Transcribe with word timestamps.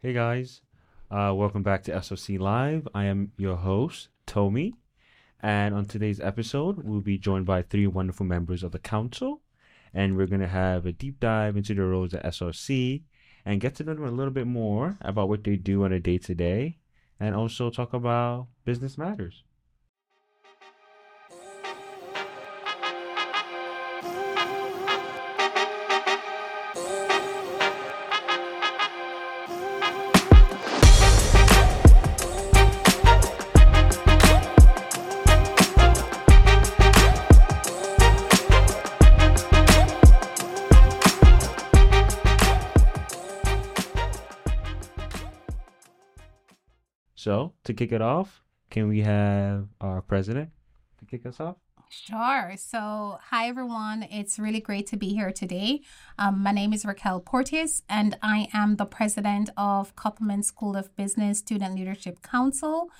Hey 0.00 0.12
guys, 0.12 0.60
uh, 1.10 1.34
welcome 1.34 1.64
back 1.64 1.82
to 1.82 1.90
SLC 1.90 2.38
Live. 2.38 2.86
I 2.94 3.06
am 3.06 3.32
your 3.36 3.56
host, 3.56 4.10
Tomi, 4.26 4.74
and 5.40 5.74
on 5.74 5.86
today's 5.86 6.20
episode, 6.20 6.84
we'll 6.84 7.00
be 7.00 7.18
joined 7.18 7.46
by 7.46 7.62
three 7.62 7.88
wonderful 7.88 8.24
members 8.24 8.62
of 8.62 8.70
the 8.70 8.78
council, 8.78 9.40
and 9.92 10.16
we're 10.16 10.28
going 10.28 10.40
to 10.40 10.46
have 10.46 10.86
a 10.86 10.92
deep 10.92 11.18
dive 11.18 11.56
into 11.56 11.74
the 11.74 11.82
roles 11.82 12.14
at 12.14 12.24
SLC 12.26 13.02
and 13.44 13.60
get 13.60 13.74
to 13.74 13.82
know 13.82 13.94
them 13.94 14.04
a 14.04 14.12
little 14.12 14.32
bit 14.32 14.46
more 14.46 14.98
about 15.00 15.28
what 15.28 15.42
they 15.42 15.56
do 15.56 15.82
on 15.82 15.92
a 15.92 15.98
day 15.98 16.18
to 16.18 16.32
day, 16.32 16.78
and 17.18 17.34
also 17.34 17.68
talk 17.68 17.92
about 17.92 18.46
business 18.64 18.96
matters. 18.96 19.42
Kick 47.78 47.92
it 47.92 48.02
off, 48.02 48.42
can 48.70 48.88
we 48.88 49.02
have 49.02 49.68
our 49.80 50.02
president 50.02 50.50
to 50.98 51.04
kick 51.04 51.24
us 51.24 51.38
off? 51.38 51.54
Sure. 51.88 52.54
So, 52.56 53.20
hi 53.30 53.46
everyone. 53.46 54.02
It's 54.10 54.36
really 54.36 54.58
great 54.58 54.88
to 54.88 54.96
be 54.96 55.10
here 55.10 55.30
today. 55.30 55.82
Um, 56.18 56.42
my 56.42 56.50
name 56.50 56.72
is 56.72 56.84
Racquel 56.84 57.22
Portis, 57.22 57.82
and 57.88 58.18
I 58.20 58.48
am 58.52 58.74
the 58.74 58.84
president 58.84 59.50
of 59.56 59.94
Koppelman 59.94 60.44
School 60.44 60.74
of 60.74 60.96
Business 60.96 61.38
Student 61.38 61.76
Leadership 61.76 62.20
Council. 62.20 62.90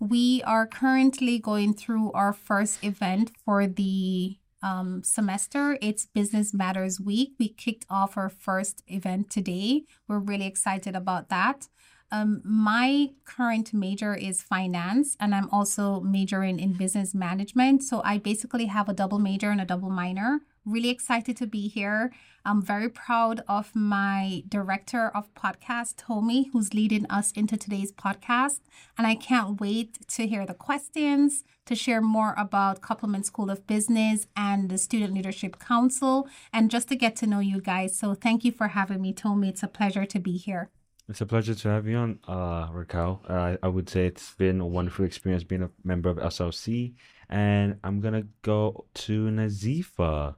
We 0.00 0.42
are 0.42 0.66
currently 0.66 1.38
going 1.38 1.72
through 1.72 2.10
our 2.10 2.32
first 2.32 2.82
event 2.82 3.30
for 3.44 3.68
the 3.68 4.38
um, 4.64 5.04
semester. 5.04 5.78
It's 5.80 6.06
Business 6.06 6.52
Matters 6.52 7.00
Week. 7.00 7.34
We 7.38 7.50
kicked 7.50 7.86
off 7.88 8.16
our 8.16 8.30
first 8.30 8.82
event 8.88 9.30
today. 9.30 9.84
We're 10.08 10.18
really 10.18 10.46
excited 10.46 10.96
about 10.96 11.28
that. 11.28 11.68
Um, 12.14 12.42
my 12.44 13.10
current 13.24 13.74
major 13.74 14.14
is 14.14 14.40
finance, 14.40 15.16
and 15.18 15.34
I'm 15.34 15.48
also 15.50 15.98
majoring 15.98 16.60
in 16.60 16.74
business 16.74 17.12
management. 17.12 17.82
So 17.82 18.02
I 18.04 18.18
basically 18.18 18.66
have 18.66 18.88
a 18.88 18.94
double 18.94 19.18
major 19.18 19.50
and 19.50 19.60
a 19.60 19.64
double 19.64 19.90
minor. 19.90 20.38
Really 20.64 20.90
excited 20.90 21.36
to 21.38 21.46
be 21.48 21.66
here. 21.66 22.12
I'm 22.44 22.62
very 22.62 22.88
proud 22.88 23.42
of 23.48 23.74
my 23.74 24.44
director 24.48 25.08
of 25.08 25.34
podcast, 25.34 25.96
Tomi, 25.96 26.50
who's 26.52 26.72
leading 26.72 27.04
us 27.10 27.32
into 27.32 27.56
today's 27.56 27.90
podcast. 27.90 28.60
And 28.96 29.08
I 29.08 29.16
can't 29.16 29.60
wait 29.60 30.06
to 30.10 30.28
hear 30.28 30.46
the 30.46 30.54
questions, 30.54 31.42
to 31.66 31.74
share 31.74 32.00
more 32.00 32.34
about 32.38 32.80
Koppelman 32.80 33.24
School 33.24 33.50
of 33.50 33.66
Business 33.66 34.28
and 34.36 34.68
the 34.68 34.78
Student 34.78 35.14
Leadership 35.14 35.58
Council, 35.58 36.28
and 36.52 36.70
just 36.70 36.86
to 36.90 36.94
get 36.94 37.16
to 37.16 37.26
know 37.26 37.40
you 37.40 37.60
guys. 37.60 37.98
So 37.98 38.14
thank 38.14 38.44
you 38.44 38.52
for 38.52 38.68
having 38.68 39.02
me, 39.02 39.12
Tomi. 39.12 39.48
It's 39.48 39.64
a 39.64 39.68
pleasure 39.68 40.06
to 40.06 40.20
be 40.20 40.36
here. 40.36 40.70
It's 41.08 41.20
a 41.20 41.26
pleasure 41.26 41.54
to 41.54 41.68
have 41.68 41.86
you 41.86 41.96
on, 41.96 42.18
uh, 42.26 42.68
Racquel. 42.70 43.20
Uh, 43.28 43.56
I 43.62 43.68
would 43.68 43.88
say 43.90 44.06
it's 44.06 44.34
been 44.34 44.60
a 44.60 44.66
wonderful 44.66 45.04
experience 45.04 45.44
being 45.44 45.62
a 45.62 45.70
member 45.82 46.08
of 46.08 46.18
SLC. 46.18 46.94
And 47.28 47.78
I'm 47.84 48.00
going 48.00 48.14
to 48.14 48.26
go 48.42 48.86
to 48.94 49.26
Nazifa. 49.28 50.36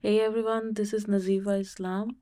Hey 0.00 0.20
everyone, 0.20 0.74
this 0.74 0.92
is 0.94 1.06
Nazifa 1.06 1.60
Islam. 1.60 2.16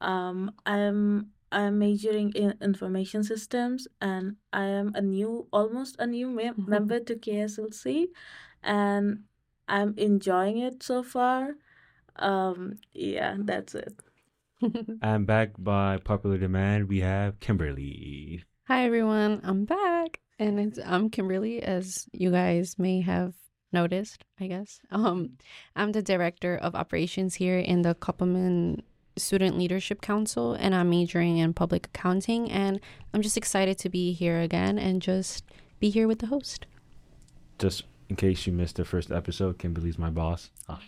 Um, 0.00 0.52
I'm 0.66 1.30
I'm 1.52 1.78
majoring 1.78 2.32
in 2.32 2.54
information 2.60 3.22
systems, 3.22 3.86
and 4.00 4.36
I 4.52 4.64
am 4.64 4.92
a 4.94 5.00
new, 5.02 5.46
almost 5.52 5.96
a 5.98 6.06
new 6.06 6.28
mem- 6.28 6.54
Mhm. 6.56 6.68
member 6.74 6.98
to 7.00 7.14
KSLC, 7.16 8.08
and 8.62 9.24
I'm 9.68 9.94
enjoying 9.96 10.58
it 10.58 10.82
so 10.82 11.02
far. 11.02 11.54
Um, 12.16 12.78
yeah, 12.92 13.36
that's 13.38 13.74
it. 13.74 13.94
And 15.02 15.26
back 15.26 15.50
by 15.58 15.98
popular 15.98 16.38
demand, 16.38 16.88
we 16.88 17.00
have 17.00 17.40
Kimberly. 17.40 18.44
Hi 18.68 18.84
everyone, 18.84 19.40
I'm 19.42 19.64
back, 19.64 20.20
and 20.38 20.60
it's 20.60 20.78
I'm 20.84 21.10
Kimberly, 21.10 21.62
as 21.62 22.06
you 22.12 22.30
guys 22.30 22.78
may 22.78 23.00
have 23.00 23.34
noticed, 23.72 24.24
I 24.38 24.46
guess. 24.46 24.80
Um, 24.90 25.38
I'm 25.74 25.92
the 25.92 26.02
director 26.02 26.56
of 26.56 26.74
operations 26.74 27.34
here 27.34 27.58
in 27.58 27.82
the 27.82 27.94
Koppelman 27.94 28.82
Student 29.16 29.58
Leadership 29.58 30.00
Council, 30.00 30.54
and 30.54 30.74
I'm 30.74 30.90
majoring 30.90 31.38
in 31.38 31.54
public 31.54 31.86
accounting. 31.86 32.50
And 32.50 32.80
I'm 33.12 33.22
just 33.22 33.36
excited 33.36 33.78
to 33.78 33.88
be 33.88 34.12
here 34.12 34.40
again 34.40 34.78
and 34.78 35.02
just 35.02 35.44
be 35.80 35.90
here 35.90 36.06
with 36.06 36.20
the 36.20 36.26
host. 36.26 36.66
Just 37.58 37.84
in 38.12 38.16
case 38.16 38.46
you 38.46 38.52
missed 38.52 38.76
the 38.76 38.84
first 38.84 39.10
episode, 39.10 39.58
Kimberly's 39.58 39.98
my 39.98 40.10
boss. 40.10 40.50
Ah. 40.68 40.80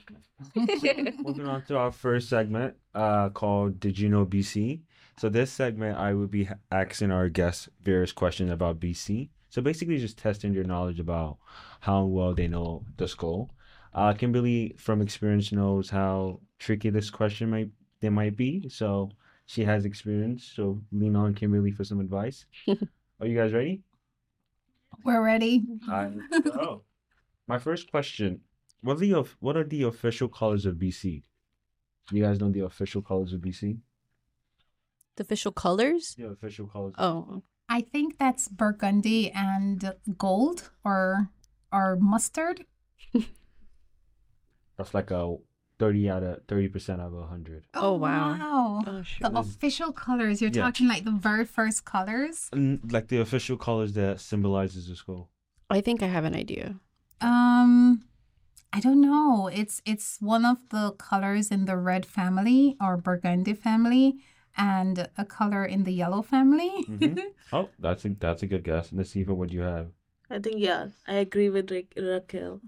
Moving 0.57 1.47
on 1.47 1.63
to 1.67 1.79
our 1.79 1.91
first 1.93 2.29
segment 2.29 2.75
uh, 2.95 3.31
called 3.31 3.81
Did 3.81 3.99
You 3.99 4.11
Know 4.11 4.27
BC? 4.27 4.83
So, 5.17 5.31
this 5.31 5.51
segment, 5.51 5.97
I 5.97 6.13
will 6.13 6.27
be 6.27 6.49
asking 6.71 7.13
our 7.13 7.29
guests 7.31 7.69
various 7.81 8.13
questions 8.13 8.51
about 8.51 8.81
BC. 8.81 9.31
So, 9.49 9.63
basically, 9.63 9.97
just 9.97 10.19
testing 10.19 10.53
your 10.53 10.65
knowledge 10.65 11.01
about 11.01 11.39
how 11.81 12.05
well 12.05 12.35
they 12.35 12.49
know 12.49 12.85
the 12.99 13.09
school. 13.09 13.53
Uh, 13.95 14.13
Kimberly, 14.13 14.75
from 14.77 15.01
experience, 15.01 15.53
knows 15.53 15.89
how 15.89 16.41
tricky 16.59 16.91
this 16.91 17.09
question 17.11 17.49
might 17.49 17.71
they 18.01 18.11
might 18.11 18.37
be. 18.37 18.69
So, 18.69 19.13
she 19.47 19.65
has 19.65 19.87
experience. 19.87 20.53
So, 20.55 20.83
lean 20.93 21.17
on 21.17 21.33
Kimberly 21.35 21.71
for 21.71 21.85
some 21.85 22.01
advice. 22.01 22.45
Are 23.21 23.27
you 23.27 23.39
guys 23.39 23.53
ready? 23.55 23.83
We're 25.05 25.23
ready. 25.23 25.63
I 25.89 26.11
oh. 26.47 26.83
My 27.47 27.59
first 27.59 27.91
question: 27.91 28.41
What 28.81 28.97
are 28.97 29.01
the 29.01 29.15
of- 29.15 29.37
what 29.41 29.57
are 29.57 29.65
the 29.65 29.83
official 29.83 30.29
colors 30.29 30.67
of 30.67 30.77
BC? 30.77 31.23
You 32.11 32.23
guys 32.23 32.41
know 32.41 32.51
the 32.51 32.61
official 32.65 33.03
colors 33.03 33.33
of 33.33 33.41
BC? 33.41 33.79
The 35.17 35.23
official 35.23 35.53
colors? 35.53 36.15
The 36.17 36.29
official 36.29 36.67
colors. 36.67 36.95
Oh, 36.99 37.43
I 37.69 37.81
think 37.81 38.19
that's 38.19 38.49
burgundy 38.49 39.31
and 39.31 39.95
gold 40.19 40.71
or 40.85 41.31
or 41.73 41.97
mustard. 41.97 42.67
That's 44.77 44.93
like 44.93 45.11
a 45.13 45.37
thirty 45.79 46.11
out 46.11 46.23
of 46.23 46.41
thirty 46.49 46.69
percent 46.69 47.01
out 47.01 47.13
of 47.13 47.29
hundred. 47.29 47.65
Oh, 47.75 47.91
oh, 47.91 47.93
wow. 47.95 48.37
Wow. 48.39 48.83
oh 48.87 49.03
shoot. 49.03 49.23
The 49.23 49.31
mm. 49.31 49.39
official 49.39 49.93
colors. 49.93 50.43
You're 50.43 50.51
Yeah. 50.53 50.63
talking 50.65 50.89
like 50.89 51.05
the 51.05 51.13
very 51.13 51.45
first 51.45 51.85
colors. 51.85 52.51
Like 52.53 53.09
the 53.09 53.19
official 53.19 53.57
colors 53.57 53.93
that 53.95 54.21
symbolizes 54.21 54.89
the 54.89 54.97
school. 54.97 55.31
I 55.71 55.81
think 55.81 56.03
I 56.03 56.07
have 56.07 56.25
an 56.25 56.35
idea. 56.35 56.81
Um, 57.21 58.05
I 58.73 58.81
don't 58.81 59.01
know. 59.01 59.49
It's 59.49 59.81
it's 59.87 60.19
one 60.21 60.45
of 60.45 60.59
the 60.71 60.93
colors 60.99 61.51
in 61.51 61.65
the 61.65 61.77
red 61.77 62.05
family 62.07 62.77
or 62.81 62.97
burgundy 62.97 63.55
family, 63.55 64.19
and 64.57 65.09
a 65.17 65.25
color 65.25 65.65
in 65.65 65.85
the 65.85 65.93
yellow 65.93 66.23
family. 66.23 66.85
Mhm. 66.89 67.19
Oh, 67.53 67.69
that's 67.79 68.05
a 68.05 68.09
that's 68.19 68.43
a 68.43 68.47
good 68.49 68.65
guess. 68.65 68.93
Let's 68.93 69.11
see 69.11 69.21
if 69.21 69.29
what 69.29 69.53
you 69.53 69.61
have. 69.61 69.93
I 70.29 70.41
think 70.41 70.57
yeah, 70.59 70.89
I 71.07 71.15
agree 71.23 71.51
with 71.51 71.71
Ra- 71.71 71.95
Racquel. 71.97 72.61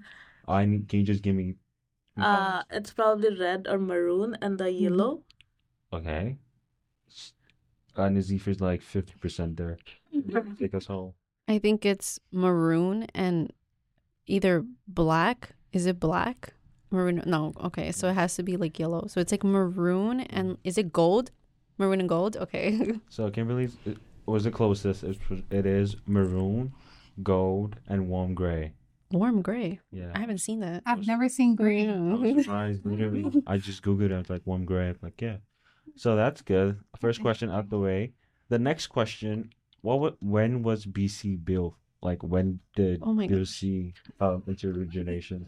I 0.46 0.62
can 0.62 1.00
you 1.00 1.02
just 1.02 1.22
give 1.22 1.34
me? 1.34 1.56
Uh, 2.16 2.62
it's 2.70 2.92
probably 2.92 3.34
red 3.36 3.66
or 3.68 3.78
maroon, 3.78 4.38
and 4.40 4.58
the 4.58 4.70
yellow. 4.70 5.22
Okay. 5.92 6.38
Uh, 7.96 8.08
Nazifa's 8.08 8.60
like 8.60 8.82
fifty 8.82 9.14
percent 9.18 9.56
there. 9.56 9.78
Take 10.58 10.74
us 10.74 10.86
home. 10.86 11.14
I 11.48 11.58
think 11.58 11.84
it's 11.84 12.20
maroon 12.30 13.06
and 13.14 13.52
either 14.26 14.64
black. 14.88 15.50
Is 15.72 15.86
it 15.86 15.98
black? 16.00 16.52
Maroon? 16.90 17.22
No. 17.26 17.52
Okay, 17.64 17.92
so 17.92 18.08
it 18.08 18.14
has 18.14 18.34
to 18.36 18.42
be 18.42 18.56
like 18.56 18.78
yellow. 18.78 19.06
So 19.08 19.20
it's 19.20 19.32
like 19.32 19.44
maroon 19.44 20.20
and 20.20 20.56
is 20.64 20.78
it 20.78 20.92
gold? 20.92 21.30
Maroon 21.78 22.00
and 22.00 22.08
gold. 22.08 22.36
Okay. 22.36 22.92
So 23.10 23.30
Kimberly's 23.30 23.76
it 23.84 23.98
was 24.26 24.44
the 24.44 24.50
closest. 24.50 25.04
It, 25.04 25.18
it 25.50 25.66
is 25.66 25.96
maroon, 26.06 26.72
gold, 27.22 27.76
and 27.88 28.08
warm 28.08 28.34
gray. 28.34 28.72
Warm 29.12 29.40
gray. 29.42 29.80
Yeah. 29.92 30.10
I 30.14 30.18
haven't 30.20 30.38
seen 30.38 30.60
that. 30.60 30.82
I've 30.86 31.06
never 31.06 31.28
seen 31.28 31.54
gray. 31.54 31.88
I 31.88 31.96
was 31.96 32.44
surprised. 32.44 32.84
Literally, 32.86 33.42
I 33.46 33.58
just 33.58 33.82
googled 33.82 34.06
it. 34.06 34.12
I 34.12 34.18
was 34.18 34.30
like 34.30 34.42
warm 34.44 34.64
gray. 34.64 34.88
I'm 34.88 34.98
like, 35.02 35.20
yeah. 35.20 35.36
So 35.96 36.16
that's 36.16 36.42
good. 36.42 36.78
First 37.00 37.20
question 37.20 37.50
out 37.50 37.70
the 37.70 37.78
way. 37.78 38.12
The 38.48 38.58
next 38.58 38.88
question: 38.88 39.50
What? 39.82 40.00
wa- 40.00 40.12
When 40.20 40.62
was 40.62 40.86
BC 40.86 41.44
built? 41.44 41.74
Like 42.10 42.22
when 42.22 42.60
did 42.78 43.02
Oh 43.02 43.12
my 43.18 43.26
gosh. 43.26 43.38
BC 43.38 43.92
um, 44.24 44.42
its 44.46 44.62
origination? 44.64 45.40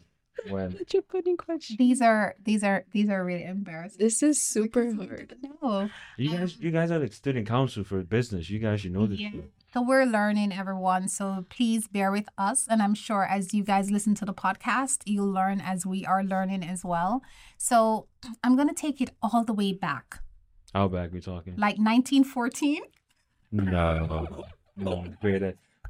When? 0.48 0.68
Such 0.78 0.94
a 0.94 1.02
funny 1.02 1.34
question. 1.36 1.76
These 1.78 2.00
are 2.10 2.34
these 2.48 2.62
are 2.70 2.84
these 2.94 3.08
are 3.14 3.22
really 3.24 3.44
embarrassing. 3.56 3.98
This 4.06 4.22
is 4.22 4.36
super 4.54 4.84
hard. 4.94 5.34
No. 5.62 5.88
You 6.16 6.30
guys, 6.36 6.50
you 6.64 6.70
guys 6.78 6.90
are 6.92 6.98
like 7.04 7.12
student 7.12 7.46
council 7.48 7.82
for 7.84 7.98
business. 8.18 8.48
You 8.50 8.60
guys 8.66 8.80
should 8.80 8.92
know 8.92 9.06
this. 9.06 9.18
Yeah. 9.20 9.30
So 9.74 9.82
we're 9.90 10.06
learning, 10.18 10.50
everyone. 10.62 11.08
So 11.08 11.44
please 11.56 11.82
bear 11.96 12.10
with 12.18 12.28
us. 12.48 12.66
And 12.70 12.80
I'm 12.84 12.94
sure 12.94 13.24
as 13.36 13.52
you 13.52 13.62
guys 13.72 13.90
listen 13.96 14.14
to 14.20 14.24
the 14.24 14.32
podcast, 14.44 14.98
you'll 15.12 15.30
learn 15.40 15.60
as 15.60 15.84
we 15.92 16.06
are 16.06 16.22
learning 16.34 16.62
as 16.74 16.80
well. 16.92 17.20
So 17.58 18.06
I'm 18.44 18.54
going 18.56 18.70
to 18.74 18.80
take 18.86 19.00
it 19.04 19.10
all 19.20 19.44
the 19.44 19.52
way 19.62 19.70
back, 19.88 20.06
How 20.72 20.86
back 20.88 21.12
we 21.12 21.20
talking? 21.20 21.54
like 21.66 21.76
1914. 21.76 22.82
No. 23.52 24.44
No. 24.76 25.04
Great. 25.20 25.42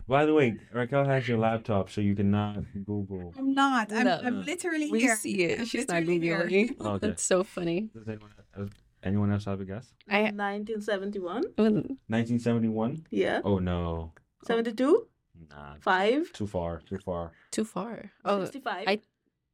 By 0.09 0.25
the 0.25 0.33
way, 0.35 0.57
Raquel 0.73 1.05
has 1.05 1.29
your 1.29 1.39
laptop, 1.39 1.91
so 1.91 2.01
you 2.01 2.15
cannot 2.15 2.65
Google. 2.87 3.35
I'm 3.39 3.53
not. 3.55 3.93
I'm, 3.93 4.05
No. 4.07 4.21
I'm 4.25 4.43
literally 4.45 4.91
We 4.91 5.01
here. 5.01 5.17
see 5.17 5.43
it. 5.45 5.61
I'm 5.61 5.67
She's 5.67 5.87
not 5.87 6.03
literally 6.05 6.21
here. 6.21 6.49
googling. 6.49 6.81
Okay. 6.87 7.07
That's 7.09 7.23
so 7.23 7.45
funny. 7.45 7.91
Does 7.95 8.09
anyone 8.09 8.31
else, 8.57 8.71
anyone 9.03 9.31
else 9.33 9.45
have 9.45 9.61
a 9.61 9.65
guess? 9.67 9.93
I- 10.09 10.33
1971. 10.33 11.43
1971? 11.57 13.07
Yeah. 13.11 13.41
Oh 13.45 13.59
no. 13.59 14.13
72. 14.45 15.07
Nah. 15.51 15.75
5. 15.81 16.33
Too 16.33 16.47
far. 16.47 16.81
Too 16.89 16.99
far. 16.99 17.33
Too 17.51 17.65
far. 17.65 18.11
Oh, 18.25 18.45
65. 18.45 18.85
I- 18.89 19.01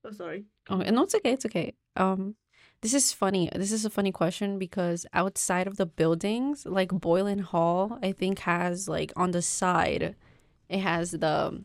Oh, 0.06 0.10
sorry. 0.12 0.44
Oh, 0.68 0.76
no, 0.76 1.04
it's 1.04 1.14
okay. 1.14 1.32
It's 1.32 1.46
okay. 1.46 1.72
Um, 1.96 2.34
this 2.82 2.92
is 2.92 3.10
funny. 3.10 3.48
This 3.54 3.72
is 3.72 3.86
a 3.86 3.90
funny 3.90 4.12
question 4.12 4.58
because 4.58 5.06
outside 5.14 5.66
of 5.66 5.78
the 5.78 5.86
buildings, 5.86 6.66
like 6.66 6.90
Boylan 6.92 7.38
Hall, 7.38 7.98
I 8.02 8.12
think 8.12 8.40
has 8.40 8.86
like 8.86 9.14
on 9.16 9.30
the 9.30 9.40
side, 9.40 10.14
it 10.68 10.80
has 10.80 11.10
the 11.12 11.62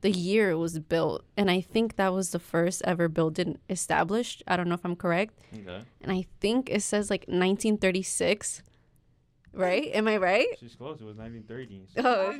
the 0.00 0.10
year 0.12 0.50
it 0.50 0.56
was 0.56 0.78
built, 0.78 1.24
and 1.36 1.50
I 1.50 1.60
think 1.60 1.96
that 1.96 2.12
was 2.12 2.30
the 2.30 2.38
first 2.38 2.82
ever 2.84 3.08
building 3.08 3.58
established. 3.68 4.44
I 4.46 4.56
don't 4.56 4.68
know 4.68 4.76
if 4.76 4.84
I'm 4.84 4.94
correct, 4.94 5.34
Okay. 5.52 5.82
and 6.00 6.12
I 6.12 6.24
think 6.40 6.70
it 6.70 6.82
says 6.82 7.10
like 7.10 7.22
1936. 7.22 8.62
Right? 9.52 9.90
Am 9.94 10.06
I 10.06 10.18
right? 10.18 10.46
She's 10.60 10.76
close. 10.76 11.00
It 11.00 11.04
was 11.04 11.16
1930s. 11.16 11.88
Oh. 11.96 12.32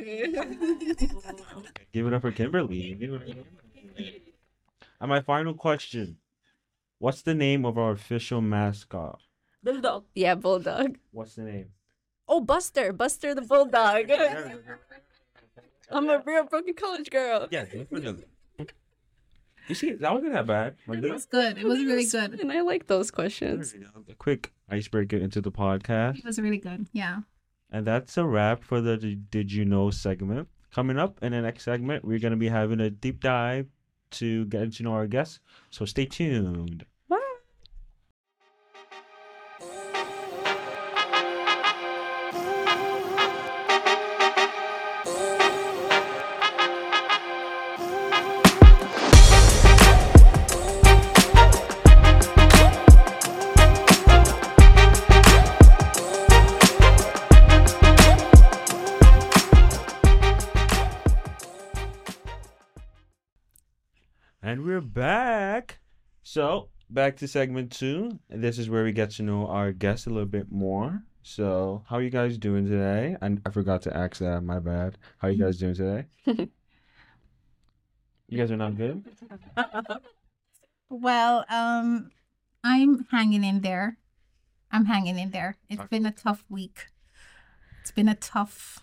Give 1.93 2.07
it 2.07 2.13
up 2.13 2.21
for 2.23 2.31
Kimberly. 2.31 2.95
Give 2.95 3.13
it 3.13 3.17
up 3.17 3.23
for 3.23 3.35
Kimberly. 3.75 4.23
And 5.01 5.09
my 5.09 5.21
final 5.21 5.55
question. 5.55 6.19
What's 6.99 7.23
the 7.23 7.35
name 7.35 7.65
of 7.65 7.77
our 7.79 7.93
official 7.93 8.41
mascot? 8.41 9.21
Bulldog. 9.65 10.05
yeah, 10.15 10.35
bulldog. 10.37 10.99
What's 11.11 11.35
the 11.35 11.43
name? 11.43 11.67
Oh, 12.29 12.41
Buster, 12.41 12.93
Buster 12.93 13.35
the 13.35 13.43
bulldog. 13.43 14.09
I'm 15.91 16.09
a 16.09 16.23
real 16.25 16.45
broken 16.45 16.75
college 16.75 17.11
girl. 17.11 17.49
Yeah. 17.51 17.65
You 19.69 19.75
see, 19.75 19.93
that 19.93 20.15
wasn't 20.15 20.33
that 20.33 20.47
bad. 20.47 20.77
Like, 20.87 21.03
It 21.03 21.13
was 21.13 21.27
good. 21.27 21.59
It 21.59 21.65
was 21.67 21.85
really 21.85 22.07
good. 22.07 22.41
And 22.41 22.51
I 22.51 22.63
like 22.63 22.87
those 22.87 23.11
questions. 23.11 23.75
A 24.09 24.15
quick 24.15 24.55
icebreaker 24.71 25.19
into 25.19 25.43
the 25.43 25.53
podcast. 25.53 26.21
It 26.21 26.25
was 26.25 26.41
really 26.41 26.57
good. 26.57 26.87
Yeah. 26.95 27.19
And 27.71 27.87
that's 27.87 28.17
a 28.17 28.25
wrap 28.25 28.65
for 28.65 28.81
the 28.81 28.97
Did- 28.97 29.31
Did 29.31 29.53
You 29.53 29.67
Know 29.67 29.91
segment. 29.91 30.49
Coming 30.75 30.99
up 30.99 31.19
in 31.23 31.33
the 31.33 31.43
next 31.43 31.65
segment, 31.65 32.03
we're 32.03 32.19
going 32.19 32.31
to 32.31 32.39
be 32.39 32.49
having 32.49 32.81
a 32.81 32.89
deep 32.89 33.21
dive 33.21 33.67
to 34.13 34.47
get 34.47 34.73
to 34.73 34.83
know 34.83 34.93
our 34.93 35.07
guests. 35.07 35.39
So 35.69 35.85
stay 35.85 36.07
tuned. 36.07 36.87
Back. 64.93 65.79
So, 66.23 66.69
back 66.91 67.17
to 67.19 67.29
segment 67.29 67.73
two. 67.73 68.19
And 68.31 68.43
this 68.43 68.59
is 68.59 68.69
where 68.71 68.85
we 68.85 68.93
get 68.93 69.11
to 69.13 69.23
know 69.23 69.47
our 69.47 69.73
guests 69.73 70.07
a 70.07 70.11
little 70.11 70.27
bit 70.27 70.51
more. 70.51 71.03
So, 71.23 71.83
how 71.89 71.97
are 71.97 72.03
you 72.03 72.11
guys 72.11 72.39
doing 72.39 72.67
today? 72.67 73.17
And 73.21 73.41
I 73.47 73.51
forgot 73.51 73.83
to 73.83 73.97
ask 73.97 74.19
that. 74.19 74.41
My 74.43 74.59
bad. 74.59 74.99
How 75.19 75.29
are 75.29 75.31
you 75.31 75.43
guys 75.45 75.59
doing 75.59 75.75
today? 75.75 76.07
you 78.29 78.39
guys 78.39 78.51
are 78.51 78.57
not 78.57 78.77
good? 78.77 79.05
Well, 80.91 81.45
um, 81.51 82.11
I'm 82.65 83.07
hanging 83.11 83.45
in 83.45 83.61
there. 83.61 83.99
I'm 84.73 84.87
hanging 84.87 85.19
in 85.19 85.33
there. 85.33 85.59
It's 85.69 85.81
Okay. 85.81 85.89
been 85.91 86.07
a 86.07 86.11
tough 86.11 86.45
week. 86.49 86.87
It's 87.83 87.91
been 87.91 88.09
a 88.09 88.15
tough 88.15 88.83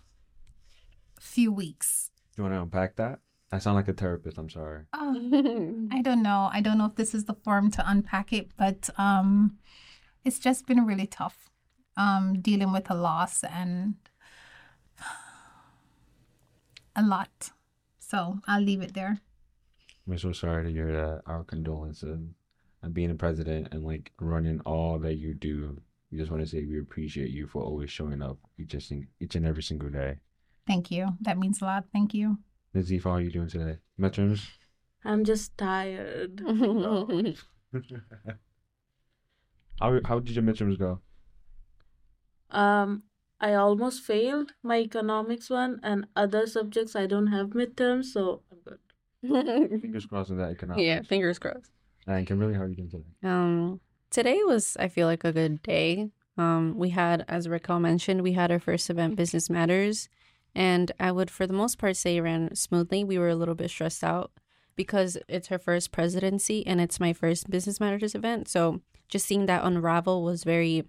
few 1.19 1.51
weeks. 1.51 2.11
Do 2.35 2.41
you 2.41 2.43
want 2.43 2.53
to 2.53 2.61
unpack 2.61 2.95
that? 2.97 3.21
I 3.51 3.59
sound 3.59 3.75
like 3.75 3.87
a 3.87 3.93
therapist. 3.93 4.37
I'm 4.37 4.49
sorry. 4.49 4.83
Oh, 4.93 5.87
I 5.91 6.01
don't 6.03 6.23
know. 6.23 6.49
I 6.51 6.61
don't 6.61 6.77
know 6.77 6.85
if 6.87 6.95
this 6.95 7.13
is 7.13 7.25
the 7.25 7.35
form 7.35 7.71
to 7.71 7.89
unpack 7.89 8.33
it, 8.33 8.49
but 8.57 8.89
um, 8.97 9.57
it's 10.23 10.39
just 10.39 10.65
been 10.65 10.85
really 10.85 11.07
tough. 11.07 11.49
Um, 11.97 12.41
dealing 12.41 12.73
with 12.73 12.89
a 12.91 12.93
loss 12.93 13.41
and 13.43 13.95
a 16.95 17.01
lot. 17.01 17.51
So 17.99 18.39
I'll 18.47 18.61
leave 18.61 18.81
it 18.81 18.93
there. 18.93 19.21
We're 20.05 20.17
so 20.17 20.33
sorry 20.33 20.65
to 20.65 20.71
hear 20.71 20.91
that. 20.91 21.21
Our 21.25 21.43
condolences. 21.43 22.19
And 22.81 22.93
being 22.93 23.11
a 23.11 23.15
president 23.15 23.69
and 23.71 23.83
like 23.83 24.11
running 24.19 24.59
all 24.65 24.99
that 24.99 25.15
you 25.15 25.33
do. 25.33 25.81
We 26.11 26.17
just 26.17 26.31
want 26.31 26.43
to 26.43 26.49
say 26.49 26.65
we 26.65 26.79
appreciate 26.79 27.31
you 27.31 27.47
for 27.47 27.63
always 27.63 27.89
showing 27.89 28.21
up 28.21 28.37
each, 28.59 28.73
and 28.73 29.07
each 29.19 29.35
and 29.35 29.45
every 29.45 29.63
single 29.63 29.89
day. 29.89 30.17
Thank 30.67 30.91
you. 30.91 31.15
That 31.21 31.37
means 31.37 31.61
a 31.61 31.65
lot. 31.65 31.85
Thank 31.91 32.13
you. 32.13 32.37
Nazifa, 32.75 33.03
how 33.03 33.11
are 33.11 33.21
you 33.21 33.31
doing 33.31 33.47
today? 33.47 33.77
Midterms? 33.99 34.47
I'm 35.05 35.23
just 35.23 35.57
tired. 35.57 36.41
how, 39.79 39.99
how 40.05 40.19
did 40.19 40.35
your 40.35 40.43
midterms 40.43 40.77
go? 40.77 40.99
Um, 42.51 43.03
I 43.39 43.53
almost 43.53 44.03
failed 44.03 44.51
my 44.61 44.79
economics 44.79 45.49
one 45.49 45.79
and 45.83 46.07
other 46.15 46.45
subjects. 46.47 46.95
I 46.95 47.05
don't 47.05 47.27
have 47.27 47.47
midterms, 47.49 48.05
so 48.05 48.41
I'm 48.51 48.59
good. 48.65 48.79
Fingers 49.81 50.05
crossed 50.05 50.31
on 50.31 50.37
that 50.37 50.51
economics. 50.51 50.83
yeah, 50.85 51.01
fingers 51.01 51.39
crossed. 51.39 51.71
And 52.05 52.27
Kimberly, 52.27 52.53
how 52.53 52.61
are 52.61 52.67
you 52.67 52.75
doing 52.75 52.89
today? 52.89 53.05
Um, 53.23 53.79
today 54.11 54.39
was, 54.43 54.77
I 54.79 54.87
feel 54.87 55.07
like, 55.07 55.23
a 55.23 55.31
good 55.31 55.63
day. 55.63 56.09
Um, 56.37 56.75
we 56.77 56.89
had, 56.89 57.25
as 57.27 57.47
Racquel 57.47 57.81
mentioned, 57.81 58.21
we 58.21 58.33
had 58.33 58.51
our 58.51 58.59
first 58.59 58.89
event, 58.89 59.15
Business 59.15 59.49
Matters, 59.49 60.09
and 60.55 60.91
I 60.99 61.11
would, 61.11 61.29
for 61.29 61.45
the 61.45 61.53
most 61.53 61.77
part, 61.77 61.97
say 61.97 62.17
it 62.17 62.21
ran 62.21 62.55
smoothly. 62.55 63.03
We 63.03 63.17
were 63.17 63.29
a 63.29 63.35
little 63.35 63.55
bit 63.55 63.69
stressed 63.69 64.03
out 64.03 64.31
because 64.75 65.17
it's 65.27 65.47
her 65.49 65.59
first 65.59 65.91
presidency 65.91 66.65
and 66.65 66.79
it's 66.81 66.99
my 66.99 67.13
first 67.13 67.49
Business 67.49 67.79
Matters 67.79 68.15
event. 68.15 68.47
So 68.47 68.81
just 69.09 69.25
seeing 69.25 69.45
that 69.45 69.63
unravel 69.63 70.23
was 70.23 70.43
very, 70.43 70.85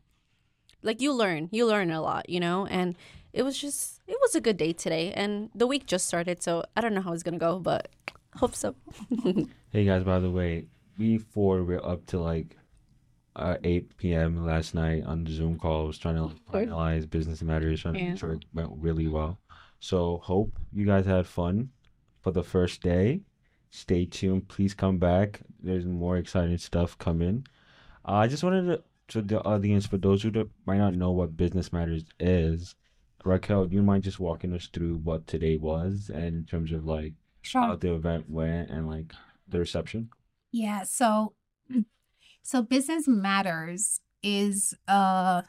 like, 0.83 1.01
you 1.01 1.13
learn, 1.13 1.49
you 1.53 1.67
learn 1.67 1.91
a 1.91 2.01
lot, 2.01 2.29
you 2.29 2.41
know, 2.41 2.67
and 2.67 2.97
it 3.33 3.43
was 3.43 3.59
just, 3.59 4.01
it 4.07 4.17
was 4.23 4.35
a 4.35 4.41
good 4.41 4.57
day 4.57 4.73
today, 4.73 5.13
and 5.13 5.51
the 5.55 5.67
week 5.67 5.87
just 5.87 6.07
started, 6.07 6.43
so 6.43 6.65
I 6.77 6.81
don't 6.81 6.95
know 6.95 7.03
how 7.03 7.13
it's 7.13 7.23
gonna 7.23 7.37
go, 7.37 7.59
but 7.59 7.89
hope 8.37 8.55
so. 8.55 8.75
Hey 9.71 9.85
guys, 9.85 10.05
by 10.05 10.21
the 10.21 10.31
way, 10.31 10.69
we 10.97 11.19
four 11.19 11.63
were 11.63 11.85
up 11.85 12.07
to 12.07 12.19
like 12.19 12.57
uh, 13.35 13.57
8 13.63 13.97
p.m. 13.99 14.47
last 14.47 14.75
night 14.75 15.05
on 15.05 15.25
the 15.25 15.33
Zoom 15.33 15.59
call. 15.59 15.89
was 15.89 15.99
trying 15.99 16.17
to 16.17 16.25
like, 16.25 16.69
finalize 16.69 17.09
business 17.09 17.43
matters, 17.43 17.83
trying 17.83 17.95
to 17.95 18.01
make 18.03 18.19
sure 18.19 18.33
it 18.33 18.45
went 18.55 18.71
really 18.79 19.07
well. 19.07 19.39
So 19.81 20.19
hope 20.25 20.59
you 20.73 20.87
guys 20.87 21.07
had 21.07 21.27
fun 21.27 21.71
for 22.23 22.31
the 22.31 22.43
first 22.43 22.83
day. 22.83 23.21
Stay 23.71 24.07
tuned. 24.07 24.49
Please 24.49 24.75
come 24.75 24.99
back. 24.99 25.41
There's 25.63 25.85
more 25.87 26.17
exciting 26.17 26.59
stuff 26.59 26.97
coming. 26.99 27.47
Uh, 28.09 28.13
I 28.13 28.27
just 28.29 28.43
wanted 28.45 28.67
to 28.67 28.83
to 29.09 29.23
the 29.23 29.41
audience 29.45 29.87
for 29.87 29.99
those 29.99 30.23
who 30.23 30.31
don't, 30.33 30.51
might 30.67 30.79
not 30.79 30.95
know 30.95 31.13
what 31.13 31.37
business 31.37 31.73
matters 31.73 32.05
is. 32.19 32.75
Racquel, 33.25 33.69
do 33.69 33.77
you 33.77 33.83
mind 33.83 34.03
just 34.03 34.19
walking 34.19 34.53
us 34.53 34.69
through 34.73 34.97
what 34.97 35.29
today 35.29 35.57
was 35.57 36.11
and 36.13 36.25
in 36.25 36.45
terms 36.45 36.73
of 36.73 36.85
like 36.87 37.13
Sure. 37.43 37.63
how 37.63 37.77
the 37.77 37.95
event 37.95 38.29
went 38.29 38.69
and 38.71 38.89
like 38.89 39.13
the 39.47 39.61
reception? 39.61 40.11
Yeah, 40.51 40.83
so 40.83 41.35
so 42.43 42.63
Business 42.63 43.07
Matters 43.07 44.01
is 44.25 44.75
a 44.89 45.45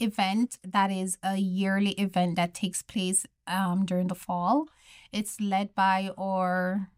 event 0.00 0.58
that 0.64 0.90
is 0.90 1.18
a 1.22 1.36
yearly 1.36 1.92
event 1.92 2.36
that 2.36 2.54
takes 2.54 2.82
place 2.82 3.26
um 3.46 3.84
during 3.84 4.08
the 4.08 4.14
fall. 4.14 4.66
It's 5.12 5.40
led 5.40 5.74
by 5.74 6.10
our 6.18 6.90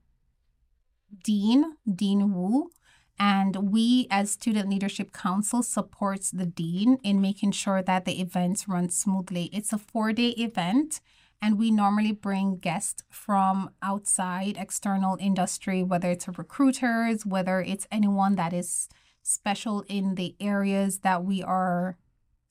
dean, 1.25 1.77
Dean 1.93 2.35
Wu, 2.35 2.71
and 3.19 3.71
we 3.71 4.07
as 4.11 4.31
Student 4.31 4.71
Leadership 4.71 5.13
Council 5.13 5.63
supports 5.63 6.31
the 6.31 6.47
dean 6.47 6.99
in 7.03 7.21
making 7.21 7.53
sure 7.53 7.83
that 7.83 8.05
the 8.05 8.21
events 8.21 8.69
run 8.69 8.89
smoothly. 8.89 9.51
It's 9.53 9.73
a 9.73 9.79
4-day 9.79 10.31
event 10.31 11.01
and 11.43 11.59
we 11.59 11.71
normally 11.71 12.13
bring 12.13 12.57
guests 12.57 13.03
from 13.11 13.71
outside 13.83 14.57
external 14.59 15.17
industry 15.21 15.83
whether 15.83 16.11
it's 16.11 16.29
recruiters 16.29 17.25
whether 17.25 17.61
it's 17.61 17.87
anyone 17.91 18.37
that 18.37 18.53
is 18.53 18.89
special 19.23 19.85
in 19.89 20.15
the 20.17 20.35
areas 20.41 21.01
that 21.01 21.25
we 21.25 21.43
are 21.43 21.97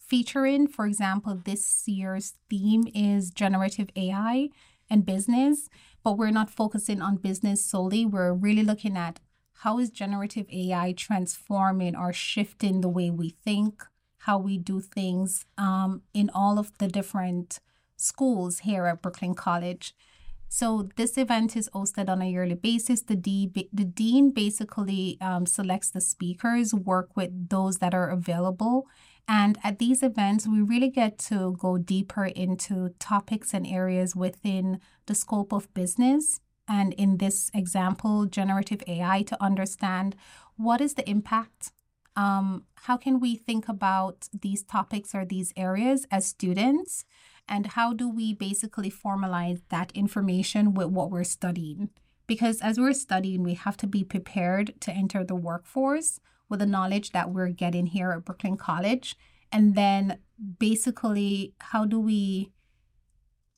featuring 0.10 0.68
for 0.68 0.86
example 0.86 1.40
this 1.46 1.84
year's 1.88 2.34
theme 2.50 2.86
is 2.94 3.30
generative 3.30 3.90
ai 3.96 4.50
and 4.90 5.06
business 5.06 5.70
but 6.04 6.18
we're 6.18 6.32
not 6.32 6.50
focusing 6.50 7.02
on 7.02 7.16
business 7.16 7.64
solely 7.64 8.06
we're 8.06 8.34
really 8.34 8.64
looking 8.64 8.98
at 8.98 9.20
how 9.64 9.78
is 9.78 9.90
generative 9.90 10.46
ai 10.52 10.94
transforming 10.94 11.96
or 11.96 12.12
shifting 12.12 12.82
the 12.82 12.90
way 12.90 13.10
we 13.10 13.30
think 13.46 13.84
how 14.20 14.38
we 14.38 14.58
do 14.58 14.82
things 14.82 15.46
um, 15.58 16.02
in 16.14 16.30
all 16.34 16.60
of 16.60 16.78
the 16.78 16.88
different 16.88 17.60
schools 17.96 18.60
here 18.60 18.86
at 18.86 19.02
Brooklyn 19.02 19.34
College. 19.34 19.96
So 20.48 20.90
this 20.96 21.18
event 21.18 21.56
is 21.56 21.70
hosted 21.70 22.10
on 22.10 22.22
a 22.22 22.26
yearly 22.26 22.56
basis. 22.56 23.02
The, 23.02 23.16
D, 23.16 23.52
the 23.72 23.86
dean 23.86 24.32
basically 24.32 25.18
um, 25.22 25.46
selects 25.46 25.92
the 25.92 26.02
speakers, 26.02 26.74
work 26.74 27.16
with 27.16 27.50
those 27.50 27.78
that 27.78 27.94
are 27.94 28.10
available. 28.10 28.88
And 29.32 29.60
at 29.64 29.78
these 29.78 30.02
events, 30.02 30.48
we 30.48 30.60
really 30.60 30.90
get 30.90 31.20
to 31.30 31.56
go 31.60 31.78
deeper 31.78 32.26
into 32.26 32.96
topics 32.98 33.54
and 33.54 33.68
areas 33.68 34.16
within 34.16 34.80
the 35.06 35.14
scope 35.14 35.54
of 35.54 35.72
business. 35.76 36.42
And 36.68 36.94
in 36.96 37.18
this 37.18 37.52
example, 37.54 38.26
generative 38.26 38.82
AI 38.88 39.22
to 39.22 39.38
understand 39.40 40.16
what 40.58 40.82
is 40.82 40.96
the 40.96 41.08
impact. 41.08 41.72
Um, 42.16 42.64
how 42.74 42.98
can 42.98 43.20
we 43.20 43.36
think 43.36 43.70
about 43.70 44.28
these 44.34 44.64
topics 44.64 45.14
or 45.14 45.26
these 45.26 45.54
areas 45.56 46.08
as 46.10 46.26
students? 46.26 47.06
And 47.48 47.68
how 47.68 47.94
do 47.94 48.10
we 48.10 48.34
basically 48.34 48.90
formalize 48.90 49.62
that 49.70 49.92
information 49.92 50.74
with 50.74 50.88
what 50.88 51.12
we're 51.12 51.24
studying? 51.24 51.92
Because 52.26 52.62
as 52.62 52.80
we're 52.80 52.94
studying 52.94 53.44
we 53.44 53.54
have 53.54 53.78
to 53.78 53.88
be 53.88 54.04
prepared 54.04 54.74
to 54.82 54.92
enter 54.92 55.24
the 55.24 55.36
workforce 55.36 56.20
with 56.50 56.60
the 56.60 56.66
knowledge 56.66 57.12
that 57.12 57.32
we're 57.32 57.50
getting 57.50 57.88
here 57.88 58.12
at 58.12 58.26
brooklyn 58.26 58.58
college 58.58 59.16
and 59.52 59.76
then 59.76 60.20
basically 60.60 61.54
how 61.60 61.86
do 61.86 62.00
we 62.00 62.52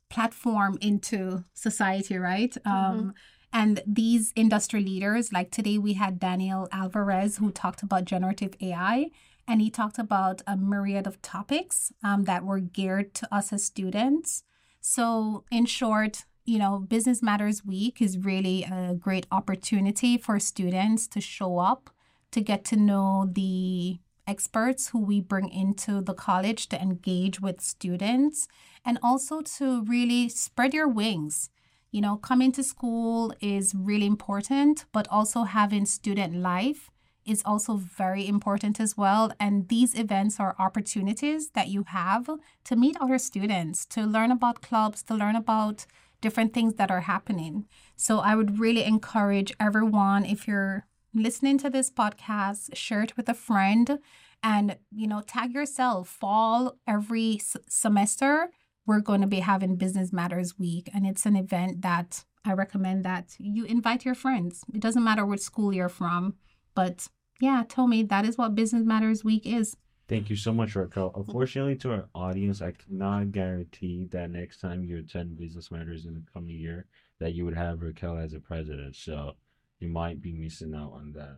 platform 0.10 0.78
into 0.82 1.44
society 1.54 2.18
right 2.18 2.58
mm-hmm. 2.66 2.70
um, 2.72 3.14
and 3.54 3.82
these 3.86 4.32
industry 4.36 4.82
leaders, 4.84 5.34
like 5.34 5.52
today 5.52 5.78
we 5.78 5.94
had 5.94 6.20
Daniel 6.20 6.68
Alvarez 6.72 7.38
who 7.38 7.52
talked 7.52 7.84
about 7.84 8.06
generative 8.06 8.56
AI, 8.62 9.12
and 9.48 9.62
he 9.62 9.70
talked 9.70 10.00
about 10.00 10.42
a 10.48 10.56
myriad 10.56 11.06
of 11.06 11.22
topics 11.22 11.92
um, 12.04 12.24
that 12.24 12.46
were 12.46 12.60
geared 12.60 13.14
to 13.16 13.34
us 13.34 13.52
as 13.52 13.64
students. 13.64 14.44
So, 14.80 15.44
in 15.52 15.66
short, 15.66 16.24
you 16.46 16.60
know, 16.60 16.80
Business 16.80 17.22
Matters 17.22 17.66
Week 17.66 18.02
is 18.02 18.18
really 18.18 18.64
a 18.64 18.96
great 18.96 19.28
opportunity 19.32 20.18
for 20.18 20.40
students 20.40 21.08
to 21.10 21.20
show 21.20 21.60
up, 21.60 21.90
to 22.32 22.42
get 22.42 22.64
to 22.66 22.76
know 22.76 23.30
the 23.32 24.00
experts 24.28 24.90
who 24.90 25.00
we 25.00 25.20
bring 25.20 25.50
into 25.50 26.02
the 26.02 26.14
college 26.14 26.70
to 26.70 26.82
engage 26.82 27.42
with 27.42 27.62
students, 27.62 28.48
and 28.86 28.98
also 29.04 29.42
to 29.42 29.84
really 29.84 30.30
spread 30.30 30.74
your 30.74 30.88
wings 30.88 31.50
you 31.92 32.00
know, 32.00 32.16
coming 32.16 32.52
to 32.54 32.64
school 32.64 33.34
is 33.42 33.76
really 33.76 34.06
important, 34.06 34.86
but 34.94 35.08
also 35.10 35.44
having 35.44 35.86
student 35.86 36.36
life 36.36 36.90
is 37.26 37.44
also 37.46 37.76
very 37.76 38.28
important 38.28 38.80
as 38.80 38.98
well. 38.98 39.32
And 39.40 39.68
these 39.68 39.94
events 39.94 40.40
are 40.40 40.56
opportunities 40.58 41.52
that 41.52 41.68
you 41.68 41.84
have 41.88 42.30
to 42.64 42.76
meet 42.76 42.98
other 43.00 43.18
students, 43.18 43.86
to 43.88 44.06
learn 44.06 44.32
about 44.32 44.62
clubs, 44.62 45.04
to 45.04 45.14
learn 45.14 45.36
about 45.36 45.86
different 46.22 46.54
things 46.54 46.76
that 46.76 46.90
are 46.90 47.02
happening. 47.02 47.66
So 47.96 48.20
I 48.20 48.36
would 48.36 48.60
really 48.60 48.84
encourage 48.84 49.54
everyone, 49.60 50.26
if 50.26 50.48
you're 50.48 50.88
listening 51.14 51.58
to 51.60 51.70
this 51.70 51.90
podcast, 51.90 52.76
share 52.76 53.02
it 53.02 53.18
with 53.18 53.30
a 53.30 53.34
friend 53.34 54.00
and, 54.44 54.78
you 54.92 55.08
know, 55.08 55.22
tag 55.22 55.54
yourself 55.54 56.10
fall 56.10 56.78
every 56.88 57.36
s- 57.36 57.58
semester 57.68 58.50
we're 58.86 59.00
going 59.00 59.22
to 59.22 59.28
be 59.28 59.40
having 59.40 59.76
Business 59.76 60.12
Matters 60.12 60.58
Week, 60.58 60.90
and 60.94 61.06
it's 61.06 61.26
an 61.26 61.36
event 61.36 61.82
that 61.82 62.26
I 62.44 62.54
recommend 62.54 63.06
that 63.06 63.36
you 63.38 63.66
invite 63.66 64.06
your 64.06 64.16
friends. 64.16 64.64
It 64.74 64.82
doesn't 64.82 65.04
matter 65.04 65.26
which 65.26 65.42
school 65.42 65.72
you're 65.72 65.88
from, 65.88 66.36
but 66.74 67.08
yeah, 67.40 67.64
tell 67.68 67.88
me 67.88 68.04
that 68.04 68.26
is 68.26 68.38
what 68.38 68.56
Business 68.56 68.84
Matters 68.84 69.24
Week 69.24 69.46
is. 69.46 69.78
Thank 70.08 70.30
you 70.30 70.36
so 70.36 70.52
much, 70.52 70.74
Racquel. 70.74 71.16
Unfortunately, 71.16 71.76
to 71.78 71.92
our 71.92 72.06
audience, 72.14 72.62
I 72.62 72.72
cannot 72.72 73.32
guarantee 73.32 74.08
that 74.12 74.32
next 74.32 74.60
time 74.60 74.84
you 74.84 74.98
attend 74.98 75.38
Business 75.38 75.72
Matters 75.72 76.06
in 76.06 76.16
the 76.16 76.24
coming 76.34 76.58
year, 76.58 76.88
that 77.20 77.34
you 77.34 77.46
would 77.46 77.56
have 77.56 77.80
Racquel 77.80 78.22
as 78.22 78.34
a 78.34 78.40
president. 78.40 78.96
So 78.96 79.36
you 79.82 79.90
might 79.90 80.22
be 80.22 80.32
missing 80.32 80.74
out 80.76 80.94
on 80.94 81.14
that. 81.14 81.38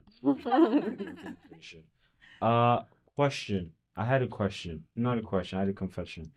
uh, 2.41 2.83
question. 3.15 3.71
I 3.95 4.05
had 4.05 4.21
a 4.21 4.27
question. 4.27 4.83
Not 4.95 5.17
a 5.17 5.21
question. 5.21 5.57
I 5.57 5.61
had 5.61 5.69
a 5.69 5.73
confession. 5.73 6.31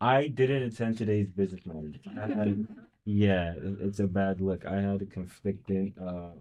I 0.00 0.26
didn't 0.28 0.64
attend 0.64 0.98
today's 0.98 1.28
business. 1.28 1.62
Had, 2.14 2.66
yeah, 3.04 3.54
it's 3.80 4.00
a 4.00 4.06
bad 4.06 4.40
look. 4.40 4.66
I 4.66 4.80
had 4.80 5.02
a 5.02 5.06
conflicting 5.06 5.94
uh, 6.00 6.32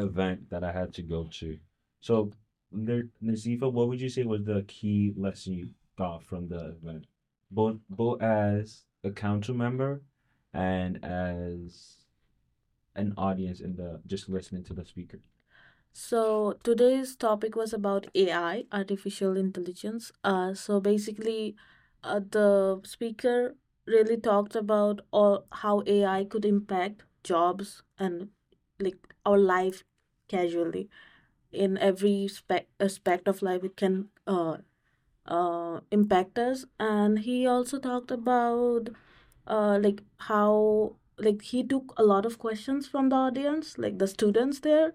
event 0.00 0.50
that 0.50 0.62
I 0.64 0.72
had 0.72 0.92
to 0.94 1.02
go 1.02 1.28
to. 1.38 1.58
So, 2.00 2.32
Nazifa, 2.74 3.72
what 3.72 3.88
would 3.88 4.00
you 4.00 4.10
say 4.10 4.24
was 4.24 4.44
the 4.44 4.64
key 4.68 5.14
lesson 5.16 5.54
you 5.54 5.70
got 5.96 6.22
from 6.24 6.48
the 6.48 6.76
event, 6.82 7.06
both 7.50 7.76
both 7.88 8.22
as 8.22 8.82
a 9.02 9.10
council 9.10 9.54
member 9.54 10.02
and 10.52 11.02
as 11.04 11.99
an 12.94 13.14
audience 13.16 13.60
in 13.60 13.76
the 13.76 14.00
just 14.06 14.28
listening 14.28 14.64
to 14.64 14.74
the 14.74 14.84
speaker? 14.84 15.20
So 15.92 16.54
today's 16.62 17.16
topic 17.16 17.56
was 17.56 17.72
about 17.72 18.06
AI, 18.14 18.64
artificial 18.72 19.36
intelligence. 19.36 20.12
Uh, 20.24 20.54
so 20.54 20.80
basically, 20.80 21.56
uh, 22.02 22.20
the 22.20 22.80
speaker 22.84 23.56
really 23.86 24.16
talked 24.16 24.54
about 24.56 25.00
all 25.10 25.46
how 25.52 25.82
AI 25.86 26.24
could 26.24 26.44
impact 26.44 27.04
jobs 27.24 27.82
and 27.98 28.30
like 28.78 28.98
our 29.26 29.38
life 29.38 29.84
casually 30.28 30.88
in 31.52 31.78
every 31.78 32.28
spec- 32.28 32.68
aspect 32.80 33.28
of 33.28 33.42
life 33.42 33.64
it 33.64 33.76
can 33.76 34.08
uh, 34.26 34.58
uh, 35.26 35.80
impact 35.90 36.38
us 36.38 36.64
and 36.78 37.20
he 37.20 37.46
also 37.46 37.78
talked 37.78 38.10
about 38.10 38.88
uh, 39.46 39.78
like 39.82 40.02
how 40.18 40.96
like 41.20 41.42
he 41.42 41.62
took 41.62 41.92
a 41.96 42.02
lot 42.02 42.26
of 42.26 42.38
questions 42.38 42.86
from 42.86 43.08
the 43.08 43.16
audience 43.16 43.78
like 43.78 43.98
the 43.98 44.06
students 44.06 44.60
there. 44.60 44.94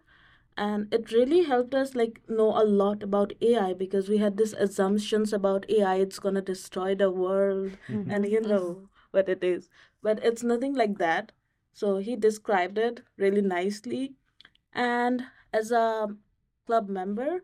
And 0.58 0.94
it 0.94 1.12
really 1.12 1.44
helped 1.44 1.76
us 1.76 1.96
like 1.96 2.22
know 2.30 2.50
a 2.58 2.64
lot 2.64 3.04
about 3.04 3.34
ai 3.42 3.74
because 3.74 4.08
we 4.08 4.20
had 4.20 4.38
these 4.38 4.54
assumptions 4.54 5.34
about 5.34 5.70
ai 5.70 5.96
it's 5.96 6.20
going 6.20 6.36
to 6.36 6.42
destroy 6.42 6.96
the 6.96 7.12
world 7.12 7.72
mm-hmm. 7.90 8.10
and 8.10 8.26
you 8.26 8.42
know 8.42 8.90
what 9.12 9.28
it 9.28 9.44
is. 9.44 9.70
But 10.02 10.24
it's 10.24 10.44
nothing 10.44 10.74
like 10.74 10.98
that. 11.00 11.34
So 11.74 11.98
he 11.98 12.16
described 12.16 12.78
it 12.78 13.02
really 13.18 13.42
nicely. 13.42 14.16
And 14.74 15.24
as 15.54 15.72
a 15.72 16.16
club 16.66 16.88
member 16.90 17.42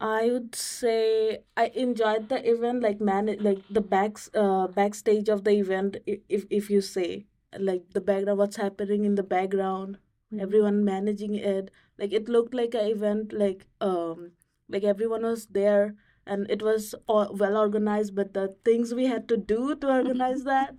I 0.00 0.30
would 0.30 0.54
say 0.54 1.42
I 1.56 1.66
enjoyed 1.74 2.28
the 2.28 2.48
event, 2.48 2.82
like 2.82 3.00
man, 3.00 3.36
like 3.40 3.62
the 3.68 3.80
backs, 3.80 4.30
uh, 4.34 4.68
backstage 4.68 5.28
of 5.28 5.44
the 5.44 5.52
event. 5.52 5.96
If 6.06 6.46
if 6.50 6.70
you 6.70 6.80
say 6.80 7.26
like 7.58 7.90
the 7.92 8.00
background, 8.00 8.38
what's 8.38 8.56
happening 8.56 9.04
in 9.04 9.14
the 9.14 9.22
background, 9.22 9.98
mm-hmm. 10.32 10.40
everyone 10.40 10.84
managing 10.84 11.34
it, 11.34 11.70
like 11.98 12.12
it 12.12 12.28
looked 12.28 12.54
like 12.54 12.74
an 12.74 12.86
event 12.86 13.32
like 13.32 13.66
um 13.80 14.32
like 14.68 14.84
everyone 14.84 15.22
was 15.22 15.46
there 15.46 15.94
and 16.26 16.50
it 16.50 16.62
was 16.62 16.94
all 17.06 17.34
well 17.34 17.56
organized 17.56 18.14
but 18.14 18.34
the 18.34 18.54
things 18.64 18.94
we 18.94 19.06
had 19.06 19.28
to 19.28 19.36
do 19.36 19.74
to 19.76 19.88
organize 19.88 20.44
that. 20.52 20.74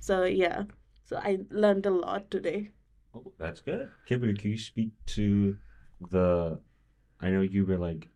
So 0.00 0.24
yeah. 0.24 0.64
So 1.04 1.18
i 1.18 1.40
learned 1.50 1.86
a 1.86 1.90
lot 1.90 2.30
today. 2.30 2.70
Oh 3.14 3.32
that's 3.38 3.60
good. 3.60 3.90
Kimberly 4.06 4.34
can 4.34 4.50
you 4.50 4.58
speak 4.58 4.92
to 5.06 5.56
the 6.10 6.58
i 7.20 7.30
know 7.30 7.42
you 7.42 7.64
were 7.64 7.78
like 7.78 8.08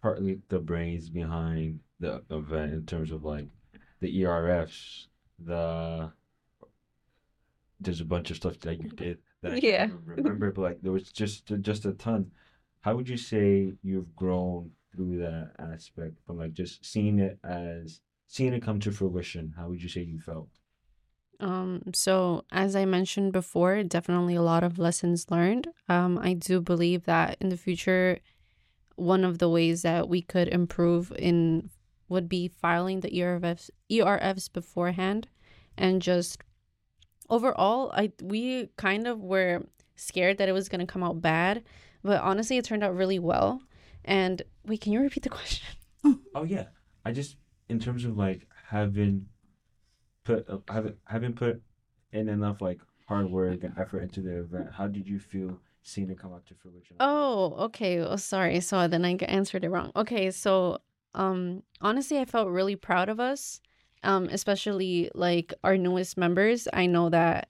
partly 0.00 0.40
the 0.48 0.58
brains 0.58 1.10
behind 1.10 1.80
the 1.98 2.22
event 2.30 2.72
in 2.72 2.86
terms 2.86 3.10
of 3.10 3.24
like 3.24 3.48
the 4.00 4.22
erfs 4.22 5.06
the 5.38 6.10
there's 7.80 8.00
a 8.00 8.04
bunch 8.04 8.30
of 8.30 8.36
stuff 8.36 8.58
that 8.60 8.80
you 8.80 8.88
did 8.90 9.18
that 9.42 9.52
I 9.52 9.56
yeah. 9.56 9.88
remember, 10.04 10.52
but 10.52 10.62
like 10.62 10.82
there 10.82 10.92
was 10.92 11.10
just 11.10 11.52
just 11.60 11.86
a 11.86 11.92
ton. 11.92 12.30
How 12.82 12.94
would 12.96 13.08
you 13.08 13.16
say 13.16 13.72
you've 13.82 14.14
grown 14.16 14.70
through 14.94 15.18
that 15.18 15.52
aspect 15.58 16.14
from 16.26 16.38
like 16.38 16.52
just 16.52 16.84
seeing 16.84 17.18
it 17.18 17.38
as 17.44 18.00
seeing 18.26 18.52
it 18.52 18.62
come 18.62 18.80
to 18.80 18.92
fruition? 18.92 19.54
How 19.56 19.68
would 19.68 19.82
you 19.82 19.88
say 19.88 20.02
you 20.02 20.18
felt? 20.18 20.48
Um, 21.40 21.82
so 21.94 22.44
as 22.52 22.76
I 22.76 22.84
mentioned 22.84 23.32
before, 23.32 23.82
definitely 23.82 24.34
a 24.34 24.42
lot 24.42 24.62
of 24.62 24.78
lessons 24.78 25.30
learned. 25.30 25.68
Um, 25.88 26.18
I 26.18 26.34
do 26.34 26.60
believe 26.60 27.04
that 27.04 27.38
in 27.40 27.48
the 27.48 27.56
future, 27.56 28.18
one 28.96 29.24
of 29.24 29.38
the 29.38 29.48
ways 29.48 29.82
that 29.82 30.08
we 30.08 30.20
could 30.20 30.48
improve 30.48 31.12
in 31.18 31.70
would 32.10 32.28
be 32.28 32.48
filing 32.48 33.00
the 33.00 33.10
ERFs 33.10 33.70
ERFs 33.90 34.52
beforehand 34.52 35.28
and 35.78 36.02
just 36.02 36.42
overall, 37.30 37.90
I 37.94 38.12
we 38.22 38.68
kind 38.76 39.06
of 39.06 39.20
were 39.20 39.66
scared 39.96 40.38
that 40.38 40.48
it 40.48 40.52
was 40.52 40.68
going 40.68 40.80
to 40.80 40.86
come 40.86 41.02
out 41.02 41.20
bad, 41.20 41.62
but 42.02 42.20
honestly, 42.20 42.56
it 42.58 42.64
turned 42.64 42.84
out 42.84 42.94
really 42.94 43.18
well. 43.18 43.62
And 44.04 44.42
wait, 44.66 44.80
can 44.80 44.92
you 44.92 45.00
repeat 45.00 45.22
the 45.22 45.28
question? 45.40 45.66
oh 46.34 46.44
yeah, 46.44 46.66
I 47.04 47.12
just 47.12 47.36
in 47.68 47.78
terms 47.78 48.04
of 48.04 48.16
like 48.16 48.46
having 48.68 49.26
put 50.24 50.48
uh, 50.48 50.58
having 50.68 50.94
having 51.04 51.32
put 51.32 51.62
in 52.12 52.28
enough 52.28 52.60
like 52.60 52.80
hard 53.06 53.30
work 53.30 53.64
and 53.64 53.76
effort 53.78 54.02
into 54.02 54.20
the 54.20 54.40
event. 54.40 54.68
How 54.72 54.86
did 54.86 55.08
you 55.08 55.18
feel 55.18 55.58
Seeing 55.82 56.10
it 56.10 56.18
come 56.18 56.32
out 56.34 56.44
to 56.46 56.54
fruition? 56.54 56.96
Oh, 57.00 57.54
okay. 57.64 58.00
Oh, 58.00 58.16
sorry. 58.16 58.60
So 58.60 58.86
then 58.86 59.04
I 59.04 59.14
answered 59.24 59.64
it 59.64 59.70
wrong. 59.70 59.92
Okay, 59.96 60.30
so 60.30 60.78
um 61.14 61.62
honestly, 61.80 62.18
I 62.18 62.24
felt 62.26 62.48
really 62.48 62.76
proud 62.76 63.08
of 63.08 63.18
us. 63.18 63.60
Um 64.02 64.24
especially 64.26 65.10
like 65.14 65.52
our 65.64 65.76
newest 65.76 66.16
members. 66.16 66.68
I 66.72 66.86
know 66.86 67.08
that 67.10 67.48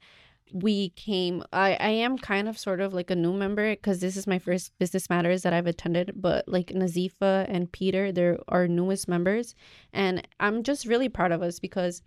we 0.52 0.90
came 0.90 1.45
I 1.52 1.76
I 1.78 1.90
am 1.90 2.19
kind 2.19 2.49
of 2.49 2.59
sort 2.59 2.80
of 2.80 2.92
like 2.92 3.11
a 3.11 3.16
new 3.16 3.33
member 3.33 3.76
cuz 3.76 4.00
this 4.00 4.16
is 4.16 4.26
my 4.26 4.38
first 4.38 4.76
business 4.78 5.09
matters 5.09 5.42
that 5.42 5.52
I've 5.52 5.66
attended, 5.66 6.12
but 6.16 6.49
like 6.49 6.69
Nazifa 6.69 7.47
and 7.49 7.71
Peter, 7.71 8.11
they're 8.12 8.38
our 8.49 8.66
newest 8.66 9.09
members 9.09 9.54
and 9.92 10.26
I'm 10.40 10.62
just 10.62 10.87
really 10.87 11.09
proud 11.09 11.33
of 11.33 11.42
us 11.42 11.61
because 11.61 12.02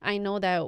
I 0.00 0.18
know 0.18 0.38
that 0.38 0.62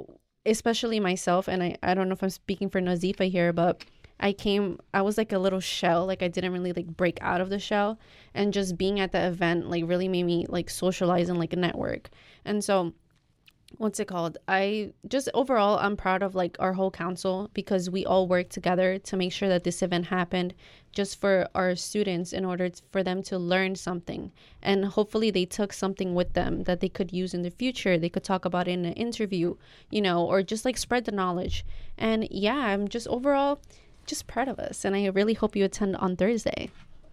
especially 0.45 0.99
myself 0.99 1.47
and 1.47 1.63
I 1.63 1.77
I 1.83 1.93
don't 1.93 2.09
know 2.09 2.13
if 2.13 2.23
I'm 2.23 2.29
speaking 2.29 2.69
for 2.69 2.81
Nazifa 2.81 3.29
here, 3.29 3.53
but 3.53 3.85
I 4.19 4.33
came 4.33 4.79
I 4.93 5.01
was 5.01 5.17
like 5.17 5.31
a 5.31 5.39
little 5.39 5.59
shell, 5.59 6.05
like 6.05 6.21
I 6.21 6.27
didn't 6.27 6.53
really 6.53 6.73
like 6.73 6.87
break 6.87 7.17
out 7.21 7.41
of 7.41 7.49
the 7.49 7.59
shell 7.59 7.99
and 8.33 8.53
just 8.53 8.77
being 8.77 8.99
at 8.99 9.11
the 9.11 9.25
event 9.27 9.69
like 9.69 9.85
really 9.87 10.07
made 10.07 10.23
me 10.23 10.45
like 10.49 10.69
socialize 10.69 11.29
and 11.29 11.39
like 11.39 11.55
network. 11.55 12.09
And 12.45 12.63
so 12.63 12.93
what's 13.77 13.99
it 13.99 14.07
called? 14.07 14.37
I 14.47 14.93
just 15.07 15.29
overall 15.33 15.77
i'm 15.79 15.97
proud 15.97 16.23
of 16.23 16.35
like 16.35 16.55
our 16.59 16.73
whole 16.73 16.91
council 16.91 17.49
because 17.53 17.89
we 17.89 18.05
all 18.05 18.27
worked 18.27 18.51
together 18.51 18.97
to 18.99 19.17
make 19.17 19.31
sure 19.31 19.49
that 19.49 19.63
this 19.63 19.81
event 19.81 20.05
happened 20.05 20.53
just 20.91 21.19
for 21.19 21.47
our 21.55 21.75
students 21.75 22.33
in 22.33 22.45
order 22.45 22.69
for 22.91 23.01
them 23.01 23.23
to 23.23 23.37
learn 23.37 23.75
something. 23.75 24.31
And 24.61 24.85
hopefully 24.85 25.31
they 25.31 25.45
took 25.45 25.71
something 25.71 26.13
with 26.13 26.33
them 26.33 26.63
that 26.63 26.81
they 26.81 26.89
could 26.89 27.13
use 27.13 27.33
in 27.33 27.43
the 27.43 27.49
future. 27.49 27.97
They 27.97 28.09
could 28.09 28.25
talk 28.25 28.43
about 28.45 28.67
in 28.67 28.85
an 28.85 28.93
interview 28.93 29.55
you 29.89 30.01
know 30.01 30.25
or 30.25 30.43
just 30.43 30.65
like 30.65 30.77
spread 30.77 31.05
the 31.05 31.11
knowledge. 31.11 31.65
And 31.97 32.27
yeah 32.29 32.57
i'm 32.71 32.87
just 32.87 33.07
overall 33.07 33.61
just 34.05 34.27
proud 34.27 34.47
of 34.47 34.59
us. 34.59 34.85
And 34.85 34.95
i 34.95 35.05
really 35.07 35.33
hope 35.33 35.55
you 35.55 35.65
attend 35.65 35.95
on 35.97 36.15
thursday. 36.15 36.69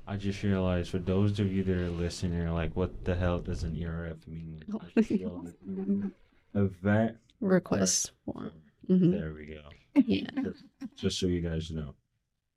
I 0.09 0.17
just 0.17 0.43
realized 0.43 0.91
for 0.91 0.99
those 0.99 1.38
of 1.38 1.53
you 1.53 1.62
that 1.65 1.77
are 1.77 1.91
listening, 1.91 2.41
are 2.41 2.50
like, 2.50 2.75
what 2.75 3.05
the 3.05 3.15
hell 3.15 3.41
does 3.41 3.62
an 3.62 3.77
ERF 3.77 4.27
mean? 4.27 6.15
I 6.55 6.59
just 6.61 6.73
event 6.75 7.17
request 7.40 8.12
form 8.25 8.52
hmm 8.87 9.11
There 9.12 9.33
we 9.35 9.47
go. 9.47 9.62
yeah 10.07 10.26
Just, 10.43 10.64
just 10.97 11.19
so 11.21 11.26
you 11.26 11.40
guys 11.40 11.71
know. 11.71 11.95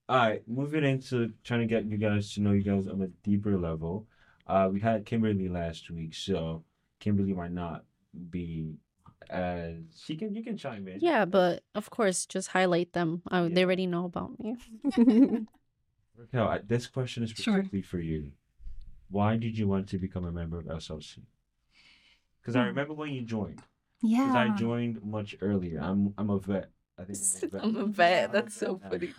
All 0.09 0.17
right, 0.17 0.41
moving 0.47 0.83
into 0.83 1.31
trying 1.43 1.61
to 1.61 1.65
get 1.67 1.85
you 1.85 1.97
guys 1.97 2.33
to 2.33 2.41
know 2.41 2.51
you 2.51 2.63
guys 2.63 2.87
on 2.87 3.01
a 3.01 3.07
deeper 3.23 3.57
level. 3.57 4.07
Uh, 4.47 4.69
we 4.71 4.79
had 4.79 5.05
Kimberly 5.05 5.47
last 5.47 5.89
week, 5.89 6.13
so 6.13 6.63
Kimberly 6.99 7.33
might 7.33 7.51
not 7.53 7.85
be 8.29 8.73
as 9.29 9.75
she 10.03 10.15
can. 10.17 10.35
You 10.35 10.43
can 10.43 10.57
chime 10.57 10.87
in. 10.87 10.99
yeah 10.99 11.23
but 11.25 11.63
of 11.75 11.89
course 11.89 12.25
just 12.25 12.49
highlight 12.49 12.91
them 12.93 13.21
uh, 13.31 13.47
they 13.49 13.63
already 13.63 13.85
know 13.87 14.05
about 14.05 14.37
me 14.39 14.55
Racquel, 16.19 16.47
I- 16.47 16.61
this 16.67 16.87
question 16.87 17.23
is 17.23 17.29
Sure. 17.31 17.53
specifically 17.55 17.81
for 17.81 17.99
you. 17.99 18.31
Why 19.09 19.37
did 19.37 19.57
you 19.57 19.67
want 19.67 19.87
to 19.89 19.97
become 19.97 20.25
a 20.25 20.31
member 20.31 20.59
of 20.59 20.65
SLC? 20.65 21.19
Because 22.41 22.55
I 22.55 22.61
Hmm. 22.63 22.67
remember 22.69 22.93
when 22.93 23.11
you 23.13 23.21
joined. 23.21 23.61
Yeah. 24.01 24.27
Because 24.27 24.35
I 24.35 24.49
joined 24.57 25.03
much 25.03 25.35
earlier. 25.41 25.79
I'm 25.81 26.13
I'm 26.17 26.29
a 26.29 26.39
vet. 26.39 26.69
I 26.97 27.03
think 27.03 27.53
I'm 27.61 27.75
a 27.75 27.85
vet. 27.85 27.95
vet. 27.95 28.31
That's 28.31 28.55
so 28.55 28.79
funny. 28.89 29.13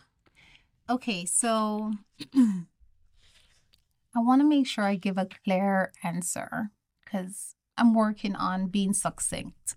Okay, 0.91 1.25
so 1.25 1.93
I 2.35 4.21
want 4.21 4.41
to 4.41 4.49
make 4.49 4.67
sure 4.67 4.85
I 4.85 4.97
give 4.97 5.17
a 5.17 5.29
clear 5.45 5.93
answer 6.03 6.71
because 7.05 7.55
I'm 7.79 7.95
working 7.95 8.35
on 8.37 8.67
being 8.67 8.93
succinct. 8.93 9.77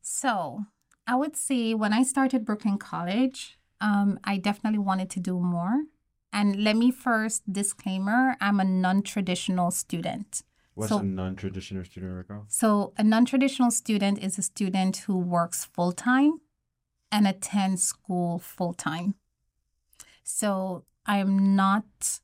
So 0.00 0.64
I 1.06 1.14
would 1.14 1.36
say 1.36 1.74
when 1.74 1.92
I 1.92 2.02
started 2.02 2.44
Brooklyn 2.44 2.78
College, 2.78 3.58
um, 3.80 4.18
I 4.24 4.38
definitely 4.38 4.78
wanted 4.78 5.10
to 5.10 5.20
do 5.20 5.38
more. 5.38 5.84
And 6.32 6.62
let 6.62 6.76
me 6.76 6.90
first 6.90 7.50
disclaimer 7.50 8.36
I'm 8.40 8.60
a 8.60 8.64
non 8.64 9.02
traditional 9.02 9.70
student. 9.70 10.42
What's 10.78 10.90
So- 10.90 11.00
a 11.00 11.02
non-traditional 11.02 11.84
student, 11.84 12.12
Racquel? 12.14 12.44
So, 12.46 12.92
a 12.96 13.02
non 13.02 13.24
traditional 13.24 13.72
student 13.72 14.20
is 14.20 14.38
a 14.38 14.42
student 14.42 14.98
who 14.98 15.18
works 15.18 15.64
full 15.64 15.90
time 15.90 16.40
and 17.10 17.26
attends 17.26 17.82
school 17.82 18.38
full 18.38 18.74
time. 18.74 19.16
So, 20.22 20.84
I 21.04 21.18
am 21.18 21.56
not 21.56 22.20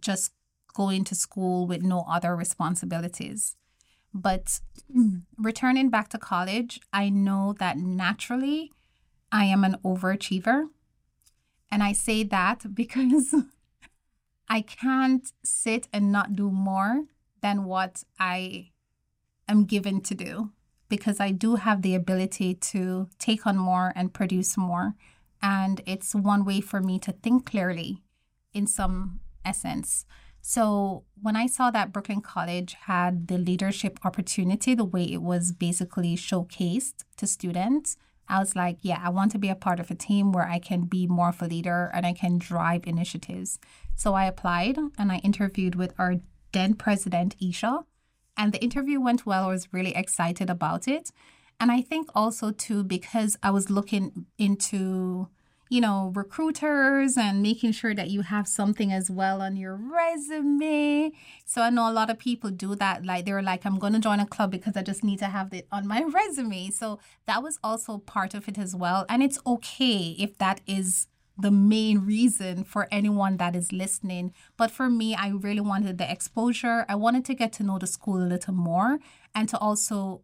just 0.00 0.32
going 0.72 1.04
to 1.04 1.14
school 1.14 1.66
with 1.66 1.82
no 1.82 2.06
other 2.08 2.34
responsibilities. 2.34 3.56
But 4.14 4.60
returning 5.36 5.90
back 5.90 6.08
to 6.08 6.18
college, 6.18 6.80
I 6.90 7.10
know 7.10 7.52
that 7.58 7.76
naturally 7.76 8.72
I 9.30 9.44
am 9.44 9.64
an 9.64 9.76
overachiever. 9.84 10.70
And 11.70 11.82
I 11.82 11.92
say 11.92 12.22
that 12.22 12.74
because 12.74 13.34
I 14.48 14.62
can't 14.62 15.30
sit 15.44 15.88
and 15.92 16.10
not 16.10 16.34
do 16.34 16.50
more 16.50 17.04
than 17.40 17.64
what 17.64 18.04
I 18.18 18.70
am 19.48 19.64
given 19.64 20.00
to 20.02 20.14
do 20.14 20.50
because 20.88 21.20
I 21.20 21.32
do 21.32 21.56
have 21.56 21.82
the 21.82 21.94
ability 21.94 22.54
to 22.54 23.08
take 23.18 23.46
on 23.46 23.56
more 23.56 23.92
and 23.94 24.14
produce 24.14 24.56
more. 24.56 24.94
And 25.42 25.80
it's 25.86 26.14
one 26.14 26.44
way 26.44 26.60
for 26.60 26.80
me 26.80 26.98
to 27.00 27.12
think 27.12 27.46
clearly 27.46 28.02
in 28.52 28.66
some 28.66 29.20
essence. 29.44 30.04
So 30.40 31.04
when 31.20 31.36
I 31.36 31.46
saw 31.46 31.70
that 31.70 31.92
Brooklyn 31.92 32.22
College 32.22 32.74
had 32.86 33.28
the 33.28 33.38
leadership 33.38 33.98
opportunity, 34.04 34.74
the 34.74 34.84
way 34.84 35.04
it 35.04 35.22
was 35.22 35.52
basically 35.52 36.16
showcased 36.16 37.04
to 37.18 37.26
students, 37.26 37.96
I 38.28 38.38
was 38.38 38.54
like, 38.54 38.78
yeah, 38.82 39.00
I 39.02 39.08
want 39.08 39.32
to 39.32 39.38
be 39.38 39.48
a 39.48 39.54
part 39.54 39.80
of 39.80 39.90
a 39.90 39.94
team 39.94 40.32
where 40.32 40.46
I 40.46 40.58
can 40.58 40.82
be 40.82 41.06
more 41.06 41.30
of 41.30 41.42
a 41.42 41.46
leader 41.46 41.90
and 41.94 42.06
I 42.06 42.12
can 42.12 42.38
drive 42.38 42.86
initiatives. 42.86 43.58
So 43.94 44.14
I 44.14 44.26
applied 44.26 44.78
and 44.98 45.10
I 45.10 45.16
interviewed 45.18 45.74
with 45.74 45.94
our 45.98 46.16
then 46.52 46.74
president, 46.74 47.36
Isha. 47.40 47.84
And 48.36 48.52
the 48.52 48.62
interview 48.62 49.00
went 49.00 49.26
well. 49.26 49.44
I 49.44 49.52
was 49.52 49.72
really 49.72 49.94
excited 49.94 50.48
about 50.48 50.86
it. 50.86 51.10
And 51.60 51.72
I 51.72 51.82
think 51.82 52.08
also, 52.14 52.52
too, 52.52 52.84
because 52.84 53.36
I 53.42 53.50
was 53.50 53.68
looking 53.68 54.26
into, 54.38 55.28
you 55.68 55.80
know, 55.80 56.12
recruiters 56.14 57.16
and 57.16 57.42
making 57.42 57.72
sure 57.72 57.94
that 57.94 58.10
you 58.10 58.22
have 58.22 58.46
something 58.46 58.92
as 58.92 59.10
well 59.10 59.42
on 59.42 59.56
your 59.56 59.74
resume. 59.74 61.10
So 61.44 61.62
I 61.62 61.70
know 61.70 61.90
a 61.90 61.92
lot 61.92 62.10
of 62.10 62.18
people 62.18 62.50
do 62.50 62.76
that. 62.76 63.04
Like 63.04 63.24
they're 63.24 63.42
like, 63.42 63.66
I'm 63.66 63.80
going 63.80 63.92
to 63.94 63.98
join 63.98 64.20
a 64.20 64.26
club 64.26 64.52
because 64.52 64.76
I 64.76 64.82
just 64.82 65.02
need 65.02 65.18
to 65.18 65.26
have 65.26 65.52
it 65.52 65.66
on 65.72 65.88
my 65.88 66.02
resume. 66.14 66.70
So 66.70 67.00
that 67.26 67.42
was 67.42 67.58
also 67.64 67.98
part 67.98 68.34
of 68.34 68.46
it 68.46 68.56
as 68.56 68.76
well. 68.76 69.04
And 69.08 69.20
it's 69.20 69.40
okay 69.44 70.14
if 70.16 70.38
that 70.38 70.60
is 70.64 71.08
the 71.38 71.50
main 71.50 72.00
reason 72.00 72.64
for 72.64 72.88
anyone 72.90 73.36
that 73.36 73.54
is 73.54 73.72
listening. 73.72 74.32
But 74.56 74.70
for 74.70 74.90
me, 74.90 75.14
I 75.14 75.28
really 75.28 75.60
wanted 75.60 75.98
the 75.98 76.10
exposure. 76.10 76.84
I 76.88 76.96
wanted 76.96 77.24
to 77.26 77.34
get 77.34 77.52
to 77.54 77.62
know 77.62 77.78
the 77.78 77.86
school 77.86 78.22
a 78.22 78.26
little 78.26 78.54
more 78.54 78.98
and 79.34 79.48
to 79.48 79.58
also 79.58 80.22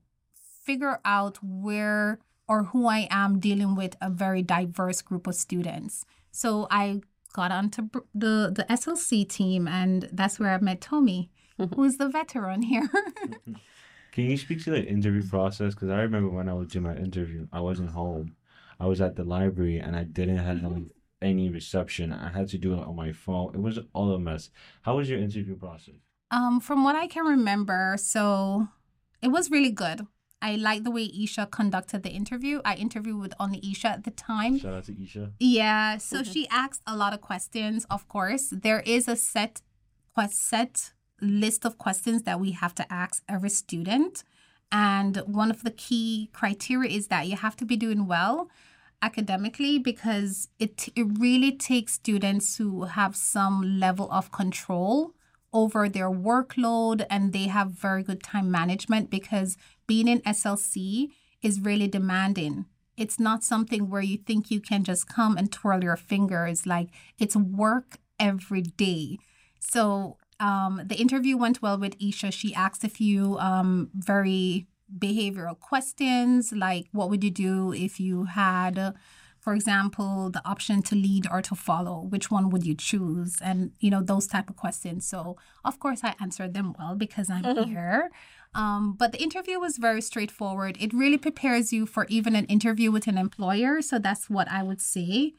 figure 0.64 0.98
out 1.04 1.38
where 1.42 2.18
or 2.48 2.64
who 2.64 2.86
I 2.86 3.06
am 3.10 3.38
dealing 3.38 3.74
with 3.74 3.96
a 4.00 4.10
very 4.10 4.42
diverse 4.42 5.00
group 5.02 5.26
of 5.26 5.34
students. 5.34 6.04
So 6.30 6.66
I 6.70 7.00
got 7.32 7.52
onto 7.52 7.88
the 8.14 8.52
the 8.54 8.66
SLC 8.68 9.28
team 9.28 9.68
and 9.68 10.08
that's 10.12 10.38
where 10.38 10.54
I 10.54 10.58
met 10.58 10.80
Tomi, 10.80 11.30
mm-hmm. 11.58 11.74
who's 11.74 11.96
the 11.96 12.08
veteran 12.08 12.62
here. 12.62 12.88
Mm-hmm. 13.24 13.54
Can 14.12 14.30
you 14.30 14.36
speak 14.36 14.62
to 14.62 14.70
the 14.70 14.84
interview 14.84 15.28
process? 15.28 15.74
Because 15.74 15.90
I 15.90 16.02
remember 16.02 16.28
when 16.28 16.48
I 16.48 16.54
was 16.54 16.68
doing 16.68 16.84
my 16.84 16.94
interview, 16.94 17.48
I 17.52 17.60
wasn't 17.60 17.90
home. 17.90 18.36
I 18.78 18.86
was 18.86 19.00
at 19.00 19.16
the 19.16 19.24
library 19.24 19.78
and 19.78 19.96
I 19.96 20.04
didn't 20.04 20.36
have 20.36 20.62
like, 20.62 20.72
mm-hmm. 20.72 20.84
Any 21.24 21.48
reception. 21.48 22.12
I 22.12 22.30
had 22.30 22.48
to 22.48 22.58
do 22.58 22.74
it 22.74 22.80
on 22.80 22.94
my 22.94 23.12
phone. 23.12 23.54
It 23.54 23.60
was 23.60 23.78
all 23.94 24.12
a 24.12 24.18
mess. 24.18 24.50
How 24.82 24.96
was 24.96 25.08
your 25.08 25.18
interview 25.18 25.56
process? 25.56 25.94
Um, 26.30 26.60
from 26.60 26.84
what 26.84 26.96
I 26.96 27.06
can 27.06 27.24
remember, 27.24 27.96
so 27.98 28.68
it 29.22 29.28
was 29.28 29.50
really 29.50 29.70
good. 29.70 30.06
I 30.42 30.56
like 30.56 30.84
the 30.84 30.90
way 30.90 31.04
Isha 31.04 31.48
conducted 31.50 32.02
the 32.02 32.10
interview. 32.10 32.60
I 32.64 32.74
interviewed 32.74 33.18
with 33.18 33.32
only 33.40 33.60
Isha 33.70 33.88
at 33.88 34.04
the 34.04 34.10
time. 34.10 34.58
Shout 34.58 34.74
out 34.74 34.84
to 34.84 35.02
Isha. 35.02 35.32
Yeah, 35.40 35.96
so 35.96 36.22
she 36.22 36.46
asked 36.48 36.82
a 36.86 36.94
lot 36.94 37.14
of 37.14 37.22
questions. 37.22 37.86
Of 37.90 38.06
course, 38.08 38.52
there 38.52 38.80
is 38.80 39.08
a 39.08 39.16
set 39.16 39.62
quest 40.12 40.36
set 40.36 40.92
list 41.20 41.64
of 41.64 41.78
questions 41.78 42.24
that 42.24 42.38
we 42.40 42.50
have 42.52 42.74
to 42.74 42.92
ask 42.92 43.22
every 43.26 43.48
student, 43.48 44.22
and 44.70 45.16
one 45.26 45.50
of 45.50 45.62
the 45.62 45.70
key 45.70 46.28
criteria 46.32 46.90
is 46.90 47.06
that 47.08 47.26
you 47.26 47.36
have 47.36 47.56
to 47.56 47.64
be 47.64 47.76
doing 47.76 48.06
well 48.06 48.50
academically 49.02 49.78
because 49.78 50.48
it 50.58 50.88
it 50.94 51.06
really 51.18 51.52
takes 51.52 51.94
students 51.94 52.56
who 52.56 52.84
have 52.84 53.14
some 53.16 53.78
level 53.78 54.10
of 54.10 54.32
control 54.32 55.12
over 55.52 55.88
their 55.88 56.10
workload 56.10 57.06
and 57.08 57.32
they 57.32 57.46
have 57.46 57.70
very 57.70 58.02
good 58.02 58.22
time 58.22 58.50
management 58.50 59.08
because 59.08 59.56
being 59.86 60.08
in 60.08 60.20
SLC 60.22 61.10
is 61.42 61.60
really 61.60 61.86
demanding. 61.86 62.66
It's 62.96 63.20
not 63.20 63.44
something 63.44 63.88
where 63.88 64.02
you 64.02 64.18
think 64.18 64.50
you 64.50 64.60
can 64.60 64.84
just 64.84 65.08
come 65.08 65.36
and 65.36 65.50
twirl 65.50 65.82
your 65.82 65.96
fingers. 65.96 66.66
Like 66.66 66.88
it's 67.18 67.36
work 67.36 67.98
every 68.18 68.62
day. 68.62 69.18
So 69.60 70.16
um, 70.40 70.82
the 70.84 70.96
interview 70.96 71.36
went 71.36 71.62
well 71.62 71.78
with 71.78 71.96
Isha. 72.00 72.32
She 72.32 72.54
asked 72.54 72.84
a 72.84 72.88
few 72.88 73.38
um, 73.38 73.90
very 73.94 74.66
behavioral 74.98 75.58
questions 75.58 76.52
like 76.52 76.86
what 76.92 77.10
would 77.10 77.24
you 77.24 77.30
do 77.30 77.72
if 77.72 77.98
you 77.98 78.24
had 78.24 78.94
for 79.44 79.52
example, 79.52 80.30
the 80.30 80.40
option 80.48 80.80
to 80.80 80.94
lead 80.94 81.26
or 81.30 81.42
to 81.42 81.54
follow, 81.54 82.00
which 82.00 82.30
one 82.30 82.48
would 82.48 82.64
you 82.64 82.74
choose? 82.74 83.36
And, 83.42 83.72
you 83.78 83.90
know, 83.90 84.00
those 84.00 84.26
type 84.26 84.48
of 84.48 84.56
questions. 84.56 85.06
So, 85.06 85.36
of 85.62 85.78
course, 85.78 86.00
I 86.02 86.14
answered 86.18 86.54
them 86.54 86.74
well 86.78 86.94
because 86.94 87.28
I'm 87.28 87.44
here. 87.66 88.10
Um, 88.54 88.94
but 88.98 89.12
the 89.12 89.22
interview 89.22 89.60
was 89.60 89.76
very 89.76 90.00
straightforward. 90.00 90.78
It 90.80 90.94
really 90.94 91.18
prepares 91.18 91.74
you 91.74 91.84
for 91.84 92.06
even 92.08 92.34
an 92.34 92.46
interview 92.46 92.90
with 92.90 93.06
an 93.06 93.18
employer. 93.18 93.82
So 93.82 93.98
that's 93.98 94.30
what 94.30 94.50
I 94.50 94.62
would 94.62 94.80
say, 94.80 95.34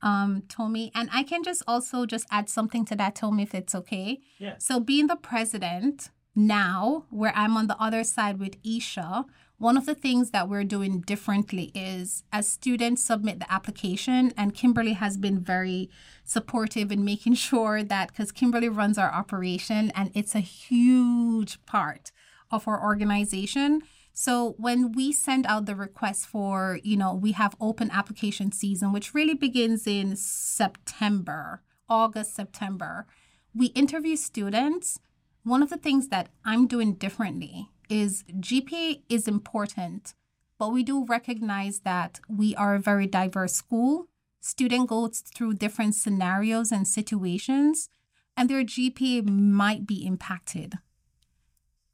um, 0.00 0.44
Tomi. 0.48 0.90
And 0.94 1.10
I 1.12 1.22
can 1.22 1.42
just 1.42 1.62
also 1.68 2.06
just 2.06 2.26
add 2.30 2.48
something 2.48 2.86
to 2.86 2.96
that, 2.96 3.16
Tomi, 3.16 3.42
if 3.42 3.54
it's 3.54 3.74
okay. 3.74 4.20
Yeah. 4.38 4.54
So 4.56 4.80
being 4.80 5.06
the 5.06 5.16
president 5.16 6.08
now, 6.34 7.06
where 7.10 7.32
I'm 7.34 7.56
on 7.56 7.66
the 7.66 7.80
other 7.80 8.04
side 8.04 8.38
with 8.38 8.56
Isha, 8.64 9.24
one 9.58 9.76
of 9.76 9.84
the 9.84 9.94
things 9.94 10.30
that 10.30 10.48
we're 10.48 10.64
doing 10.64 11.00
differently 11.00 11.70
is 11.74 12.22
as 12.32 12.48
students 12.48 13.02
submit 13.02 13.40
the 13.40 13.52
application, 13.52 14.32
and 14.36 14.54
Kimberly 14.54 14.94
has 14.94 15.18
been 15.18 15.40
very 15.40 15.90
supportive 16.24 16.90
in 16.90 17.04
making 17.04 17.34
sure 17.48 17.82
that 17.82 18.08
because 18.08 18.32
Kimberly 18.32 18.68
runs 18.68 18.96
our 18.96 19.12
operation 19.12 19.92
and 19.94 20.10
it's 20.14 20.34
a 20.34 20.40
huge 20.40 21.62
part 21.66 22.10
of 22.50 22.66
our 22.66 22.82
organization. 22.82 23.82
So 24.12 24.54
when 24.58 24.92
we 24.92 25.12
send 25.12 25.46
out 25.46 25.66
the 25.66 25.76
request 25.76 26.26
for, 26.26 26.78
you 26.82 26.96
know, 26.96 27.14
we 27.14 27.32
have 27.32 27.54
open 27.60 27.90
application 27.90 28.52
season, 28.52 28.92
which 28.92 29.14
really 29.14 29.34
begins 29.34 29.86
in 29.86 30.16
September, 30.16 31.62
August, 31.88 32.34
September. 32.34 33.06
We 33.54 33.66
interview 33.66 34.16
students. 34.16 35.00
One 35.42 35.62
of 35.62 35.70
the 35.70 35.78
things 35.78 36.08
that 36.08 36.28
I'm 36.44 36.66
doing 36.66 36.94
differently 36.94 37.70
is 37.88 38.24
GPA 38.30 39.02
is 39.08 39.26
important, 39.26 40.14
but 40.58 40.70
we 40.70 40.82
do 40.82 41.04
recognize 41.04 41.80
that 41.80 42.20
we 42.28 42.54
are 42.56 42.74
a 42.74 42.80
very 42.80 43.06
diverse 43.06 43.54
school. 43.54 44.08
Student 44.40 44.88
goes 44.88 45.20
through 45.20 45.54
different 45.54 45.94
scenarios 45.94 46.70
and 46.70 46.86
situations, 46.86 47.88
and 48.36 48.50
their 48.50 48.64
GPA 48.64 49.26
might 49.28 49.86
be 49.86 50.06
impacted. 50.06 50.74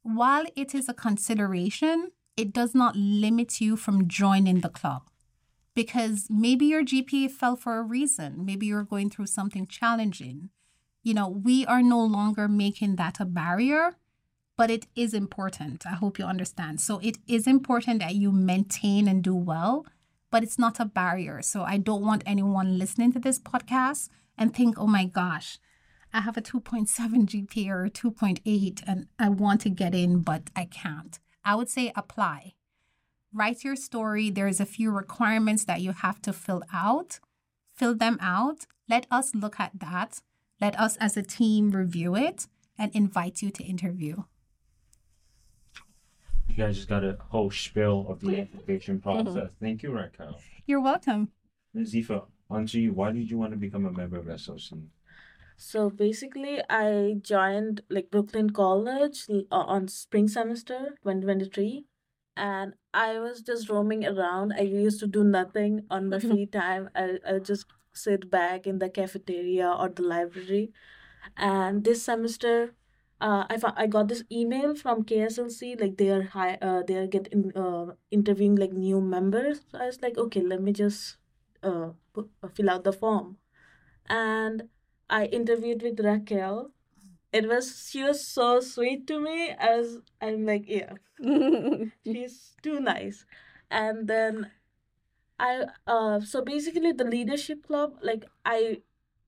While 0.03 0.47
it 0.57 0.75
is 0.75 0.89
a 0.89 0.95
consideration, 0.95 2.11
it 2.37 2.53
does 2.53 2.75
not 2.75 2.97
limit 2.97 3.61
you 3.61 3.77
from 3.77 4.09
joining 4.09 4.61
the 4.61 4.69
club 4.69 5.03
because 5.75 6.27
maybe 6.29 6.67
your 6.67 6.85
GPA 6.85 7.31
fell 7.31 7.55
for 7.55 7.79
a 7.79 7.83
reason. 7.83 8.45
Maybe 8.45 8.67
you're 8.67 8.83
going 8.83 9.11
through 9.11 9.27
something 9.27 9.67
challenging. 9.67 10.51
You 11.07 11.15
know, 11.15 11.29
we 11.29 11.65
are 11.67 11.83
no 11.83 12.01
longer 12.05 12.49
making 12.49 12.97
that 12.97 13.21
a 13.21 13.25
barrier 13.25 13.97
but 14.57 14.71
it 14.71 14.87
is 14.97 15.13
important. 15.13 15.87
I 15.87 15.95
hope 15.95 16.19
you 16.19 16.25
understand. 16.25 16.81
So 16.81 16.99
it 17.03 17.19
is 17.27 17.47
important 17.47 18.01
that 18.01 18.15
you 18.15 18.33
maintain 18.33 19.07
and 19.07 19.23
do 19.23 19.35
well, 19.35 19.87
but 20.31 20.43
it's 20.43 20.59
not 20.59 20.81
a 20.81 20.87
barrier. 20.87 21.43
So 21.43 21.63
I 21.63 21.77
don't 21.77 22.05
want 22.05 22.23
anyone 22.27 22.79
listening 22.79 23.13
to 23.13 23.19
this 23.19 23.39
podcast 23.39 24.09
and 24.39 24.55
think, 24.55 24.79
oh 24.79 24.87
my 24.87 25.05
gosh, 25.05 25.59
I 26.13 26.23
have 26.23 26.37
a 26.37 26.43
2.7 26.43 26.89
GPA 26.89 27.69
or 27.69 27.89
2.8 27.89 28.83
and 28.87 29.09
I 29.19 29.29
want 29.29 29.61
to 29.63 29.71
get 29.71 29.95
in, 29.95 30.21
but 30.21 30.45
I 30.57 30.65
can't. 30.65 31.19
I 31.45 31.55
would 31.55 31.69
say 31.69 31.93
apply. 31.95 32.55
Write 33.33 33.65
your 33.65 33.77
story. 33.77 34.31
There's 34.31 34.61
a 34.61 34.67
few 34.67 34.91
requirements 34.91 35.65
that 35.65 35.83
you 35.83 35.93
have 35.93 36.23
to 36.23 36.33
fill 36.33 36.63
out. 36.73 37.21
Fill 37.75 37.95
them 37.95 38.17
out. 38.21 38.67
Let 38.89 39.07
us 39.11 39.35
look 39.35 39.61
at 39.61 39.73
that. 39.81 40.23
Let 40.61 40.79
us 40.79 40.97
as 40.97 41.17
a 41.17 41.23
team 41.23 41.71
review 41.71 42.17
it 42.17 42.47
and 42.79 42.95
invite 42.95 43.43
you 43.43 43.51
to 43.51 43.63
interview. 43.63 44.25
You 46.49 46.55
guys 46.57 46.77
just 46.77 46.89
got 46.89 47.05
a 47.05 47.19
whole 47.29 47.51
spiel 47.51 48.07
of 48.09 48.21
the 48.21 48.41
application 48.41 49.01
process. 49.01 49.51
Thank 49.61 49.83
you, 49.83 49.91
Racquel. 49.91 50.37
You're 50.67 50.81
welcome. 50.81 51.29
Zifa, 51.77 52.25
on 52.49 52.67
to 52.67 52.81
you. 52.81 52.93
Why 52.93 53.13
did 53.13 53.31
you 53.31 53.37
want 53.37 53.53
to 53.53 53.59
become 53.59 53.85
a 53.85 53.93
member 53.93 54.19
of 54.19 54.27
SLC? 54.27 54.87
So 55.59 55.91
basically, 55.91 56.61
I 56.71 57.17
joined 57.21 57.83
like 57.91 58.11
Brooklyn 58.11 58.51
College 58.51 59.27
uh, 59.31 59.45
on 59.51 59.89
spring 59.89 60.29
semester 60.29 60.95
2023, 61.03 61.85
and 62.37 62.75
I 62.95 63.19
was 63.19 63.43
just 63.43 63.69
roaming 63.69 64.07
around. 64.07 64.53
I 64.53 64.63
used 64.63 65.01
to 65.01 65.07
do 65.07 65.25
nothing 65.25 65.85
on 65.91 66.09
my 66.09 66.19
free 66.19 66.47
time. 66.47 66.91
I 66.95 67.19
I 67.27 67.39
just 67.39 67.67
sit 67.97 68.31
back 68.31 68.67
in 68.67 68.79
the 68.79 68.89
cafeteria 68.91 69.71
or 69.71 69.89
the 69.89 70.03
library. 70.03 70.73
And 71.37 71.85
this 71.85 72.03
semester, 72.03 72.75
uh, 73.21 73.45
I 73.51 73.59
I 73.77 73.87
got 73.87 74.09
this 74.09 74.25
email 74.31 74.75
from 74.75 75.05
KSLC 75.05 75.77
like 75.77 75.97
they 75.97 76.11
are 76.11 76.23
high 76.23 76.59
uh 76.63 76.83
they 76.87 76.97
are 76.97 77.07
getting 77.07 77.53
uh 77.57 77.95
interviewing 78.11 78.57
like 78.57 78.73
new 78.73 79.01
members. 79.01 79.61
So 79.71 79.79
I 79.79 79.87
was 79.87 80.01
like, 80.03 80.19
okay, 80.19 80.43
let 80.43 80.63
me 80.63 80.73
just 80.73 81.17
uh 81.63 81.91
put, 82.13 82.31
uh, 82.43 82.49
fill 82.49 82.71
out 82.71 82.85
the 82.85 82.93
form, 82.93 83.39
and 84.09 84.69
I 85.11 85.27
interviewed 85.27 85.83
with 85.83 85.99
Racquel. 85.99 86.71
It 87.33 87.49
was 87.49 87.89
she 87.91 88.03
was 88.03 88.27
so 88.27 88.61
sweet 88.61 89.07
to 89.09 89.21
me. 89.21 89.51
as 89.59 89.99
I'm 90.21 90.47
like 90.47 90.65
yeah, 90.69 90.95
she's 92.05 92.57
too 92.63 92.81
nice, 92.81 93.27
and 93.71 94.09
then 94.09 94.51
I 95.39 95.67
uh 95.87 96.21
so 96.21 96.43
basically 96.43 96.93
the 96.93 97.05
leadership 97.05 97.67
club 97.67 97.99
like 98.03 98.25
I 98.45 98.83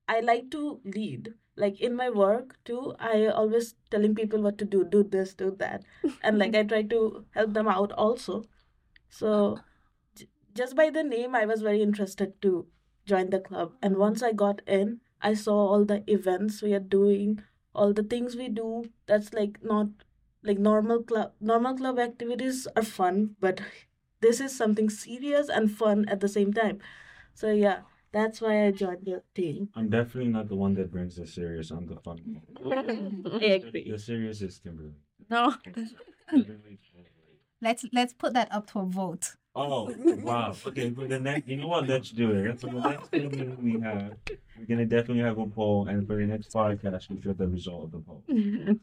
I 0.07 0.19
like 0.21 0.49
to 0.51 0.81
lead 0.83 1.33
like 1.55 1.81
in 1.81 1.95
my 1.95 2.09
work 2.09 2.57
too. 2.65 2.95
I 2.99 3.27
always 3.27 3.75
telling 3.91 4.15
people 4.15 4.41
what 4.41 4.57
to 4.59 4.65
do, 4.65 4.83
do 4.85 5.03
this, 5.03 5.33
do 5.33 5.51
that, 5.59 5.83
and 6.23 6.37
like 6.39 6.55
I 6.55 6.63
try 6.73 6.83
to 6.83 7.25
help 7.31 7.53
them 7.53 7.67
out 7.67 7.91
also. 7.93 8.45
So 9.09 9.59
j- 10.15 10.29
just 10.53 10.75
by 10.75 10.89
the 10.89 11.03
name, 11.03 11.35
I 11.35 11.45
was 11.45 11.61
very 11.61 11.81
interested 11.81 12.41
to 12.43 12.67
join 13.05 13.29
the 13.31 13.39
club, 13.39 13.75
and 13.81 13.97
once 13.97 14.23
I 14.23 14.33
got 14.33 14.61
in. 14.67 15.01
I 15.21 15.33
saw 15.33 15.53
all 15.67 15.83
the 15.85 16.03
events 16.09 16.61
we 16.61 16.73
are 16.73 16.79
doing, 16.79 17.41
all 17.75 17.91
the 17.93 18.03
things 18.03 18.37
we 18.37 18.47
do. 18.49 18.89
That's 19.05 19.33
like 19.33 19.61
not 19.63 19.87
like 20.43 20.57
normal 20.59 21.03
club 21.03 21.33
normal 21.41 21.75
club 21.75 21.99
activities 21.99 22.67
are 22.75 22.83
fun, 22.83 23.35
but 23.41 23.61
this 24.21 24.39
is 24.39 24.55
something 24.55 24.89
serious 24.89 25.49
and 25.49 25.71
fun 25.71 26.07
at 26.09 26.19
the 26.19 26.27
same 26.27 26.53
time. 26.53 26.79
So 27.33 27.51
yeah, 27.51 27.81
that's 28.11 28.41
why 28.41 28.65
I 28.67 28.71
joined 28.71 29.05
the 29.05 29.23
team. 29.33 29.69
I'm 29.75 29.89
definitely 29.89 30.31
not 30.31 30.49
the 30.49 30.55
one 30.55 30.73
that 30.75 30.91
brings 30.91 31.15
the 31.15 31.25
serious. 31.25 31.71
I'm 31.71 31.87
the 31.87 31.97
fun 31.97 32.19
one. 32.61 33.41
I 33.41 33.45
agree. 33.45 33.89
The 33.89 33.99
serious 33.99 34.41
is 34.41 34.59
Kimberly. 34.59 34.93
no. 35.29 35.55
Let's 37.61 37.85
let's 37.91 38.13
put 38.13 38.33
that 38.35 38.47
up 38.53 38.71
to 38.71 38.79
a 38.79 38.85
vote. 38.85 39.35
Oh 39.53 39.93
wow! 40.23 40.55
Okay, 40.65 40.91
for 40.91 41.05
the 41.07 41.19
next, 41.19 41.47
you 41.49 41.57
know 41.57 41.67
what? 41.67 41.87
Let's 41.87 42.11
do 42.11 42.31
it. 42.31 42.61
For 42.61 42.67
the 42.67 42.79
next 42.79 43.09
thing 43.09 43.57
we 43.61 43.81
have, 43.81 44.13
we're 44.57 44.65
gonna 44.65 44.85
definitely 44.85 45.23
have 45.23 45.37
a 45.37 45.45
poll, 45.45 45.87
and 45.87 46.07
for 46.07 46.15
the 46.15 46.25
next 46.25 46.53
podcast, 46.53 47.09
we'll 47.09 47.21
show 47.21 47.33
the 47.33 47.47
result 47.49 47.85
of 47.85 47.91
the 47.91 47.99
poll. 47.99 48.23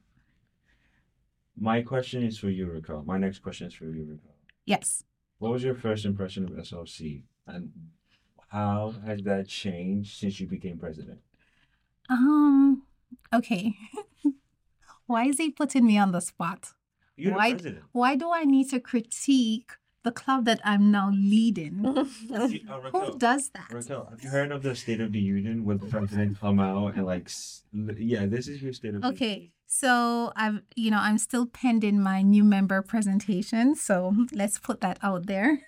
My 1.59 1.81
question 1.81 2.23
is 2.23 2.39
for 2.39 2.51
you, 2.51 2.67
Racquel. 2.67 3.07
My 3.07 3.17
next 3.17 3.39
question 3.39 3.69
is 3.69 3.75
for 3.75 3.87
you, 3.87 4.05
Racquel. 4.05 4.35
Yes. 4.67 5.05
What 5.39 5.53
was 5.53 5.63
your 5.63 5.75
first 5.75 6.05
impression 6.05 6.45
of 6.45 6.51
SLC, 6.53 7.23
and 7.47 7.71
how 8.49 8.95
has 9.05 9.23
that 9.23 9.49
changed 9.49 10.17
since 10.19 10.41
you 10.41 10.47
became 10.47 10.79
president? 10.79 11.21
Um. 12.09 12.83
Okay. 13.33 13.75
Why 15.07 15.27
is 15.27 15.39
he 15.39 15.51
putting 15.51 15.87
me 15.87 15.99
on 15.99 16.13
the 16.13 16.21
spot? 16.21 16.73
You're 17.17 17.35
Why- 17.35 17.51
the 17.51 17.57
president. 17.57 17.85
Why 17.93 18.17
do 18.17 18.33
I 18.33 18.45
need 18.45 18.71
to 18.71 18.81
critique 18.81 19.73
the 20.03 20.13
club 20.13 20.45
that 20.47 20.61
I'm 20.65 20.91
now 20.91 21.11
leading? 21.11 21.85
You- 22.31 22.61
uh, 22.71 22.91
Who 22.93 23.19
does 23.19 23.51
that? 23.51 23.69
Racquel, 23.71 24.11
have 24.11 24.23
you 24.23 24.31
heard 24.31 24.53
of 24.53 24.63
the 24.63 24.75
State 24.75 25.01
of 25.01 25.13
the 25.13 25.21
Union 25.21 25.65
where 25.65 25.77
the 25.77 25.87
president 25.87 26.41
come 26.41 26.61
out 26.61 26.95
and 26.95 27.05
like, 27.05 27.29
yeah, 27.73 28.27
this 28.27 28.49
is 28.49 28.63
your 28.63 28.73
State 28.73 28.95
of 28.95 29.03
the 29.03 29.09
Okay, 29.09 29.53
so 29.67 30.33
I'm, 30.37 30.63
you 30.75 30.91
know, 30.91 30.99
I'm 30.99 31.19
still 31.19 31.47
pending 31.47 32.01
my 32.01 32.23
new 32.23 32.45
member 32.45 32.83
presentation. 32.83 33.75
So 33.75 34.15
let's 34.33 34.59
put 34.59 34.81
that 34.81 34.99
out 35.03 35.27
there. 35.27 35.61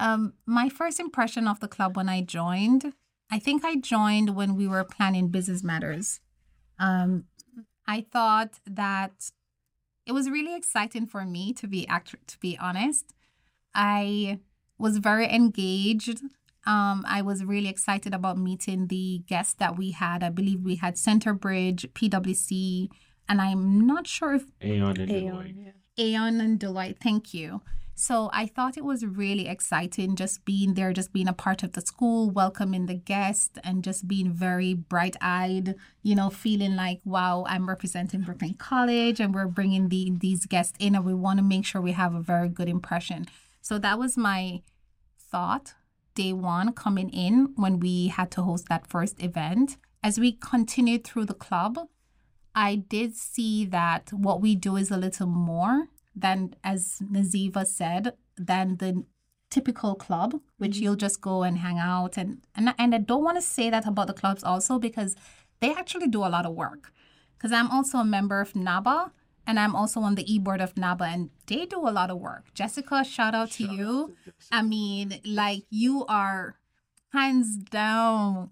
Um, 0.00 0.34
my 0.46 0.68
first 0.68 0.98
impression 0.98 1.46
of 1.46 1.60
the 1.60 1.68
club 1.68 1.96
when 1.96 2.08
I 2.08 2.22
joined, 2.22 2.94
I 3.30 3.38
think 3.38 3.64
I 3.64 3.76
joined 3.76 4.34
when 4.34 4.56
we 4.56 4.66
were 4.66 4.84
planning 4.84 5.28
business 5.28 5.62
matters. 5.62 6.20
Um, 6.78 7.24
I 7.86 8.04
thought 8.10 8.58
that 8.66 9.30
it 10.06 10.12
was 10.12 10.28
really 10.30 10.56
exciting 10.56 11.06
for 11.06 11.24
me 11.24 11.52
to 11.54 11.66
be 11.66 11.86
act- 11.88 12.26
to 12.26 12.38
be 12.38 12.58
honest. 12.58 13.14
I 13.74 14.40
was 14.78 14.98
very 14.98 15.28
engaged. 15.28 16.22
Um, 16.66 17.04
I 17.06 17.22
was 17.22 17.44
really 17.44 17.68
excited 17.68 18.14
about 18.14 18.38
meeting 18.38 18.86
the 18.86 19.22
guests 19.26 19.54
that 19.54 19.76
we 19.76 19.90
had. 19.90 20.22
I 20.22 20.30
believe 20.30 20.62
we 20.62 20.76
had 20.76 20.94
Centerbridge, 20.94 21.92
PwC, 21.92 22.88
and 23.28 23.40
I'm 23.40 23.86
not 23.86 24.06
sure 24.06 24.34
if 24.34 24.44
Aon 24.62 24.98
and 24.98 25.10
Aon, 25.10 25.44
Deloitte. 25.44 25.72
yeah. 25.96 26.16
Aon 26.16 26.40
and 26.40 26.58
Deloitte. 26.58 26.98
Thank 27.00 27.34
you. 27.34 27.60
So 27.96 28.28
I 28.32 28.46
thought 28.46 28.76
it 28.76 28.84
was 28.84 29.06
really 29.06 29.46
exciting 29.46 30.16
just 30.16 30.44
being 30.44 30.74
there, 30.74 30.92
just 30.92 31.12
being 31.12 31.28
a 31.28 31.32
part 31.32 31.62
of 31.62 31.72
the 31.72 31.80
school, 31.80 32.28
welcoming 32.28 32.86
the 32.86 32.94
guests, 32.94 33.56
and 33.62 33.84
just 33.84 34.08
being 34.08 34.32
very 34.32 34.74
bright 34.74 35.16
eyed, 35.20 35.76
you 36.02 36.16
know, 36.16 36.28
feeling 36.28 36.74
like, 36.74 37.00
wow, 37.04 37.44
I'm 37.46 37.68
representing 37.68 38.22
Brooklyn 38.22 38.54
College 38.54 39.20
and 39.20 39.32
we're 39.32 39.46
bringing 39.46 39.90
the, 39.90 40.10
these 40.18 40.44
guests 40.44 40.74
in 40.80 40.96
and 40.96 41.04
we 41.04 41.14
want 41.14 41.38
to 41.38 41.44
make 41.44 41.64
sure 41.64 41.80
we 41.80 41.92
have 41.92 42.14
a 42.14 42.20
very 42.20 42.48
good 42.48 42.68
impression. 42.68 43.26
So 43.60 43.78
that 43.78 43.98
was 43.98 44.16
my 44.16 44.62
thought 45.16 45.74
day 46.14 46.32
one 46.32 46.72
coming 46.72 47.10
in 47.10 47.52
when 47.56 47.80
we 47.80 48.08
had 48.08 48.30
to 48.32 48.42
host 48.42 48.68
that 48.68 48.86
first 48.86 49.22
event. 49.22 49.76
As 50.02 50.18
we 50.18 50.32
continued 50.32 51.04
through 51.04 51.26
the 51.26 51.34
club, 51.34 51.78
I 52.54 52.76
did 52.76 53.16
see 53.16 53.64
that 53.66 54.12
what 54.12 54.40
we 54.40 54.54
do 54.54 54.76
is 54.76 54.90
a 54.90 54.96
little 54.96 55.26
more 55.26 55.88
than, 56.14 56.54
as 56.62 56.98
Nazifa 57.02 57.66
said, 57.66 58.12
than 58.36 58.76
the 58.76 59.04
typical 59.50 59.94
club, 59.94 60.40
which 60.58 60.72
mm-hmm. 60.72 60.84
you'll 60.84 60.96
just 60.96 61.20
go 61.20 61.42
and 61.42 61.58
hang 61.58 61.78
out. 61.78 62.16
And, 62.16 62.44
and, 62.54 62.74
and 62.78 62.94
I 62.94 62.98
don't 62.98 63.24
want 63.24 63.38
to 63.38 63.42
say 63.42 63.70
that 63.70 63.86
about 63.86 64.06
the 64.06 64.12
clubs 64.12 64.44
also 64.44 64.78
because 64.78 65.16
they 65.60 65.72
actually 65.72 66.08
do 66.08 66.24
a 66.24 66.28
lot 66.28 66.46
of 66.46 66.54
work. 66.54 66.92
Because 67.36 67.52
I'm 67.52 67.70
also 67.70 67.98
a 67.98 68.04
member 68.04 68.40
of 68.40 68.54
NABA 68.54 69.12
and 69.46 69.58
I'm 69.58 69.76
also 69.76 70.00
on 70.00 70.14
the 70.14 70.32
e-board 70.32 70.60
of 70.60 70.76
NABA 70.76 71.04
and 71.04 71.30
they 71.46 71.66
do 71.66 71.78
a 71.78 71.90
lot 71.90 72.10
of 72.10 72.18
work. 72.18 72.52
Jessica, 72.54 73.04
shout 73.04 73.34
out 73.34 73.50
to 73.52 73.64
you. 73.64 74.16
I 74.50 74.62
mean, 74.62 75.20
like 75.24 75.64
you 75.70 76.04
are 76.06 76.56
hands 77.12 77.56
down 77.56 78.50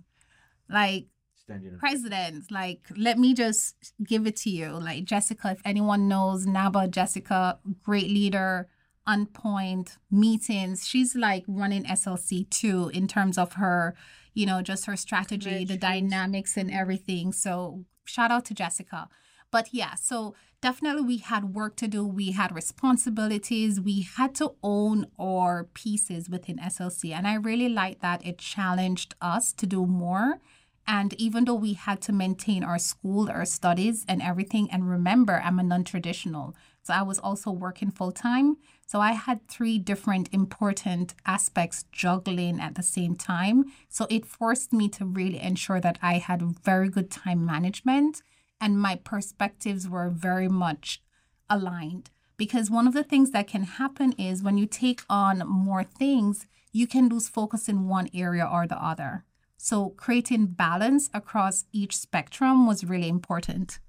like 0.68 1.06
Standing 1.42 1.76
president. 1.76 2.50
Like, 2.52 2.82
let 2.96 3.18
me 3.18 3.34
just 3.34 3.94
give 4.06 4.26
it 4.28 4.36
to 4.36 4.50
you. 4.50 4.70
Like, 4.70 5.04
Jessica, 5.04 5.50
if 5.50 5.60
anyone 5.64 6.06
knows 6.06 6.46
NABA, 6.46 6.88
Jessica, 6.88 7.58
great 7.82 8.08
leader, 8.08 8.68
on 9.06 9.26
point, 9.26 9.98
meetings. 10.10 10.86
She's 10.86 11.16
like 11.16 11.44
running 11.48 11.84
SLC 11.84 12.48
too 12.48 12.90
in 12.94 13.08
terms 13.08 13.36
of 13.36 13.54
her, 13.54 13.96
you 14.34 14.46
know, 14.46 14.62
just 14.62 14.86
her 14.86 14.96
strategy, 14.96 15.64
the 15.64 15.76
dynamics 15.76 16.56
and 16.56 16.70
everything. 16.70 17.32
So, 17.32 17.84
shout 18.04 18.30
out 18.30 18.44
to 18.46 18.54
Jessica. 18.54 19.08
But 19.52 19.68
yeah, 19.72 19.94
so 19.94 20.34
definitely 20.62 21.02
we 21.02 21.18
had 21.18 21.54
work 21.54 21.76
to 21.76 21.86
do. 21.86 22.04
We 22.04 22.32
had 22.32 22.54
responsibilities. 22.54 23.78
We 23.78 24.00
had 24.00 24.34
to 24.36 24.54
own 24.62 25.06
our 25.20 25.64
pieces 25.74 26.28
within 26.28 26.58
SLC. 26.58 27.12
And 27.12 27.28
I 27.28 27.34
really 27.34 27.68
like 27.68 28.00
that 28.00 28.26
it 28.26 28.38
challenged 28.38 29.14
us 29.20 29.52
to 29.52 29.66
do 29.66 29.86
more. 29.86 30.38
And 30.86 31.12
even 31.14 31.44
though 31.44 31.54
we 31.54 31.74
had 31.74 32.00
to 32.02 32.12
maintain 32.12 32.64
our 32.64 32.78
school, 32.78 33.30
our 33.30 33.44
studies, 33.44 34.04
and 34.08 34.20
everything, 34.20 34.68
and 34.72 34.90
remember, 34.90 35.40
I'm 35.44 35.60
a 35.60 35.62
non 35.62 35.84
traditional. 35.84 36.56
So 36.82 36.94
I 36.94 37.02
was 37.02 37.20
also 37.20 37.52
working 37.52 37.92
full 37.92 38.10
time. 38.10 38.56
So 38.86 39.00
I 39.00 39.12
had 39.12 39.46
three 39.46 39.78
different 39.78 40.28
important 40.32 41.14
aspects 41.24 41.84
juggling 41.92 42.58
at 42.58 42.74
the 42.74 42.82
same 42.82 43.14
time. 43.14 43.66
So 43.88 44.06
it 44.10 44.26
forced 44.26 44.72
me 44.72 44.88
to 44.88 45.04
really 45.04 45.38
ensure 45.40 45.80
that 45.80 45.98
I 46.02 46.14
had 46.18 46.42
very 46.64 46.88
good 46.88 47.10
time 47.10 47.46
management 47.46 48.22
and 48.62 48.80
my 48.80 48.94
perspectives 48.94 49.88
were 49.88 50.08
very 50.08 50.48
much 50.48 51.02
aligned. 51.50 52.10
Because 52.36 52.70
one 52.70 52.86
of 52.86 52.94
the 52.94 53.02
things 53.02 53.32
that 53.32 53.48
can 53.48 53.64
happen 53.64 54.12
is 54.12 54.42
when 54.42 54.56
you 54.56 54.66
take 54.66 55.02
on 55.10 55.42
more 55.46 55.82
things, 55.82 56.46
you 56.72 56.86
can 56.86 57.08
lose 57.08 57.28
focus 57.28 57.68
in 57.68 57.88
one 57.88 58.08
area 58.14 58.48
or 58.50 58.68
the 58.68 58.82
other. 58.82 59.24
So 59.56 59.90
creating 59.90 60.46
balance 60.46 61.10
across 61.12 61.64
each 61.72 61.96
spectrum 61.96 62.66
was 62.66 62.84
really 62.84 63.08
important. 63.08 63.80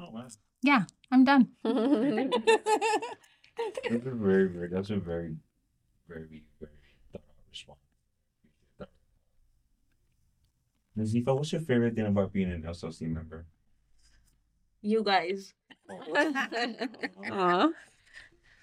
Oh, 0.00 0.10
wow. 0.10 0.26
Yeah, 0.62 0.84
I'm 1.12 1.24
done. 1.24 1.50
That's 1.64 1.76
a 4.06 4.10
very, 4.10 4.48
very, 4.48 4.68
that's 4.68 4.90
a 4.90 4.96
very, 4.96 5.36
very, 6.08 6.42
very 6.58 6.72
Nazifa, 10.96 11.34
what's 11.34 11.52
your 11.52 11.60
favorite 11.60 11.94
thing 11.96 12.06
about 12.06 12.32
being 12.32 12.50
an 12.52 12.64
SLC 12.64 13.02
member? 13.08 13.46
You 14.82 15.02
guys. 15.02 15.54
Aw. 17.30 17.70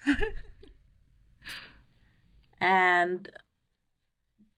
and 2.60 3.30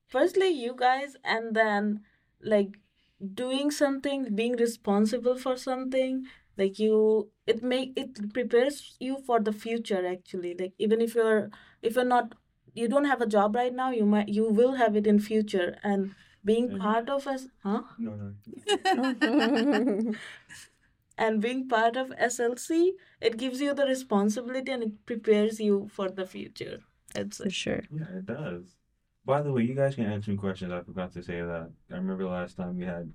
firstly 0.08 0.48
you 0.48 0.74
guys 0.76 1.16
and 1.24 1.54
then 1.56 2.00
like 2.42 2.78
doing 3.34 3.70
something 3.70 4.34
being 4.34 4.56
responsible 4.56 5.36
for 5.36 5.56
something 5.56 6.24
like 6.56 6.78
you 6.78 7.30
it 7.46 7.62
make 7.62 7.92
it 7.96 8.32
prepares 8.32 8.96
you 9.00 9.18
for 9.26 9.40
the 9.40 9.52
future 9.52 10.06
actually 10.06 10.54
like 10.58 10.72
even 10.78 11.00
if 11.00 11.14
you're 11.14 11.50
if 11.82 11.94
you're 11.96 12.04
not 12.04 12.34
you 12.74 12.88
don't 12.88 13.06
have 13.06 13.20
a 13.22 13.26
job 13.26 13.54
right 13.54 13.74
now 13.74 13.90
you 13.90 14.04
might 14.04 14.28
you 14.28 14.48
will 14.48 14.74
have 14.74 14.96
it 14.96 15.06
in 15.06 15.18
future 15.18 15.76
and 15.82 16.14
being 16.44 16.68
Mhm. 16.70 16.78
part 16.86 17.08
of 17.08 17.26
us 17.26 17.46
huh 17.62 17.82
No, 17.98 18.12
no. 18.20 20.14
and 21.18 21.40
being 21.40 21.68
part 21.68 21.96
of 21.96 22.08
slc 22.30 22.92
it 23.20 23.36
gives 23.36 23.60
you 23.60 23.72
the 23.74 23.86
responsibility 23.86 24.72
and 24.72 24.82
it 24.88 25.06
prepares 25.06 25.60
you 25.60 25.88
for 25.92 26.08
the 26.10 26.26
future 26.26 26.80
it's 27.16 27.38
For 27.38 27.48
sure. 27.50 27.82
Yeah, 27.92 28.08
it 28.18 28.26
does. 28.26 28.64
By 29.24 29.40
the 29.42 29.52
way, 29.52 29.62
you 29.62 29.74
guys 29.74 29.94
can 29.94 30.06
answer 30.06 30.34
questions. 30.34 30.72
I 30.72 30.80
forgot 30.82 31.12
to 31.12 31.22
say 31.22 31.40
that. 31.42 31.70
I 31.92 31.94
remember 31.94 32.24
last 32.26 32.56
time 32.56 32.76
we 32.76 32.84
had 32.84 33.12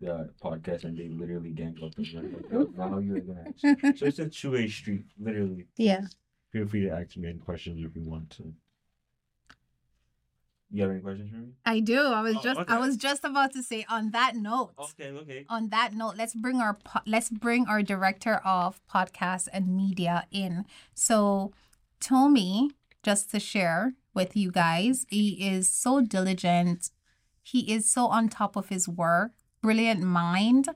the 0.00 0.30
podcast 0.40 0.84
and 0.84 0.96
they 0.96 1.08
literally 1.08 1.50
ganged 1.50 1.82
up 1.82 1.90
and 1.98 2.06
went, 2.14 2.32
like, 2.32 2.52
"Oh, 2.54 2.72
now 2.78 2.98
you're 3.00 3.18
gonna 3.18 3.46
ask. 3.48 3.98
So 3.98 4.06
it's 4.06 4.20
a 4.20 4.28
two 4.28 4.52
way 4.52 4.68
street, 4.68 5.04
literally. 5.18 5.66
Yeah. 5.76 6.02
Feel 6.52 6.68
free 6.68 6.82
to 6.82 6.90
ask 6.90 7.16
me 7.16 7.28
any 7.30 7.38
questions 7.40 7.84
if 7.84 7.96
you 7.96 8.02
want 8.08 8.30
to. 8.38 8.54
You 10.72 10.82
have 10.82 10.90
any 10.92 11.00
questions 11.00 11.30
for 11.30 11.36
me? 11.36 11.48
I 11.64 11.80
do. 11.80 12.00
I 12.00 12.20
was 12.22 12.36
Oh, 12.36 12.40
just 12.42 12.60
okay. 12.60 12.72
I 12.74 12.78
was 12.78 12.96
just 12.96 13.24
about 13.24 13.52
to 13.54 13.62
say 13.62 13.84
on 13.88 14.10
that 14.12 14.36
note. 14.36 14.72
Okay, 14.78 15.08
okay. 15.10 15.44
On 15.48 15.68
that 15.70 15.94
note, 15.94 16.14
let's 16.16 16.34
bring 16.34 16.60
our 16.60 16.74
po- 16.74 17.00
let's 17.06 17.28
bring 17.28 17.66
our 17.66 17.82
director 17.82 18.36
of 18.44 18.80
podcasts 18.86 19.48
and 19.52 19.74
media 19.76 20.26
in. 20.30 20.64
So, 20.94 21.52
Tomi, 22.00 22.70
just 23.02 23.30
to 23.32 23.40
share 23.40 23.94
with 24.14 24.36
you 24.36 24.50
guys, 24.50 25.06
he 25.08 25.46
is 25.48 25.68
so 25.68 26.00
diligent. 26.00 26.90
He 27.42 27.72
is 27.72 27.90
so 27.90 28.06
on 28.06 28.28
top 28.28 28.54
of 28.56 28.68
his 28.68 28.88
work, 28.88 29.32
brilliant 29.62 30.02
mind, 30.02 30.68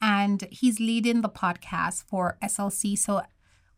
and 0.00 0.46
he's 0.50 0.80
leading 0.80 1.20
the 1.20 1.28
podcast 1.28 2.04
for 2.04 2.38
SLC. 2.42 2.96
So 2.96 3.22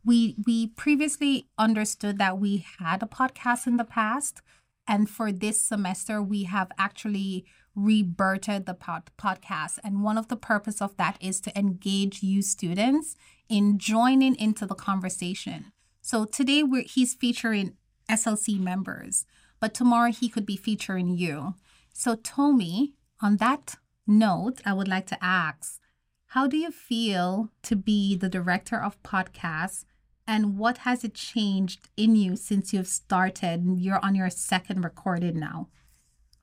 we 0.05 0.37
we 0.47 0.69
previously 0.69 1.49
understood 1.59 2.19
that 2.19 2.39
we 2.39 2.65
had 2.79 3.03
a 3.03 3.07
podcast 3.07 3.67
in 3.67 3.77
the 3.77 3.85
past 3.85 4.41
and 4.87 5.09
for 5.09 5.33
this 5.33 5.61
semester 5.61 6.22
we 6.22 6.44
have 6.44 6.70
actually 6.79 7.44
rebirthed 7.77 8.64
the 8.64 8.75
pod- 8.75 9.11
podcast. 9.18 9.79
And 9.85 10.03
one 10.03 10.16
of 10.16 10.29
the 10.29 10.37
purpose 10.37 10.81
of 10.81 10.96
that 10.96 11.18
is 11.20 11.40
to 11.42 11.59
engage 11.59 12.22
you 12.22 12.40
students 12.40 13.16
in 13.49 13.79
joining 13.79 14.35
into 14.37 14.66
the 14.66 14.75
conversation. 14.75 15.72
So 16.01 16.25
today 16.25 16.62
we're 16.62 16.85
he's 16.85 17.14
featuring 17.14 17.75
slc 18.11 18.59
members 18.61 19.27
but 19.59 19.75
tomorrow 19.75 20.12
he 20.12 20.29
could 20.29 20.46
be 20.46 20.57
featuring 20.57 21.16
you. 21.16 21.55
So 21.92 22.14
Tomi 22.14 22.94
on 23.20 23.38
that 23.38 23.77
note 24.07 24.61
i 24.64 24.72
would 24.72 24.87
like 24.88 25.07
to 25.07 25.18
ask 25.25 25.81
how 26.29 26.46
do 26.46 26.57
you 26.57 26.70
feel 26.70 27.51
to 27.62 27.75
be 27.75 28.14
the 28.14 28.29
director 28.29 28.81
of 28.81 29.03
podcasts 29.03 29.85
and 30.27 30.59
what 30.59 30.79
has 30.79 31.05
it 31.05 31.15
changed 31.15 31.89
in 31.97 32.17
you 32.17 32.37
since 32.37 32.73
you've 32.73 32.89
started? 32.89 33.65
You're 33.77 34.05
on 34.05 34.15
your 34.15 34.31
second 34.31 34.83
recording 34.83 35.39
now. 35.39 35.69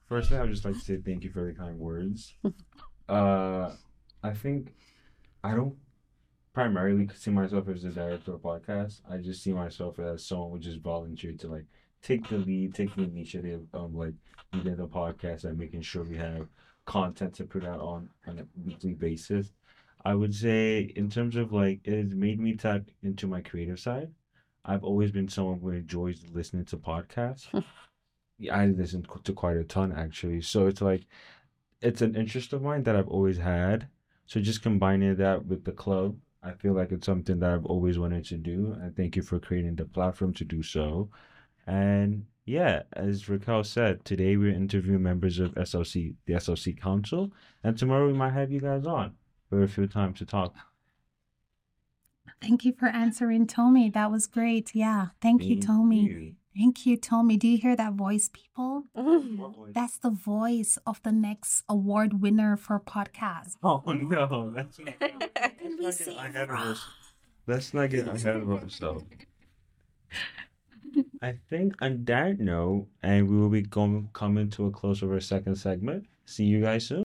Firstly, 0.07 0.37
I 0.37 0.41
would 0.41 0.51
just 0.51 0.65
like 0.65 0.75
to 0.75 0.79
say 0.79 0.97
thank 0.97 1.23
you 1.23 1.31
for 1.31 1.45
the 1.45 1.53
kind 1.53 1.79
words. 1.79 2.33
uh, 3.09 3.71
I 4.21 4.31
think 4.31 4.73
I 5.43 5.55
don't 5.55 5.75
primarily 6.53 7.09
see 7.15 7.31
myself 7.31 7.67
as 7.67 7.83
a 7.83 7.89
director 7.89 8.33
of 8.33 8.41
podcast. 8.41 9.01
I 9.09 9.17
just 9.17 9.43
see 9.43 9.53
myself 9.53 9.99
as 9.99 10.25
someone 10.25 10.51
who 10.51 10.59
just 10.59 10.79
volunteered 10.79 11.39
to 11.39 11.47
like 11.47 11.65
take 12.01 12.29
the 12.29 12.37
lead, 12.37 12.75
take 12.75 12.95
the 12.95 13.03
initiative 13.03 13.65
of 13.73 13.95
like 13.95 14.13
leading 14.53 14.75
the 14.75 14.87
podcast 14.87 15.45
and 15.45 15.57
making 15.57 15.81
sure 15.81 16.03
we 16.03 16.17
have 16.17 16.47
content 16.85 17.33
to 17.33 17.45
put 17.45 17.65
out 17.65 17.79
on 17.79 18.09
on 18.27 18.39
a 18.39 18.45
weekly 18.65 18.93
basis. 18.93 19.51
I 20.05 20.15
would 20.15 20.35
say 20.35 20.91
in 20.95 21.09
terms 21.09 21.35
of 21.35 21.53
like 21.53 21.81
it 21.85 22.03
has 22.03 22.13
made 22.15 22.39
me 22.39 22.55
tap 22.55 22.83
into 23.01 23.27
my 23.27 23.41
creative 23.41 23.79
side. 23.79 24.11
I've 24.65 24.83
always 24.83 25.11
been 25.11 25.27
someone 25.27 25.59
who 25.59 25.69
enjoys 25.69 26.23
listening 26.31 26.65
to 26.65 26.77
podcasts. 26.77 27.47
Yeah, 28.39 28.57
I 28.57 28.65
listen 28.65 29.05
to 29.25 29.33
quite 29.33 29.57
a 29.57 29.63
ton 29.63 29.93
actually. 29.93 30.41
So 30.41 30.65
it's 30.65 30.81
like 30.81 31.05
it's 31.81 32.01
an 32.01 32.15
interest 32.15 32.51
of 32.51 32.63
mine 32.63 32.83
that 32.83 32.95
I've 32.95 33.07
always 33.07 33.37
had. 33.37 33.87
So 34.25 34.39
just 34.41 34.63
combining 34.63 35.15
that 35.17 35.45
with 35.45 35.63
the 35.63 35.71
club, 35.71 36.17
I 36.41 36.53
feel 36.53 36.73
like 36.73 36.91
it's 36.91 37.05
something 37.05 37.39
that 37.39 37.51
I've 37.51 37.65
always 37.65 37.99
wanted 37.99 38.25
to 38.25 38.37
do. 38.37 38.75
And 38.81 38.95
thank 38.97 39.15
you 39.15 39.21
for 39.21 39.39
creating 39.39 39.75
the 39.75 39.85
platform 39.85 40.33
to 40.33 40.45
do 40.45 40.63
so. 40.63 41.09
And 41.67 42.25
yeah, 42.45 42.83
as 42.93 43.25
Racquel 43.25 43.65
said, 43.65 44.03
today 44.03 44.35
we're 44.35 44.53
interviewing 44.55 45.03
members 45.03 45.39
of 45.39 45.53
SLC, 45.53 46.15
the 46.25 46.33
SLC 46.33 46.77
Council, 46.81 47.31
and 47.63 47.77
tomorrow 47.77 48.07
we 48.07 48.13
might 48.13 48.33
have 48.33 48.51
you 48.51 48.59
guys 48.59 48.85
on 48.85 49.13
for 49.53 49.63
a 49.63 49.67
few 49.67 49.85
times 49.85 50.17
to 50.17 50.25
talk. 50.25 50.55
Thank 52.41 52.65
you 52.65 52.73
for 52.73 52.87
answering, 52.87 53.45
Tomi. 53.45 53.91
That 53.91 54.09
was 54.09 54.25
great. 54.25 54.73
Yeah. 54.73 55.07
Thank 55.21 55.43
you, 55.43 55.61
Tomi. 55.61 56.01
you. 56.01 56.35
Thank 56.57 56.85
you, 56.85 56.97
Tomi. 56.97 57.37
Do 57.37 57.47
you 57.47 57.57
hear 57.57 57.75
that 57.75 57.93
voice, 57.93 58.29
people? 58.33 58.85
What 58.95 59.73
That's 59.73 59.97
the 59.99 60.09
voice 60.09 60.77
of 60.87 61.01
the 61.03 61.11
next 61.11 61.63
award 61.69 62.21
winner 62.21 62.57
for 62.57 62.79
podcast. 62.79 63.57
Oh 63.63 63.83
no, 63.85 64.51
that's 64.55 64.79
not, 64.79 64.99
Can 64.99 65.77
we 65.77 65.85
not 65.85 65.97
get 65.97 66.07
ahead 66.07 66.49
of 66.49 66.59
us. 66.59 66.81
Let's 67.45 67.73
not 67.73 67.89
get 67.89 68.07
ahead 68.07 68.37
of 68.37 68.51
ourselves. 68.51 69.03
I 71.21 71.35
think 71.49 71.73
on 71.81 72.05
that 72.05 72.39
note, 72.39 72.87
and 73.01 73.29
we 73.29 73.37
will 73.37 73.49
be 73.49 73.61
going 73.61 74.09
coming 74.13 74.49
to 74.51 74.65
a 74.65 74.71
close 74.71 75.01
of 75.01 75.11
our 75.11 75.19
second 75.19 75.55
segment. 75.55 76.05
See 76.25 76.45
you 76.45 76.61
guys 76.61 76.87
soon. 76.87 77.03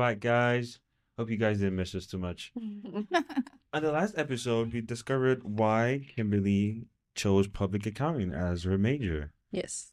Back, 0.00 0.20
guys. 0.20 0.78
Hope 1.18 1.28
you 1.28 1.36
guys 1.36 1.58
didn't 1.58 1.76
miss 1.76 1.94
us 1.94 2.06
too 2.06 2.16
much. 2.16 2.52
On 3.74 3.82
the 3.82 3.92
last 3.92 4.14
episode, 4.16 4.72
we 4.72 4.80
discovered 4.80 5.44
why 5.44 6.06
Kimberly 6.16 6.86
chose 7.14 7.46
public 7.46 7.84
accounting 7.84 8.32
as 8.32 8.62
her 8.62 8.78
major. 8.78 9.34
yes. 9.50 9.92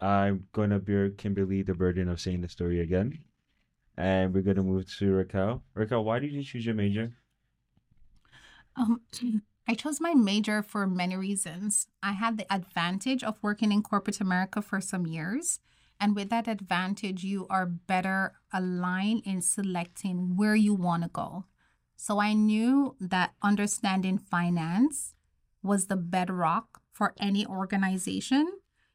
I'm 0.00 0.46
going 0.52 0.70
to 0.70 0.78
bear 0.78 1.10
Kimberly 1.10 1.62
the 1.62 1.74
burden 1.74 2.08
of 2.08 2.20
saying 2.20 2.42
the 2.42 2.48
story 2.48 2.78
again. 2.78 3.18
And 3.96 4.32
we're 4.32 4.42
going 4.42 4.54
to 4.54 4.62
move 4.62 4.88
to 4.98 5.24
Racquel. 5.24 5.62
Racquel, 5.76 6.04
why 6.04 6.20
did 6.20 6.30
you 6.30 6.44
choose 6.44 6.64
your 6.64 6.76
major? 6.76 7.14
Um, 8.76 9.00
I 9.66 9.74
chose 9.74 10.00
my 10.00 10.14
major 10.14 10.62
for 10.62 10.86
many 10.86 11.16
reasons. 11.16 11.88
I 12.04 12.12
had 12.12 12.38
the 12.38 12.46
advantage 12.54 13.24
of 13.24 13.42
working 13.42 13.72
in 13.72 13.82
corporate 13.82 14.20
America 14.20 14.62
for 14.62 14.80
some 14.80 15.08
years. 15.08 15.58
And 16.00 16.16
with 16.16 16.30
that 16.30 16.48
advantage, 16.48 17.22
you 17.24 17.46
are 17.50 17.66
better 17.66 18.32
aligned 18.52 19.22
in 19.26 19.42
selecting 19.42 20.34
where 20.34 20.56
you 20.56 20.74
want 20.74 21.02
to 21.02 21.10
go. 21.10 21.44
So 21.94 22.18
I 22.18 22.32
knew 22.32 22.96
that 22.98 23.34
understanding 23.42 24.16
finance 24.16 25.14
was 25.62 25.86
the 25.86 25.96
bedrock 25.96 26.80
for 26.90 27.14
any 27.20 27.46
organization. 27.46 28.50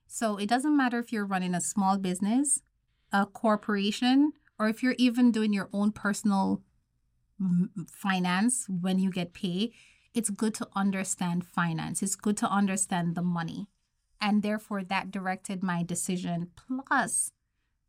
So 0.08 0.38
it 0.38 0.50
doesn't 0.50 0.76
matter 0.76 0.98
if 0.98 1.13
you're 1.13 1.26
running 1.26 1.54
a 1.54 1.62
small 1.62 2.00
business, 2.00 2.63
a 3.12 3.28
corporation, 3.28 4.34
or 4.58 4.68
if 4.68 4.82
you're 4.82 4.96
even 4.98 5.32
doing 5.32 5.54
your 5.54 5.70
own 5.72 5.91
personal 5.91 6.63
finance 7.88 8.65
when 8.68 8.98
you 8.98 9.12
get 9.12 9.34
paid, 9.34 9.74
it's 10.13 10.30
good 10.30 10.56
to 10.56 10.68
understand 10.76 11.46
finance. 11.46 12.02
It's 12.02 12.15
good 12.15 12.38
to 12.38 12.50
understand 12.50 13.13
the 13.13 13.22
money. 13.22 13.68
And 14.21 14.41
therefore, 14.41 14.84
that 14.84 15.12
directed 15.12 15.63
my 15.63 15.84
decision. 15.84 16.51
Plus, 16.56 17.32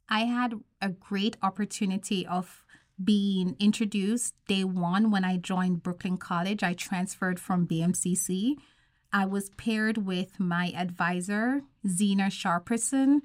I 0.09 0.21
had 0.21 0.55
a 0.81 0.91
great 0.91 1.37
opportunity 1.43 2.27
of 2.27 2.65
being 3.03 3.57
introduced 3.59 4.35
day 4.49 4.65
one 4.65 5.11
when 5.11 5.25
I 5.25 5.37
joined 5.37 5.83
Brooklyn 5.83 6.17
College. 6.17 6.63
I 6.63 6.75
transferred 6.75 7.39
from 7.39 7.67
BMCC. 7.67 8.57
I 9.13 9.27
was 9.27 9.51
paired 9.51 9.99
with 9.99 10.41
my 10.41 10.73
advisor, 10.77 11.63
Zena 11.87 12.25
Sharperson. 12.25 13.21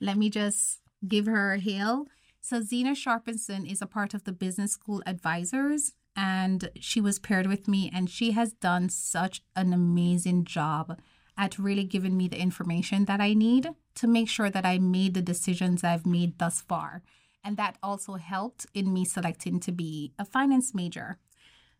Let 0.00 0.16
me 0.16 0.30
just 0.30 0.80
give 1.06 1.26
her 1.26 1.54
a 1.54 1.58
hail. 1.58 2.06
So, 2.40 2.62
Zena 2.62 2.92
Sharperson 2.92 3.70
is 3.70 3.82
a 3.82 3.86
part 3.86 4.14
of 4.14 4.24
the 4.24 4.32
Business 4.32 4.72
School 4.72 5.02
Advisors, 5.06 5.92
and 6.16 6.70
she 6.80 7.00
was 7.00 7.18
paired 7.18 7.46
with 7.46 7.68
me, 7.68 7.90
and 7.94 8.08
she 8.08 8.32
has 8.32 8.52
done 8.54 8.88
such 8.88 9.42
an 9.54 9.72
amazing 9.72 10.44
job 10.44 10.98
at 11.40 11.58
really 11.58 11.84
giving 11.84 12.18
me 12.18 12.28
the 12.28 12.38
information 12.38 13.06
that 13.06 13.18
I 13.18 13.32
need 13.32 13.70
to 13.94 14.06
make 14.06 14.28
sure 14.28 14.50
that 14.50 14.66
I 14.66 14.78
made 14.78 15.14
the 15.14 15.22
decisions 15.22 15.82
I've 15.82 16.04
made 16.04 16.38
thus 16.38 16.60
far. 16.60 17.02
And 17.42 17.56
that 17.56 17.78
also 17.82 18.14
helped 18.14 18.66
in 18.74 18.92
me 18.92 19.06
selecting 19.06 19.58
to 19.60 19.72
be 19.72 20.12
a 20.18 20.26
finance 20.26 20.74
major. 20.74 21.16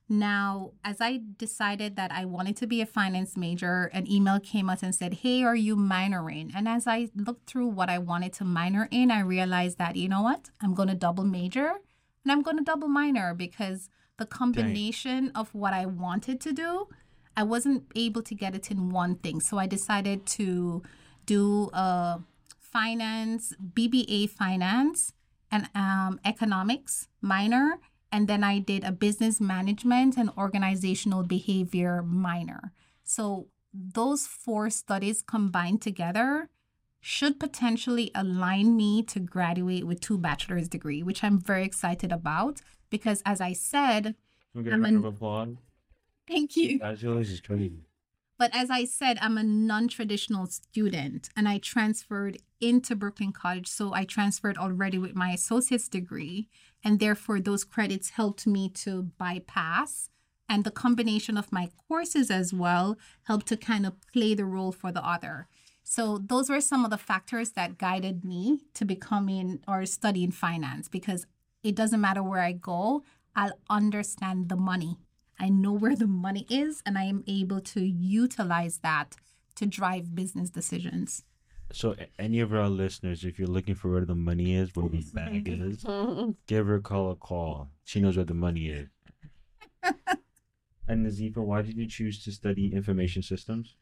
Now, 0.09 0.73
as 0.83 0.97
I 1.01 1.21
decided 1.37 1.95
that 1.97 2.11
I 2.11 2.25
wanted 2.25 2.57
to 2.57 2.67
be 2.67 2.81
a 2.81 2.87
finance 2.87 3.37
major, 3.37 3.91
an 3.93 4.11
email 4.11 4.41
came 4.41 4.71
out 4.71 4.83
and 4.83 4.95
said, 4.95 5.15
Hey, 5.23 5.45
are 5.45 5.55
you 5.55 5.77
minoring? 5.77 6.51
And 6.55 6.67
as 6.67 6.87
I 6.87 7.11
looked 7.15 7.49
through 7.49 7.69
what 7.69 7.91
I 7.91 7.99
wanted 7.99 8.33
to 8.35 8.45
minor 8.45 8.89
in, 8.91 9.11
I 9.11 9.21
realized 9.21 9.77
that, 9.77 9.95
you 9.95 10.09
know 10.09 10.23
what? 10.23 10.49
I'm 10.63 10.75
going 10.75 10.89
to 10.89 10.95
double 10.95 11.25
major 11.25 11.75
and 12.25 12.33
I'm 12.33 12.43
going 12.43 12.57
to 12.57 12.65
double 12.65 12.89
minor 12.89 13.35
because 13.35 13.91
the 14.17 14.27
combination 14.27 15.31
of 15.35 15.55
what 15.55 15.75
I 15.75 15.87
wanted 15.87 16.41
to 16.41 16.53
do, 16.53 16.89
I 17.41 17.43
wasn't 17.43 17.85
able 17.95 18.23
to 18.31 18.35
get 18.35 18.55
it 18.55 18.71
in 18.71 18.91
one 18.91 19.15
thing. 19.17 19.41
So 19.41 19.59
I 19.59 19.67
decided 19.67 20.27
to 20.39 20.83
do 21.27 21.71
a 21.73 22.21
finance, 22.59 23.55
BBA 23.77 24.31
finance, 24.31 25.13
and 25.51 25.69
um, 25.75 26.21
economics 26.25 27.09
minor 27.21 27.79
and 28.13 28.27
then 28.29 28.43
I 28.43 28.59
did 28.59 28.85
a 28.85 28.93
business 28.93 29.41
management 29.41 30.17
and 30.17 30.31
organizational 30.37 31.23
behavior 31.23 32.03
minor. 32.03 32.73
So 33.05 33.47
those 33.73 34.27
four 34.27 34.71
studies 34.71 35.23
combined 35.23 35.81
together 35.81 36.49
should 37.01 37.41
potentially 37.41 38.11
align 38.15 38.77
me 38.77 39.03
to 39.05 39.21
graduate 39.21 39.87
with 39.87 40.01
two 40.01 40.19
bachelor's 40.19 40.69
degree, 40.69 41.03
which 41.03 41.25
I'm 41.25 41.39
very 41.39 41.65
excited 41.65 42.13
about 42.13 42.61
because 42.91 43.23
as 43.25 43.41
I 43.41 43.53
said, 43.53 44.17
Can 44.53 44.63
we 44.63 44.63
get 44.65 44.73
a 44.73 44.77
I'm 44.77 44.85
an- 44.85 45.03
thank 46.31 46.57
you. 46.57 46.79
But 48.39 48.53
as 48.55 48.71
I 48.71 48.87
said, 48.87 49.19
I'm 49.21 49.37
a 49.37 49.43
non 49.43 49.89
traditional 49.89 50.47
student 50.47 51.29
and 51.37 51.47
I 51.47 51.59
transferred 51.59 52.39
into 52.59 52.97
Brooklyn 52.97 53.33
College. 53.33 53.69
So 53.69 53.93
I 53.93 54.05
transferred 54.05 54.57
already 54.57 54.97
with 54.97 55.15
my 55.15 55.33
associate's 55.33 55.89
degree. 55.89 56.49
And 56.83 56.99
therefore, 56.99 57.41
those 57.41 57.65
credits 57.65 58.11
helped 58.11 58.47
me 58.47 58.71
to 58.85 59.11
bypass. 59.19 60.09
And 60.49 60.65
the 60.65 60.71
combination 60.71 61.37
of 61.37 61.53
my 61.53 61.69
courses 61.87 62.31
as 62.31 62.55
well 62.55 62.97
helped 63.25 63.47
to 63.49 63.59
kind 63.59 63.85
of 63.85 64.01
play 64.13 64.35
the 64.35 64.47
role 64.47 64.73
for 64.73 64.91
the 64.91 65.07
other. 65.07 65.47
So 65.85 66.19
those 66.19 66.49
were 66.49 66.63
some 66.63 66.85
of 66.85 66.91
the 66.91 66.99
factors 66.99 67.51
that 67.53 67.77
guided 67.77 68.25
me 68.25 68.61
to 68.75 68.85
becoming 68.87 69.61
or 69.69 69.85
studying 69.85 70.31
finance 70.31 70.89
because 70.89 71.27
it 71.63 71.75
doesn't 71.75 72.01
matter 72.01 72.23
where 72.23 72.41
I 72.41 72.53
go, 72.53 73.03
I'll 73.37 73.59
understand 73.69 74.49
the 74.49 74.57
money. 74.57 74.97
I 75.41 75.49
know 75.49 75.73
where 75.73 75.97
the 75.97 76.07
money 76.07 76.47
is 76.51 76.83
and 76.85 76.99
I 76.99 77.05
am 77.05 77.25
able 77.27 77.63
to 77.63 77.81
utilize 77.81 78.81
that 78.83 79.17
to 79.57 79.65
drive 79.65 80.15
business 80.15 80.51
decisions. 80.51 81.25
So, 81.73 81.97
any 82.19 82.41
of 82.41 82.53
our 82.53 82.69
listeners, 82.69 83.25
if 83.25 83.39
you're 83.39 83.49
looking 83.49 83.75
for 83.75 83.91
where 83.91 84.05
the 84.05 84.15
money 84.15 84.55
is, 84.55 84.75
where 84.75 84.89
the 84.89 85.03
bag 85.15 85.49
is, 85.49 85.83
give 86.47 86.67
her 86.67 86.75
a 86.75 86.81
call. 86.81 87.13
A 87.13 87.17
call. 87.17 87.69
She 87.85 88.01
knows 88.01 88.17
where 88.17 88.27
the 88.27 88.35
money 88.35 88.69
is. 88.69 88.89
and 90.89 91.07
Nazifa, 91.07 91.39
why 91.39 91.63
did 91.63 91.77
you 91.77 91.89
choose 91.89 92.23
to 92.25 92.33
study 92.33 92.75
information 92.75 93.23
systems? 93.23 93.77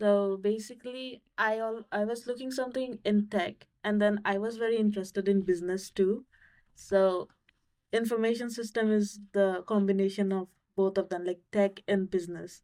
So 0.00 0.38
basically, 0.40 1.22
I 1.36 1.60
all 1.60 1.82
I 1.92 2.04
was 2.04 2.26
looking 2.26 2.50
something 2.50 2.98
in 3.04 3.28
tech, 3.28 3.66
and 3.84 4.00
then 4.00 4.22
I 4.24 4.38
was 4.38 4.56
very 4.56 4.78
interested 4.78 5.28
in 5.28 5.42
business 5.42 5.90
too. 5.90 6.24
So 6.74 7.28
information 7.92 8.48
system 8.50 8.90
is 8.90 9.20
the 9.32 9.62
combination 9.66 10.32
of 10.32 10.48
both 10.80 10.98
of 10.98 11.08
them, 11.10 11.24
like 11.30 11.42
tech 11.52 11.82
and 11.88 12.10
business. 12.10 12.62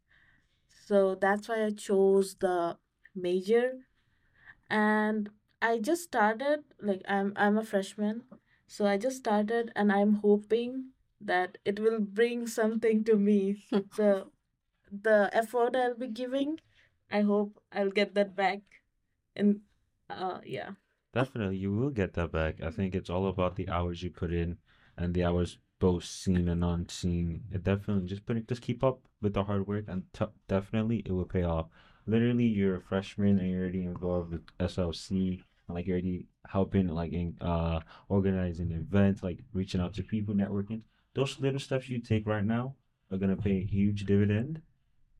So 0.87 1.15
that's 1.15 1.49
why 1.49 1.63
I 1.65 1.71
chose 1.71 2.35
the 2.47 2.77
major, 3.15 3.67
and 4.69 5.29
I 5.61 5.79
just 5.79 6.03
started. 6.03 6.63
Like 6.81 7.03
I'm 7.07 7.33
I'm 7.35 7.57
a 7.57 7.63
freshman, 7.73 8.23
so 8.67 8.85
I 8.85 8.97
just 8.97 9.17
started, 9.25 9.71
and 9.75 9.91
I'm 9.91 10.15
hoping 10.27 10.91
that 11.19 11.57
it 11.65 11.79
will 11.79 11.99
bring 11.99 12.47
something 12.47 13.03
to 13.11 13.15
me. 13.29 13.63
So 13.99 14.31
the 14.91 15.29
effort 15.33 15.75
I'll 15.75 15.95
be 15.95 16.07
giving. 16.07 16.59
I 17.11 17.21
hope 17.21 17.61
I'll 17.71 17.91
get 17.91 18.15
that 18.15 18.35
back. 18.35 18.61
And 19.35 19.61
uh 20.09 20.39
yeah. 20.45 20.71
Definitely, 21.13 21.57
you 21.57 21.71
will 21.73 21.89
get 21.89 22.13
that 22.13 22.31
back. 22.31 22.61
I 22.61 22.69
think 22.71 22.95
it's 22.95 23.09
all 23.09 23.27
about 23.27 23.55
the 23.55 23.69
hours 23.69 24.03
you 24.03 24.11
put 24.11 24.31
in, 24.31 24.57
and 24.97 25.13
the 25.13 25.23
hours 25.25 25.57
both 25.79 26.03
seen 26.05 26.47
and 26.47 26.63
unseen. 26.63 27.43
It 27.51 27.63
definitely 27.63 28.07
just 28.07 28.25
put 28.25 28.47
just 28.47 28.61
keep 28.61 28.83
up 28.83 28.99
with 29.21 29.33
the 29.33 29.43
hard 29.43 29.67
work, 29.67 29.85
and 29.87 30.03
t- 30.13 30.25
definitely 30.47 30.97
it 31.05 31.11
will 31.11 31.25
pay 31.25 31.43
off. 31.43 31.67
Literally, 32.05 32.45
you're 32.45 32.75
a 32.77 32.81
freshman 32.81 33.39
and 33.39 33.49
you're 33.49 33.61
already 33.61 33.83
involved 33.85 34.31
with 34.31 34.41
SLC, 34.59 35.43
like 35.69 35.85
you're 35.87 35.95
already 35.95 36.27
helping, 36.47 36.87
like 36.89 37.11
in 37.13 37.37
uh 37.41 37.79
organizing 38.09 38.71
events, 38.71 39.23
like 39.23 39.39
reaching 39.53 39.81
out 39.81 39.93
to 39.95 40.03
people, 40.03 40.33
networking. 40.35 40.81
Those 41.13 41.39
little 41.39 41.59
steps 41.59 41.89
you 41.89 41.99
take 41.99 42.25
right 42.27 42.45
now 42.45 42.75
are 43.11 43.17
gonna 43.17 43.37
pay 43.37 43.57
a 43.57 43.65
huge 43.65 44.05
dividend 44.05 44.61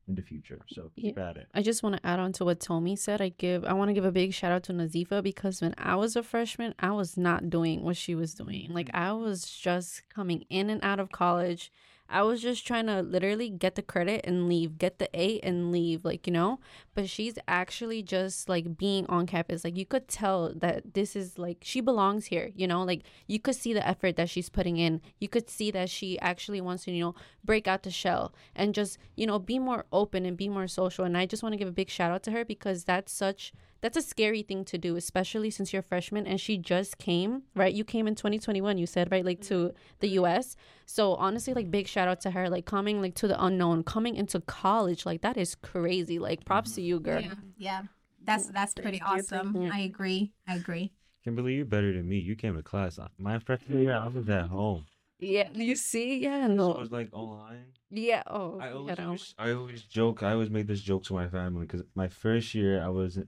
in 0.08 0.14
the 0.14 0.22
future. 0.22 0.60
So 0.68 0.90
keep 0.96 1.18
at 1.18 1.36
it. 1.36 1.48
I 1.54 1.62
just 1.62 1.82
want 1.82 1.96
to 1.96 2.06
add 2.06 2.18
on 2.18 2.32
to 2.34 2.44
what 2.44 2.60
Tomi 2.60 2.96
said. 2.96 3.20
I 3.20 3.28
give 3.28 3.64
I 3.64 3.74
want 3.74 3.90
to 3.90 3.92
give 3.92 4.04
a 4.04 4.10
big 4.10 4.32
shout 4.32 4.50
out 4.50 4.62
to 4.64 4.72
Nazifa 4.72 5.22
because 5.22 5.60
when 5.60 5.74
I 5.78 5.94
was 5.96 6.16
a 6.16 6.22
freshman, 6.22 6.74
I 6.78 6.92
was 6.92 7.16
not 7.16 7.50
doing 7.50 7.82
what 7.82 7.96
she 7.96 8.14
was 8.14 8.34
doing. 8.34 8.70
Like 8.72 8.88
mm. 8.88 8.98
I 8.98 9.12
was 9.12 9.44
just 9.44 10.02
coming 10.08 10.44
in 10.50 10.70
and 10.70 10.82
out 10.82 10.98
of 10.98 11.12
college. 11.12 11.70
I 12.10 12.22
was 12.22 12.40
just 12.40 12.66
trying 12.66 12.86
to 12.86 13.02
literally 13.02 13.50
get 13.50 13.74
the 13.74 13.82
credit 13.82 14.22
and 14.24 14.48
leave, 14.48 14.78
get 14.78 14.98
the 14.98 15.10
A 15.12 15.40
and 15.40 15.70
leave, 15.70 16.04
like, 16.04 16.26
you 16.26 16.32
know? 16.32 16.58
But 16.94 17.08
she's 17.10 17.38
actually 17.46 18.02
just 18.02 18.48
like 18.48 18.78
being 18.78 19.04
on 19.06 19.26
campus. 19.26 19.62
Like, 19.62 19.76
you 19.76 19.84
could 19.84 20.08
tell 20.08 20.52
that 20.54 20.94
this 20.94 21.14
is 21.14 21.38
like, 21.38 21.58
she 21.60 21.80
belongs 21.80 22.26
here, 22.26 22.50
you 22.54 22.66
know? 22.66 22.82
Like, 22.82 23.02
you 23.26 23.38
could 23.38 23.56
see 23.56 23.74
the 23.74 23.86
effort 23.86 24.16
that 24.16 24.30
she's 24.30 24.48
putting 24.48 24.78
in. 24.78 25.02
You 25.18 25.28
could 25.28 25.50
see 25.50 25.70
that 25.72 25.90
she 25.90 26.18
actually 26.20 26.62
wants 26.62 26.84
to, 26.84 26.92
you 26.92 27.04
know, 27.04 27.14
break 27.44 27.68
out 27.68 27.82
the 27.82 27.90
shell 27.90 28.32
and 28.56 28.74
just, 28.74 28.98
you 29.14 29.26
know, 29.26 29.38
be 29.38 29.58
more 29.58 29.84
open 29.92 30.24
and 30.24 30.36
be 30.36 30.48
more 30.48 30.66
social. 30.66 31.04
And 31.04 31.16
I 31.16 31.26
just 31.26 31.42
want 31.42 31.52
to 31.52 31.58
give 31.58 31.68
a 31.68 31.72
big 31.72 31.90
shout 31.90 32.10
out 32.10 32.22
to 32.22 32.30
her 32.30 32.44
because 32.44 32.84
that's 32.84 33.12
such 33.12 33.52
that's 33.80 33.96
a 33.96 34.02
scary 34.02 34.42
thing 34.42 34.64
to 34.66 34.78
do, 34.78 34.96
especially 34.96 35.50
since 35.50 35.72
you're 35.72 35.80
a 35.80 35.82
freshman 35.82 36.26
and 36.26 36.40
she 36.40 36.56
just 36.58 36.98
came, 36.98 37.42
right? 37.54 37.72
You 37.72 37.84
came 37.84 38.08
in 38.08 38.14
2021, 38.14 38.78
you 38.78 38.86
said, 38.86 39.10
right? 39.12 39.24
Like 39.24 39.40
to 39.42 39.54
mm-hmm. 39.54 39.76
the 40.00 40.08
US. 40.20 40.56
So 40.86 41.14
honestly, 41.14 41.54
like 41.54 41.70
big 41.70 41.86
shout 41.86 42.08
out 42.08 42.20
to 42.22 42.30
her, 42.30 42.48
like 42.48 42.66
coming 42.66 43.00
like 43.00 43.14
to 43.16 43.28
the 43.28 43.42
unknown, 43.42 43.84
coming 43.84 44.16
into 44.16 44.40
college, 44.40 45.06
like 45.06 45.22
that 45.22 45.36
is 45.36 45.54
crazy. 45.54 46.18
Like 46.18 46.44
props 46.44 46.72
to 46.72 46.82
you, 46.82 46.96
mm-hmm. 46.96 47.04
girl. 47.04 47.20
Yeah, 47.20 47.34
yeah. 47.56 47.82
That's 48.24 48.46
that's 48.48 48.74
pretty 48.74 49.00
awesome. 49.00 49.70
I 49.72 49.80
agree. 49.80 50.32
I 50.46 50.56
agree. 50.56 50.92
Kimberly, 51.24 51.54
you're 51.54 51.64
better 51.64 51.92
than 51.92 52.08
me. 52.08 52.18
You 52.18 52.36
came 52.36 52.56
to 52.56 52.62
class. 52.62 52.98
Uh, 52.98 53.08
my 53.18 53.38
freshman 53.38 53.82
year, 53.82 53.94
I 53.94 54.08
was 54.08 54.28
at 54.28 54.46
home. 54.48 54.86
Yeah, 55.18 55.48
you 55.52 55.74
see, 55.74 56.18
yeah, 56.18 56.46
So 56.46 56.54
no, 56.54 56.72
I 56.74 56.80
was 56.80 56.92
like 56.92 57.08
online. 57.12 57.72
yeah. 57.90 58.22
Oh, 58.26 58.58
I 58.60 58.68
you 58.68 58.76
always, 58.76 58.98
know. 58.98 59.04
always- 59.04 59.34
I 59.36 59.52
always 59.52 59.82
joke. 59.82 60.22
I 60.22 60.32
always 60.32 60.48
make 60.48 60.66
this 60.68 60.80
joke 60.80 61.02
to 61.04 61.14
my 61.14 61.28
family 61.28 61.66
because 61.66 61.82
my 61.94 62.06
first 62.08 62.54
year, 62.54 62.80
I 62.82 62.88
was, 62.88 63.18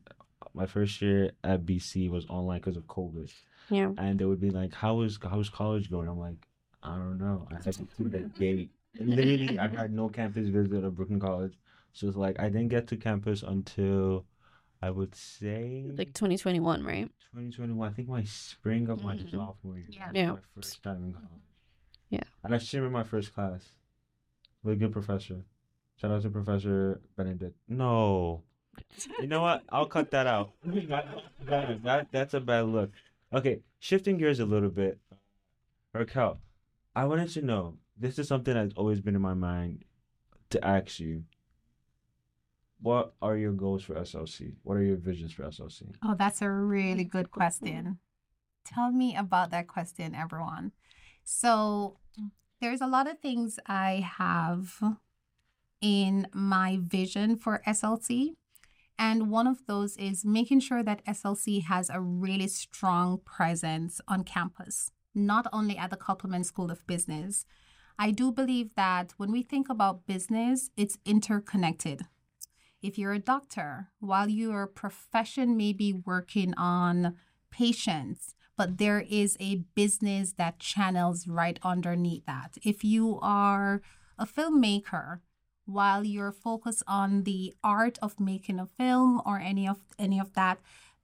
my 0.55 0.67
first 0.67 1.01
year 1.03 1.33
at 1.45 1.65
BC 1.67 2.11
was 2.11 2.27
online 2.27 2.59
because 2.61 2.77
of 2.77 2.87
COVID, 2.87 3.33
yeah. 3.71 3.93
and 3.99 4.19
they 4.19 4.25
would 4.25 4.41
be 4.41 4.51
like, 4.51 4.75
"How 4.75 5.01
is 5.03 5.19
how's 5.23 5.49
college 5.49 5.91
going?" 5.91 6.09
I'm 6.09 6.19
like, 6.19 6.47
"I 6.83 6.97
don't 6.97 7.19
know. 7.19 7.47
I 7.51 7.55
had 7.55 7.75
to 7.75 7.85
through 7.97 8.09
the 8.11 8.21
gate. 8.39 8.71
Literally, 8.99 9.59
I 9.59 9.69
had 9.69 9.93
no 9.93 10.09
campus 10.09 10.49
visit 10.49 10.83
at 10.85 10.95
Brooklyn 10.95 11.21
College, 11.21 11.57
so 11.93 12.09
it's 12.09 12.17
like 12.17 12.41
I 12.41 12.49
didn't 12.49 12.69
get 12.69 12.89
to 12.89 12.97
campus 12.97 13.43
until 13.43 14.25
I 14.83 14.91
would 14.91 15.15
say 15.15 15.85
Like 15.95 16.15
2021, 16.15 16.83
right? 16.83 17.11
2021. 17.33 17.89
I 17.89 17.93
think 17.93 18.09
my 18.09 18.25
spring 18.25 18.89
of 18.89 19.05
my 19.05 19.15
Mhm. 19.17 19.31
sophomore 19.31 19.77
year. 19.79 19.87
Yeah. 19.91 20.07
Was 20.09 20.15
Yeah. 20.17 20.33
My 20.33 20.39
first 20.57 20.83
time 20.83 21.05
in 21.05 21.13
college. 21.13 21.29
Yeah. 22.09 22.23
And 22.43 22.55
I 22.55 22.59
still 22.59 22.81
remember 22.81 22.99
my 22.99 23.05
first 23.05 23.33
class. 23.35 23.63
Really 24.65 24.79
good 24.79 24.91
professor. 24.93 25.45
Shout 25.97 26.11
out 26.11 26.23
to 26.23 26.31
Professor 26.31 27.01
Benedict. 27.17 27.57
No. 27.69 28.43
You 29.21 29.27
know 29.27 29.43
what? 29.43 29.63
I'll 29.71 29.87
cut 29.87 30.11
that 30.11 30.27
out. 30.27 30.53
that, 30.65 31.83
that, 31.83 32.09
that's 32.11 32.35
a 32.35 32.41
bad 32.41 32.67
look. 32.67 32.91
Okay, 33.33 33.61
shifting 33.79 34.19
gears 34.19 34.41
a 34.41 34.45
little 34.45 34.71
bit. 34.71 34.99
Racquel, 35.95 36.39
I 36.95 37.05
wanted 37.05 37.31
to 37.31 37.43
know 37.43 37.75
this 37.97 38.19
is 38.19 38.29
something 38.29 38.55
that's 38.55 38.75
always 38.77 39.01
been 39.01 39.17
in 39.17 39.23
my 39.23 39.35
mind 39.35 39.85
to 40.51 40.65
ask 40.65 41.01
you. 41.01 41.25
What 42.83 43.13
are 43.21 43.37
your 43.37 43.53
goals 43.53 43.83
for 43.83 43.95
SLC? 43.95 44.55
What 44.63 44.79
are 44.79 44.83
your 44.83 44.97
visions 44.97 45.33
for 45.33 45.43
SLC? 45.43 45.95
Oh, 46.03 46.15
that's 46.19 46.41
a 46.41 46.51
really 46.51 47.05
good 47.05 47.31
question. 47.31 47.99
Tell 48.65 48.91
me 48.91 49.15
about 49.15 49.51
that 49.51 49.69
question, 49.69 50.15
everyone. 50.15 50.73
So, 51.23 51.99
there's 52.61 52.81
a 52.81 52.87
lot 52.87 53.07
of 53.07 53.19
things 53.19 53.59
I 53.67 54.07
have 54.17 54.83
in 55.81 56.27
my 56.33 56.79
vision 56.81 57.37
for 57.37 57.63
SLC. 57.67 58.37
And 59.01 59.31
one 59.31 59.47
of 59.47 59.65
those 59.67 59.97
is 59.97 60.27
making 60.27 60.61
sure 60.61 60.83
that 60.83 61.03
SLC 61.07 61.65
has 61.65 61.89
a 61.89 62.03
really 62.03 62.49
strong 62.49 63.19
presence 63.25 63.99
on 64.07 64.25
campus, 64.25 64.93
not 65.15 65.47
only 65.55 65.79
at 65.79 65.89
the 65.89 65.97
Koppelman 65.97 66.45
School 66.45 66.71
of 66.71 66.87
Business. 66.87 67.47
I 67.99 68.11
do 68.11 68.31
believe 68.31 68.75
that 68.77 69.15
when 69.17 69.33
we 69.33 69.43
think 69.43 69.71
about 69.71 70.07
business, 70.07 70.69
it's 70.77 70.99
interconnected. 71.07 72.03
If 72.83 72.99
you're 72.99 73.15
a 73.15 73.19
doctor, 73.19 73.89
while 74.01 74.29
your 74.29 74.67
profession 74.67 75.57
may 75.57 75.73
be 75.73 75.95
working 75.95 76.53
on 76.59 77.17
patients, 77.51 78.35
but 78.55 78.77
there 78.77 79.01
is 79.01 79.35
a 79.41 79.65
business 79.75 80.35
that 80.35 80.59
channels 80.59 81.27
right 81.27 81.59
underneath 81.63 82.27
that. 82.27 82.59
If 82.63 82.85
you 82.85 83.19
are 83.23 83.81
a 84.19 84.27
filmmaker, 84.27 85.21
while 85.73 86.05
you're 86.05 86.33
focused 86.33 86.83
on 86.87 87.25
the 87.25 87.55
art 87.63 87.99
of 88.03 88.21
making 88.21 88.59
a 88.59 88.67
film 88.67 89.21
or 89.25 89.39
any 89.39 89.67
of 89.69 89.79
any 89.99 90.19
of 90.19 90.33
that, 90.35 90.59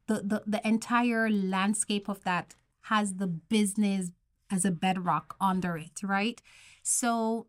the, 0.07 0.15
the, 0.17 0.43
the 0.47 0.67
entire 0.67 1.31
landscape 1.31 2.09
of 2.09 2.23
that 2.25 2.55
has 2.83 3.15
the 3.15 3.27
business 3.27 4.11
as 4.51 4.65
a 4.65 4.71
bedrock 4.71 5.37
under 5.41 5.77
it, 5.77 6.03
right? 6.03 6.41
So 6.83 7.47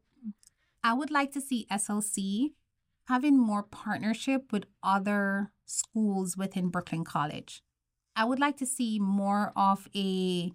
I 0.84 0.94
would 0.94 1.12
like 1.12 1.32
to 1.34 1.42
see 1.42 1.68
SLC 1.72 2.52
having 3.08 3.38
more 3.38 3.64
partnership 3.64 4.52
with 4.52 4.66
other 4.84 5.52
schools 5.66 6.36
within 6.36 6.70
Brooklyn 6.70 7.04
College. 7.04 7.62
I 8.16 8.26
would 8.26 8.40
like 8.40 8.58
to 8.58 8.66
see 8.66 9.00
more 9.00 9.54
of 9.56 9.88
a 9.96 10.52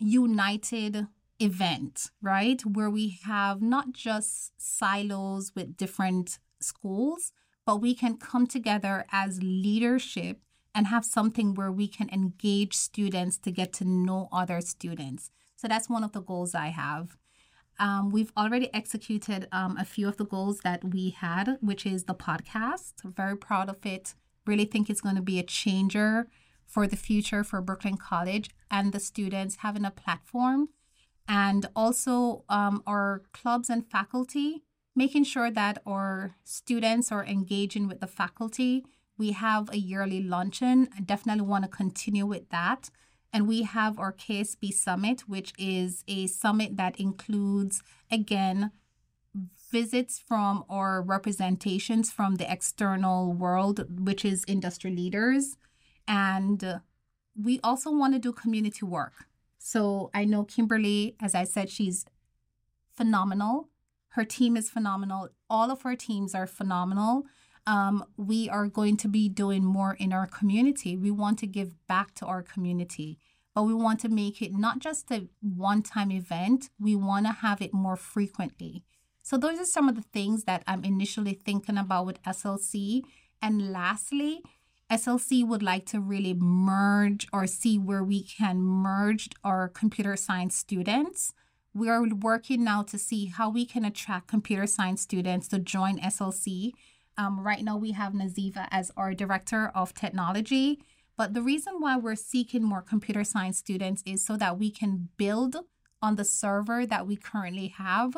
united 0.00 1.06
event, 1.40 2.10
right? 2.20 2.60
Where 2.64 2.90
we 2.90 3.18
have 3.24 3.62
not 3.62 3.92
just 3.92 4.52
silos 4.60 5.52
with 5.54 5.76
different 5.76 6.38
schools, 6.60 7.32
but 7.64 7.76
we 7.76 7.94
can 7.94 8.16
come 8.16 8.46
together 8.46 9.04
as 9.12 9.42
leadership 9.42 10.40
and 10.74 10.86
have 10.86 11.04
something 11.04 11.54
where 11.54 11.72
we 11.72 11.88
can 11.88 12.08
engage 12.10 12.74
students 12.74 13.36
to 13.38 13.50
get 13.50 13.72
to 13.74 13.84
know 13.84 14.28
other 14.32 14.60
students. 14.60 15.30
So 15.56 15.68
that's 15.68 15.88
one 15.88 16.04
of 16.04 16.12
the 16.12 16.22
goals 16.22 16.54
I 16.54 16.68
have. 16.68 17.16
Um, 17.80 18.10
we've 18.10 18.32
already 18.36 18.72
executed 18.74 19.48
um, 19.52 19.76
a 19.76 19.84
few 19.84 20.08
of 20.08 20.16
the 20.16 20.24
goals 20.24 20.60
that 20.60 20.84
we 20.84 21.10
had, 21.10 21.58
which 21.60 21.86
is 21.86 22.04
the 22.04 22.14
podcast. 22.14 23.02
Very 23.04 23.36
proud 23.36 23.68
of 23.68 23.84
it. 23.86 24.14
Really 24.46 24.64
think 24.64 24.88
it's 24.88 25.00
going 25.00 25.16
to 25.16 25.22
be 25.22 25.38
a 25.38 25.44
changer 25.44 26.28
for 26.66 26.86
the 26.86 26.96
future 26.96 27.44
for 27.44 27.60
Brooklyn 27.60 27.96
College 27.96 28.50
and 28.70 28.92
the 28.92 29.00
students 29.00 29.56
having 29.56 29.84
a 29.84 29.90
platform. 29.90 30.68
And 31.28 31.66
also 31.76 32.44
um, 32.48 32.82
our 32.86 33.22
clubs 33.32 33.68
and 33.68 33.86
faculty, 33.86 34.64
making 34.96 35.24
sure 35.24 35.50
that 35.50 35.82
our 35.86 36.34
students 36.42 37.12
are 37.12 37.24
engaging 37.24 37.86
with 37.86 38.00
the 38.00 38.06
faculty. 38.06 38.84
We 39.18 39.32
have 39.32 39.68
a 39.70 39.78
yearly 39.78 40.22
luncheon. 40.22 40.88
I 40.96 41.00
definitely 41.00 41.44
want 41.44 41.64
to 41.64 41.68
continue 41.68 42.24
with 42.24 42.48
that. 42.48 42.90
And 43.30 43.46
we 43.46 43.62
have 43.62 43.98
our 43.98 44.12
KSB 44.12 44.72
Summit, 44.72 45.28
which 45.28 45.52
is 45.58 46.02
a 46.08 46.26
summit 46.28 46.78
that 46.78 46.98
includes, 46.98 47.82
again, 48.10 48.70
visits 49.70 50.18
from 50.18 50.64
or 50.68 51.02
representations 51.02 52.10
from 52.10 52.36
the 52.36 52.50
external 52.50 53.34
world, 53.34 53.84
which 54.06 54.24
is 54.24 54.44
industry 54.48 54.90
leaders. 54.90 55.58
And 56.06 56.64
uh, 56.64 56.78
we 57.36 57.60
also 57.62 57.90
want 57.92 58.14
to 58.14 58.18
do 58.18 58.32
community 58.32 58.86
work. 58.86 59.27
So 59.58 60.10
I 60.14 60.24
know 60.24 60.44
Kimberly, 60.44 61.16
as 61.20 61.34
I 61.34 61.44
said, 61.44 61.68
she's 61.68 62.06
phenomenal. 62.96 63.68
Her 64.10 64.24
team 64.24 64.56
is 64.56 64.70
phenomenal. 64.70 65.28
All 65.50 65.70
of 65.70 65.84
our 65.84 65.96
teams 65.96 66.34
are 66.34 66.46
phenomenal. 66.46 67.24
Um, 67.66 68.04
we 68.16 68.48
are 68.48 68.66
going 68.66 68.96
to 68.98 69.08
be 69.08 69.28
doing 69.28 69.64
more 69.64 69.94
in 69.98 70.12
our 70.12 70.26
community. 70.26 70.96
We 70.96 71.10
want 71.10 71.38
to 71.40 71.46
give 71.46 71.74
back 71.86 72.14
to 72.14 72.26
our 72.26 72.42
community, 72.42 73.18
but 73.54 73.64
we 73.64 73.74
want 73.74 74.00
to 74.00 74.08
make 74.08 74.40
it 74.40 74.52
not 74.54 74.78
just 74.78 75.10
a 75.10 75.28
one 75.40 75.82
time 75.82 76.10
event, 76.10 76.70
we 76.80 76.96
want 76.96 77.26
to 77.26 77.32
have 77.32 77.60
it 77.60 77.74
more 77.74 77.96
frequently. 77.96 78.84
So, 79.22 79.36
those 79.36 79.58
are 79.58 79.66
some 79.66 79.86
of 79.86 79.96
the 79.96 80.08
things 80.14 80.44
that 80.44 80.62
I'm 80.66 80.82
initially 80.82 81.34
thinking 81.34 81.76
about 81.76 82.06
with 82.06 82.22
SLC. 82.22 83.02
And 83.42 83.70
lastly, 83.70 84.42
SLC 84.90 85.46
would 85.46 85.62
like 85.62 85.84
to 85.86 86.00
really 86.00 86.32
merge 86.32 87.26
or 87.30 87.46
see 87.46 87.78
where 87.78 88.02
we 88.02 88.22
can 88.22 88.62
merge 88.62 89.28
our 89.44 89.68
computer 89.68 90.16
science 90.16 90.56
students. 90.56 91.34
We 91.74 91.90
are 91.90 92.02
working 92.08 92.64
now 92.64 92.82
to 92.84 92.98
see 92.98 93.26
how 93.26 93.50
we 93.50 93.66
can 93.66 93.84
attract 93.84 94.28
computer 94.28 94.66
science 94.66 95.02
students 95.02 95.46
to 95.48 95.58
join 95.58 96.00
SLC. 96.00 96.72
Um, 97.18 97.40
right 97.40 97.62
now, 97.62 97.76
we 97.76 97.92
have 97.92 98.14
Nazifa 98.14 98.66
as 98.70 98.90
our 98.96 99.12
director 99.12 99.70
of 99.74 99.92
technology. 99.92 100.80
But 101.18 101.34
the 101.34 101.42
reason 101.42 101.74
why 101.80 101.98
we're 101.98 102.14
seeking 102.14 102.62
more 102.62 102.80
computer 102.80 103.24
science 103.24 103.58
students 103.58 104.02
is 104.06 104.24
so 104.24 104.38
that 104.38 104.58
we 104.58 104.70
can 104.70 105.10
build 105.18 105.56
on 106.00 106.16
the 106.16 106.24
server 106.24 106.86
that 106.86 107.06
we 107.06 107.16
currently 107.16 107.68
have. 107.68 108.16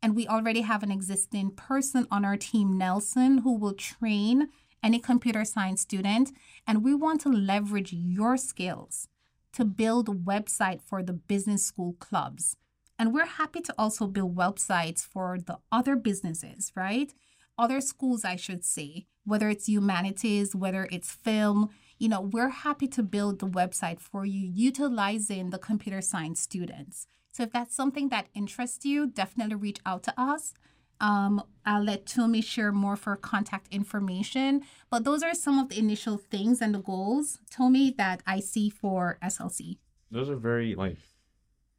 And 0.00 0.14
we 0.14 0.28
already 0.28 0.60
have 0.60 0.82
an 0.84 0.92
existing 0.92 1.52
person 1.52 2.06
on 2.10 2.24
our 2.24 2.36
team, 2.36 2.78
Nelson, 2.78 3.38
who 3.38 3.56
will 3.56 3.74
train 3.74 4.48
any 4.82 4.98
computer 4.98 5.44
science 5.44 5.80
student. 5.82 6.32
And 6.66 6.82
we 6.82 6.94
want 6.94 7.20
to 7.22 7.28
leverage 7.28 7.92
your 7.92 8.36
skills 8.36 9.08
to 9.52 9.64
build 9.64 10.08
a 10.08 10.12
website 10.12 10.80
for 10.82 11.02
the 11.02 11.12
business 11.12 11.64
school 11.64 11.94
clubs. 11.98 12.56
And 12.98 13.12
we're 13.12 13.26
happy 13.26 13.60
to 13.62 13.74
also 13.78 14.06
build 14.06 14.36
websites 14.36 15.04
for 15.04 15.38
the 15.38 15.58
other 15.70 15.96
businesses, 15.96 16.72
right? 16.74 17.12
Other 17.58 17.80
schools, 17.80 18.24
I 18.24 18.36
should 18.36 18.64
say, 18.64 19.06
whether 19.24 19.48
it's 19.48 19.68
humanities, 19.68 20.54
whether 20.54 20.88
it's 20.90 21.10
film, 21.10 21.70
you 21.98 22.08
know, 22.08 22.20
we're 22.20 22.48
happy 22.48 22.88
to 22.88 23.02
build 23.02 23.38
the 23.38 23.46
website 23.46 24.00
for 24.00 24.24
you 24.24 24.50
utilizing 24.52 25.50
the 25.50 25.58
computer 25.58 26.00
science 26.00 26.40
students. 26.40 27.06
So 27.32 27.44
if 27.44 27.52
that's 27.52 27.74
something 27.74 28.08
that 28.08 28.28
interests 28.34 28.84
you, 28.84 29.06
definitely 29.06 29.56
reach 29.56 29.78
out 29.86 30.02
to 30.04 30.14
us. 30.20 30.54
Um, 31.02 31.42
I'll 31.66 31.82
let 31.84 32.06
Tomi 32.06 32.40
share 32.40 32.72
more 32.72 32.96
for 32.96 33.14
contact 33.16 33.66
information. 33.70 34.62
But 34.90 35.04
those 35.04 35.22
are 35.22 35.34
some 35.34 35.58
of 35.58 35.68
the 35.68 35.78
initial 35.78 36.16
things 36.16 36.62
and 36.62 36.74
the 36.74 36.78
goals, 36.80 37.38
Tomi, 37.50 37.90
that 37.98 38.22
I 38.26 38.40
see 38.40 38.70
for 38.70 39.18
SLC. 39.22 39.78
Those 40.10 40.30
are 40.30 40.36
very 40.36 40.74
like 40.74 40.96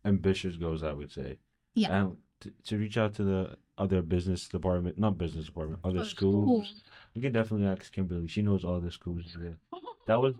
ambitious 0.05 0.55
goals, 0.57 0.83
I 0.83 0.93
would 0.93 1.11
say. 1.11 1.37
Yeah. 1.75 1.95
And 2.01 2.17
to, 2.41 2.51
to 2.65 2.77
reach 2.77 2.97
out 2.97 3.13
to 3.15 3.23
the 3.23 3.57
other 3.77 4.01
business 4.01 4.47
department, 4.47 4.97
not 4.99 5.17
business 5.17 5.45
department, 5.45 5.79
other 5.83 5.99
Other 5.99 6.09
schools. 6.09 6.67
schools. 6.67 6.83
You 7.13 7.21
can 7.21 7.31
definitely 7.31 7.67
ask 7.67 7.91
Kimberly. 7.91 8.27
She 8.27 8.41
knows 8.41 8.63
all 8.65 8.79
the 8.79 8.91
schools 8.91 9.35
there. 9.39 9.57
That 10.05 10.21
was 10.21 10.35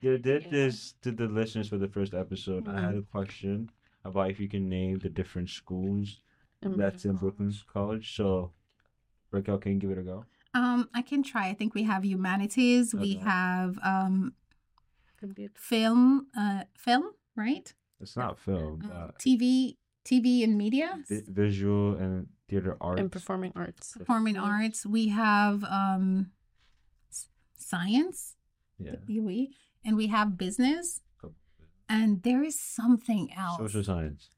you 0.00 0.16
did 0.18 0.44
Yeah. 0.44 0.50
this 0.50 0.94
to 1.02 1.10
the 1.10 1.26
listeners 1.26 1.68
for 1.68 1.78
the 1.78 1.88
first 1.88 2.14
episode. 2.14 2.68
I 2.68 2.72
Mm-hmm. 2.72 2.84
had 2.84 2.94
a 2.94 3.02
question 3.02 3.70
about 4.04 4.30
if 4.30 4.38
you 4.38 4.48
can 4.48 4.68
name 4.68 4.98
the 5.00 5.08
different 5.10 5.50
schools 5.50 6.20
Mm. 6.64 6.76
that's 6.76 7.04
in 7.04 7.16
Brooklyn 7.16 7.52
College. 7.72 8.14
So 8.16 8.52
Racquel, 9.32 9.60
can 9.60 9.72
you 9.72 9.78
give 9.78 9.90
it 9.90 9.98
a 9.98 10.02
go? 10.02 10.24
Um, 10.52 10.88
I 10.94 11.02
can 11.02 11.22
try. 11.22 11.48
I 11.48 11.54
think 11.54 11.74
we 11.74 11.84
have 11.84 12.04
humanities. 12.04 12.92
We 12.94 13.14
have 13.16 13.78
um, 13.84 14.34
Computer. 15.18 15.52
film, 15.56 16.26
uh, 16.36 16.64
film, 16.76 17.04
right? 17.36 17.72
It's 18.00 18.16
not 18.16 18.38
film, 18.38 18.82
Uh, 18.84 19.06
but 19.06 19.18
TV, 19.18 19.76
TV 20.04 20.42
and 20.42 20.58
media, 20.58 20.98
vi- 21.08 21.22
visual 21.28 21.94
and 21.94 22.26
theater 22.48 22.76
arts. 22.80 23.00
And 23.00 23.12
performing 23.12 23.52
arts. 23.54 23.94
performing 23.96 24.36
arts. 24.36 24.84
We 24.84 25.08
have 25.08 25.62
um, 25.64 26.32
science, 27.56 28.36
Yeah. 28.78 28.96
UE, 29.06 29.48
and 29.84 29.96
we 29.96 30.08
have 30.08 30.36
business. 30.36 31.00
And 31.88 32.22
there 32.22 32.42
is 32.44 32.58
something 32.58 33.32
else. 33.36 33.58
Social 33.58 33.82
science. 33.84 34.30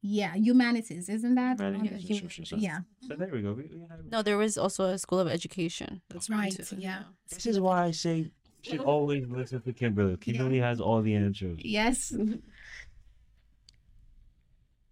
Yeah, 0.00 0.34
humanities, 0.36 1.08
isn't 1.08 1.34
that? 1.34 1.58
Humanities 1.58 2.08
and 2.08 2.20
social 2.20 2.44
science. 2.46 2.62
yeah. 2.62 2.78
So 3.08 3.16
there 3.16 3.28
we 3.32 3.42
go. 3.42 3.52
We, 3.52 3.64
we 3.64 3.80
have, 3.90 4.04
No, 4.10 4.22
there 4.22 4.38
was 4.38 4.56
also 4.56 4.84
a 4.84 4.98
school 4.98 5.18
of 5.18 5.26
education. 5.28 6.02
That's 6.08 6.30
Right, 6.30 6.52
too. 6.52 6.76
yeah. 6.78 7.02
this 7.28 7.46
is 7.46 7.58
why 7.58 7.84
I 7.86 7.90
say 7.90 8.16
you 8.18 8.30
should 8.62 8.80
always 8.80 9.26
listen 9.28 9.60
to 9.62 9.72
Kimberly. 9.72 10.16
Kimberly 10.16 10.58
has 10.58 10.80
all 10.80 11.02
the 11.02 11.14
answers. 11.14 11.58
Yes. 11.64 12.12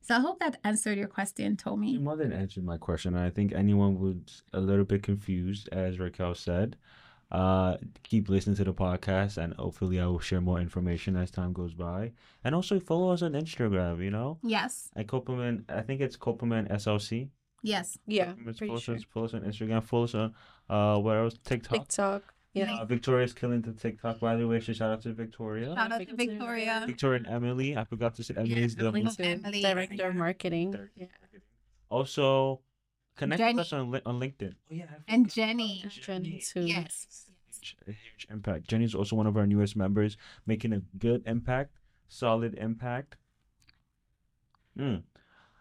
So 0.02 0.14
I 0.14 0.20
hope 0.20 0.38
that 0.38 0.58
answered 0.62 0.98
your 0.98 1.08
question, 1.08 1.56
Tomi. 1.56 1.90
Your 1.90 1.98
Tomi. 1.98 2.04
mother 2.04 2.32
answered 2.32 2.64
my 2.64 2.76
question. 2.78 3.16
I 3.16 3.30
think 3.30 3.52
anyone 3.52 3.98
was 3.98 4.42
a 4.52 4.60
little 4.60 4.84
bit 4.84 5.02
confused, 5.02 5.68
as 5.72 5.96
Racquel 5.98 6.36
said. 6.36 6.76
Uh, 7.30 7.76
keep 8.04 8.28
listening 8.28 8.54
to 8.56 8.64
the 8.64 8.72
podcast, 8.72 9.36
and 9.36 9.52
hopefully, 9.54 9.98
I 10.00 10.06
will 10.06 10.20
share 10.20 10.40
more 10.40 10.60
information 10.60 11.16
as 11.16 11.30
time 11.30 11.52
goes 11.52 11.74
by. 11.74 12.12
And 12.44 12.54
also 12.54 12.78
follow 12.78 13.10
us 13.10 13.22
on 13.22 13.32
Instagram. 13.32 14.02
You 14.02 14.10
know, 14.10 14.38
Yes. 14.42 14.90
at 14.96 15.06
Koppelman. 15.08 15.64
I 15.68 15.82
think 15.82 16.00
it's 16.00 16.16
Koppelman 16.16 16.70
SLC. 16.70 17.28
Yes. 17.62 17.98
Yeah, 18.06 18.34
Follow 18.34 18.52
pretty 18.52 18.72
us, 18.94 19.04
follow 19.12 19.26
us 19.26 19.34
on 19.34 19.40
Instagram. 19.40 19.82
Follow 19.82 20.04
us 20.04 20.14
on 20.14 20.34
uh, 20.70 20.98
where 21.00 21.24
else? 21.24 21.36
TikTok. 21.44 21.78
TikTok. 21.78 22.34
Yeah. 22.54 22.76
Uh, 22.80 22.84
Victoria's 22.84 23.32
killing 23.34 23.60
the 23.60 23.72
TikTok. 23.72 24.20
By 24.20 24.36
the 24.36 24.46
way, 24.46 24.60
so 24.60 24.72
shout 24.72 24.90
out 24.92 25.02
to 25.02 25.12
Victoria. 25.12 25.74
Shout 25.74 25.92
out 25.92 25.98
to 25.98 26.06
Victoria. 26.14 26.28
Victoria. 26.38 26.84
Victoria 26.86 27.18
and 27.18 27.26
Emily. 27.26 27.76
I 27.76 27.84
forgot 27.84 28.14
to 28.14 28.22
say 28.22 28.34
Emily's 28.36 28.76
the 28.76 28.86
Emily. 28.86 29.02
Me 29.02 29.10
too. 29.10 29.22
Emily. 29.24 29.60
Director 29.62 30.08
of 30.08 30.14
marketing. 30.14 30.70
Director. 30.70 30.92
Yeah. 30.96 31.06
Also, 31.90 32.60
connect 33.16 33.40
Jenny. 33.40 33.54
with 33.54 33.60
us 33.66 33.72
on 33.72 33.94
on 34.06 34.20
LinkedIn. 34.20 34.52
Oh 34.54 34.74
yeah, 34.74 34.84
And 35.08 35.24
forgot. 35.30 35.34
Jenny. 35.34 35.84
Jenny 35.88 36.42
too. 36.44 36.60
Yes. 36.62 37.26
Huge- 37.60 37.76
a 37.88 37.90
huge 37.90 38.26
impact. 38.30 38.68
Jenny's 38.68 38.94
also 38.94 39.16
one 39.16 39.26
of 39.26 39.36
our 39.36 39.46
newest 39.46 39.74
members, 39.76 40.16
making 40.46 40.72
a 40.72 40.80
good 40.98 41.22
impact, 41.26 41.72
solid 42.08 42.54
impact. 42.58 43.16
Hmm. 44.76 44.96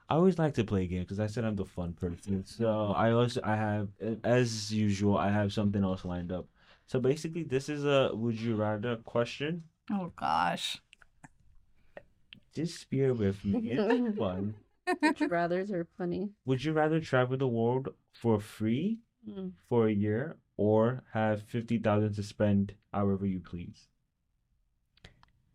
I 0.08 0.16
always 0.16 0.38
like 0.38 0.54
to 0.56 0.64
play 0.64 0.86
games 0.86 1.06
because 1.06 1.20
I 1.20 1.26
said 1.26 1.46
I'm 1.46 1.56
the 1.56 1.66
fun 1.66 1.94
person. 1.94 2.46
So 2.46 2.94
I 2.96 3.12
also 3.12 3.42
I 3.44 3.56
have 3.56 3.88
as 4.24 4.72
usual 4.72 5.18
I 5.18 5.32
have 5.32 5.52
something 5.52 5.84
else 5.84 6.06
lined 6.06 6.32
up. 6.32 6.46
So 6.86 7.00
basically, 7.00 7.42
this 7.44 7.70
is 7.70 7.86
a 7.86 8.12
would 8.14 8.40
you 8.40 8.56
rather 8.56 8.98
question. 8.98 9.64
Oh 9.92 10.12
gosh. 10.16 10.78
Just 12.54 12.88
bear 12.92 13.14
with 13.16 13.44
me. 13.44 13.72
It's 13.72 14.18
fun. 14.18 14.54
Would 15.02 15.20
you 15.20 15.28
rather's 15.38 15.72
are 15.72 15.88
funny. 15.98 16.30
Would 16.46 16.64
you 16.64 16.74
rather 16.74 17.00
travel 17.00 17.38
the 17.38 17.48
world 17.48 17.90
for 18.14 18.40
free 18.40 19.00
Mm. 19.28 19.54
for 19.68 19.88
a 19.88 19.92
year 19.92 20.38
or 20.56 21.02
have 21.14 21.42
fifty 21.48 21.80
thousand 21.80 22.14
to 22.14 22.22
spend 22.24 22.76
however 22.94 23.26
you 23.26 23.40
please? 23.40 23.88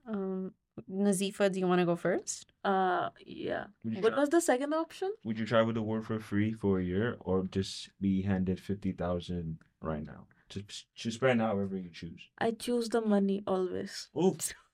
Um, 0.06 0.52
Nazifa, 0.90 1.52
do 1.52 1.60
you 1.60 1.66
want 1.68 1.78
to 1.80 1.84
go 1.86 1.94
first? 1.94 2.52
Uh, 2.64 3.10
yeah. 3.24 3.66
What 3.84 4.10
tra- 4.12 4.20
was 4.20 4.28
the 4.30 4.40
second 4.40 4.72
option? 4.74 5.12
would 5.24 5.38
you 5.38 5.46
travel 5.46 5.72
the 5.72 5.82
world 5.82 6.04
for 6.06 6.18
free 6.18 6.52
for 6.52 6.80
a 6.80 6.82
year 6.84 7.16
or 7.20 7.44
just 7.44 7.90
be 8.00 8.22
handed 8.22 8.58
fifty 8.58 8.92
thousand 8.92 9.58
right 9.80 10.04
now? 10.04 10.26
To 10.50 10.64
to 10.98 11.10
spend 11.12 11.40
however 11.40 11.76
you 11.76 11.90
choose. 11.90 12.22
I 12.38 12.50
choose 12.50 12.88
the 12.88 13.00
money 13.00 13.42
always. 13.46 14.08
Oops. 14.16 14.52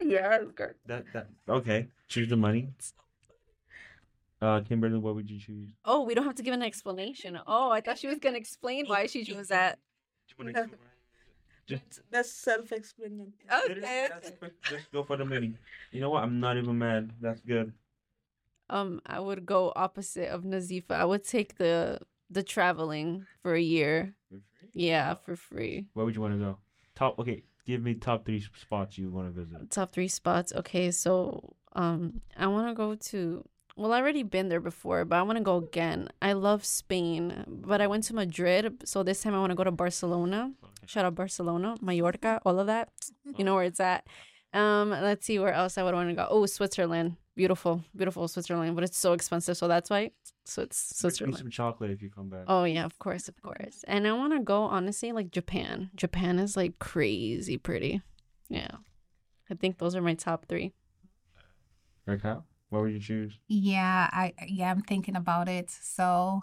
Yeah, 0.00 0.38
That 0.86 1.04
that 1.12 1.28
okay. 1.48 1.88
Choose 2.08 2.28
the 2.28 2.36
money. 2.36 2.70
Uh, 4.44 4.60
Kimberly, 4.60 4.98
what 4.98 5.14
would 5.14 5.30
you 5.30 5.40
choose? 5.40 5.70
Oh, 5.86 6.04
we 6.04 6.14
don't 6.14 6.26
have 6.26 6.34
to 6.34 6.42
give 6.42 6.52
an 6.52 6.62
explanation. 6.62 7.40
Oh, 7.46 7.70
I 7.70 7.80
thought 7.80 7.98
she 7.98 8.06
was 8.06 8.18
gonna 8.18 8.36
explain 8.36 8.84
why 8.86 9.06
she 9.06 9.24
chose 9.24 9.48
that. 9.48 9.78
Do 10.36 10.44
you 10.46 10.66
Just, 11.66 12.02
That's 12.10 12.30
self-explanatory. 12.30 13.32
Okay. 13.70 14.08
just 14.68 14.92
go 14.92 15.02
for 15.02 15.16
the 15.16 15.24
money. 15.24 15.54
You 15.92 16.02
know 16.02 16.10
what? 16.10 16.22
I'm 16.22 16.40
not 16.40 16.58
even 16.58 16.76
mad. 16.76 17.12
That's 17.22 17.40
good. 17.40 17.72
Um, 18.68 19.00
I 19.06 19.18
would 19.18 19.46
go 19.46 19.72
opposite 19.74 20.28
of 20.28 20.42
Nazifa. 20.42 20.90
I 20.90 21.06
would 21.06 21.24
take 21.24 21.56
the 21.56 22.00
the 22.28 22.42
traveling 22.42 23.24
for 23.40 23.54
a 23.54 23.60
year. 23.60 24.14
Yeah, 24.74 25.14
for 25.14 25.36
free. 25.36 25.86
Where 25.94 26.04
would 26.04 26.14
you 26.14 26.20
want 26.20 26.34
to 26.34 26.38
go? 26.38 26.58
Top. 26.94 27.18
Okay, 27.18 27.44
give 27.64 27.82
me 27.82 27.94
top 27.94 28.26
three 28.26 28.44
spots 28.60 28.98
you 28.98 29.08
want 29.08 29.34
to 29.34 29.42
visit. 29.42 29.70
Top 29.70 29.92
three 29.92 30.08
spots. 30.08 30.52
Okay, 30.52 30.90
so 30.90 31.54
um, 31.72 32.20
I 32.36 32.46
want 32.48 32.68
to 32.68 32.74
go 32.74 32.94
to. 32.94 33.48
Well, 33.76 33.92
I've 33.92 34.02
already 34.02 34.22
been 34.22 34.48
there 34.50 34.60
before, 34.60 35.04
but 35.04 35.16
I 35.16 35.22
want 35.22 35.36
to 35.38 35.42
go 35.42 35.56
again. 35.56 36.08
I 36.22 36.32
love 36.34 36.64
Spain, 36.64 37.44
but 37.48 37.80
I 37.80 37.88
went 37.88 38.04
to 38.04 38.14
Madrid, 38.14 38.82
so 38.84 39.02
this 39.02 39.20
time 39.22 39.34
I 39.34 39.40
want 39.40 39.50
to 39.50 39.56
go 39.56 39.64
to 39.64 39.72
Barcelona. 39.72 40.52
Shout 40.86 41.04
out 41.04 41.16
Barcelona, 41.16 41.74
Mallorca, 41.80 42.40
all 42.46 42.60
of 42.60 42.68
that. 42.68 42.90
You 43.36 43.44
know 43.44 43.54
where 43.56 43.64
it's 43.64 43.80
at. 43.80 44.06
Um, 44.52 44.90
let's 44.90 45.26
see 45.26 45.40
where 45.40 45.52
else 45.52 45.76
I 45.76 45.82
would 45.82 45.94
want 45.94 46.08
to 46.08 46.14
go. 46.14 46.26
Oh, 46.30 46.46
Switzerland, 46.46 47.16
beautiful, 47.34 47.82
beautiful 47.96 48.28
Switzerland, 48.28 48.76
but 48.76 48.84
it's 48.84 48.96
so 48.96 49.12
expensive, 49.12 49.56
so 49.56 49.66
that's 49.66 49.90
why. 49.90 50.12
So 50.44 50.62
it's 50.62 50.78
Bring 50.78 51.08
me 51.08 51.10
Switzerland. 51.10 51.38
some 51.38 51.50
chocolate 51.50 51.90
if 51.90 52.00
you 52.00 52.10
come 52.10 52.28
back. 52.28 52.44
Oh 52.46 52.62
yeah, 52.62 52.84
of 52.84 52.96
course, 53.00 53.26
of 53.28 53.42
course. 53.42 53.82
And 53.88 54.06
I 54.06 54.12
want 54.12 54.34
to 54.34 54.40
go 54.40 54.62
honestly 54.62 55.10
like 55.10 55.32
Japan. 55.32 55.90
Japan 55.96 56.38
is 56.38 56.56
like 56.56 56.78
crazy 56.78 57.56
pretty. 57.58 58.02
Yeah. 58.48 58.68
I 59.50 59.54
think 59.54 59.78
those 59.78 59.96
are 59.96 60.02
my 60.02 60.14
top 60.14 60.46
3. 60.46 60.72
Racquel, 62.06 62.44
what 62.74 62.82
would 62.82 62.92
you 62.92 63.00
choose? 63.00 63.38
Yeah, 63.48 64.08
I 64.12 64.32
yeah, 64.46 64.70
I'm 64.70 64.82
thinking 64.82 65.16
about 65.16 65.48
it. 65.48 65.70
So 65.70 66.42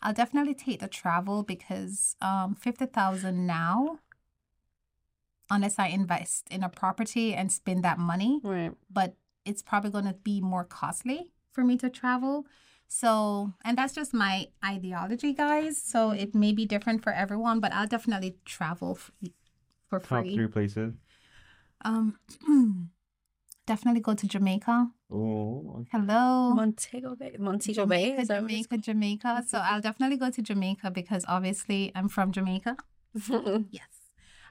I'll 0.00 0.12
definitely 0.12 0.54
take 0.54 0.80
the 0.80 0.88
travel 0.88 1.42
because 1.42 2.16
um 2.20 2.54
fifty 2.54 2.86
thousand 2.86 3.46
now, 3.46 3.98
unless 5.50 5.78
I 5.78 5.88
invest 5.88 6.46
in 6.50 6.62
a 6.62 6.68
property 6.68 7.34
and 7.34 7.50
spend 7.52 7.84
that 7.84 7.98
money, 7.98 8.40
Right. 8.42 8.72
but 8.90 9.16
it's 9.44 9.62
probably 9.62 9.90
gonna 9.90 10.14
be 10.14 10.40
more 10.40 10.64
costly 10.64 11.30
for 11.52 11.64
me 11.64 11.76
to 11.78 11.90
travel. 11.90 12.46
So 12.88 13.52
and 13.64 13.76
that's 13.78 13.94
just 13.94 14.12
my 14.14 14.48
ideology, 14.64 15.32
guys. 15.32 15.78
So 15.78 16.10
it 16.10 16.34
may 16.34 16.52
be 16.52 16.66
different 16.66 17.02
for 17.02 17.12
everyone, 17.12 17.60
but 17.60 17.72
I'll 17.72 17.86
definitely 17.86 18.36
travel 18.44 18.98
f- 18.98 19.10
for 19.88 19.98
Top 20.00 20.22
free. 20.24 20.34
three 20.34 20.46
places. 20.48 20.94
Um 21.84 22.18
definitely 23.66 24.00
go 24.00 24.14
to 24.14 24.26
Jamaica. 24.26 24.90
Oh. 25.12 25.84
Hello. 25.92 26.54
Montego 26.54 27.14
Bay. 27.14 27.36
Montego 27.38 27.84
Bay. 27.86 28.04
Jamaica, 28.04 28.20
Is 28.22 28.28
that 28.28 28.42
what 28.42 28.50
it's 28.50 28.66
Jamaica, 28.66 28.82
Jamaica. 28.82 29.44
So 29.46 29.58
I'll 29.58 29.80
definitely 29.80 30.16
go 30.16 30.30
to 30.30 30.40
Jamaica 30.40 30.90
because 30.90 31.24
obviously 31.28 31.92
I'm 31.94 32.08
from 32.08 32.32
Jamaica. 32.32 32.76
Yes. 33.70 33.88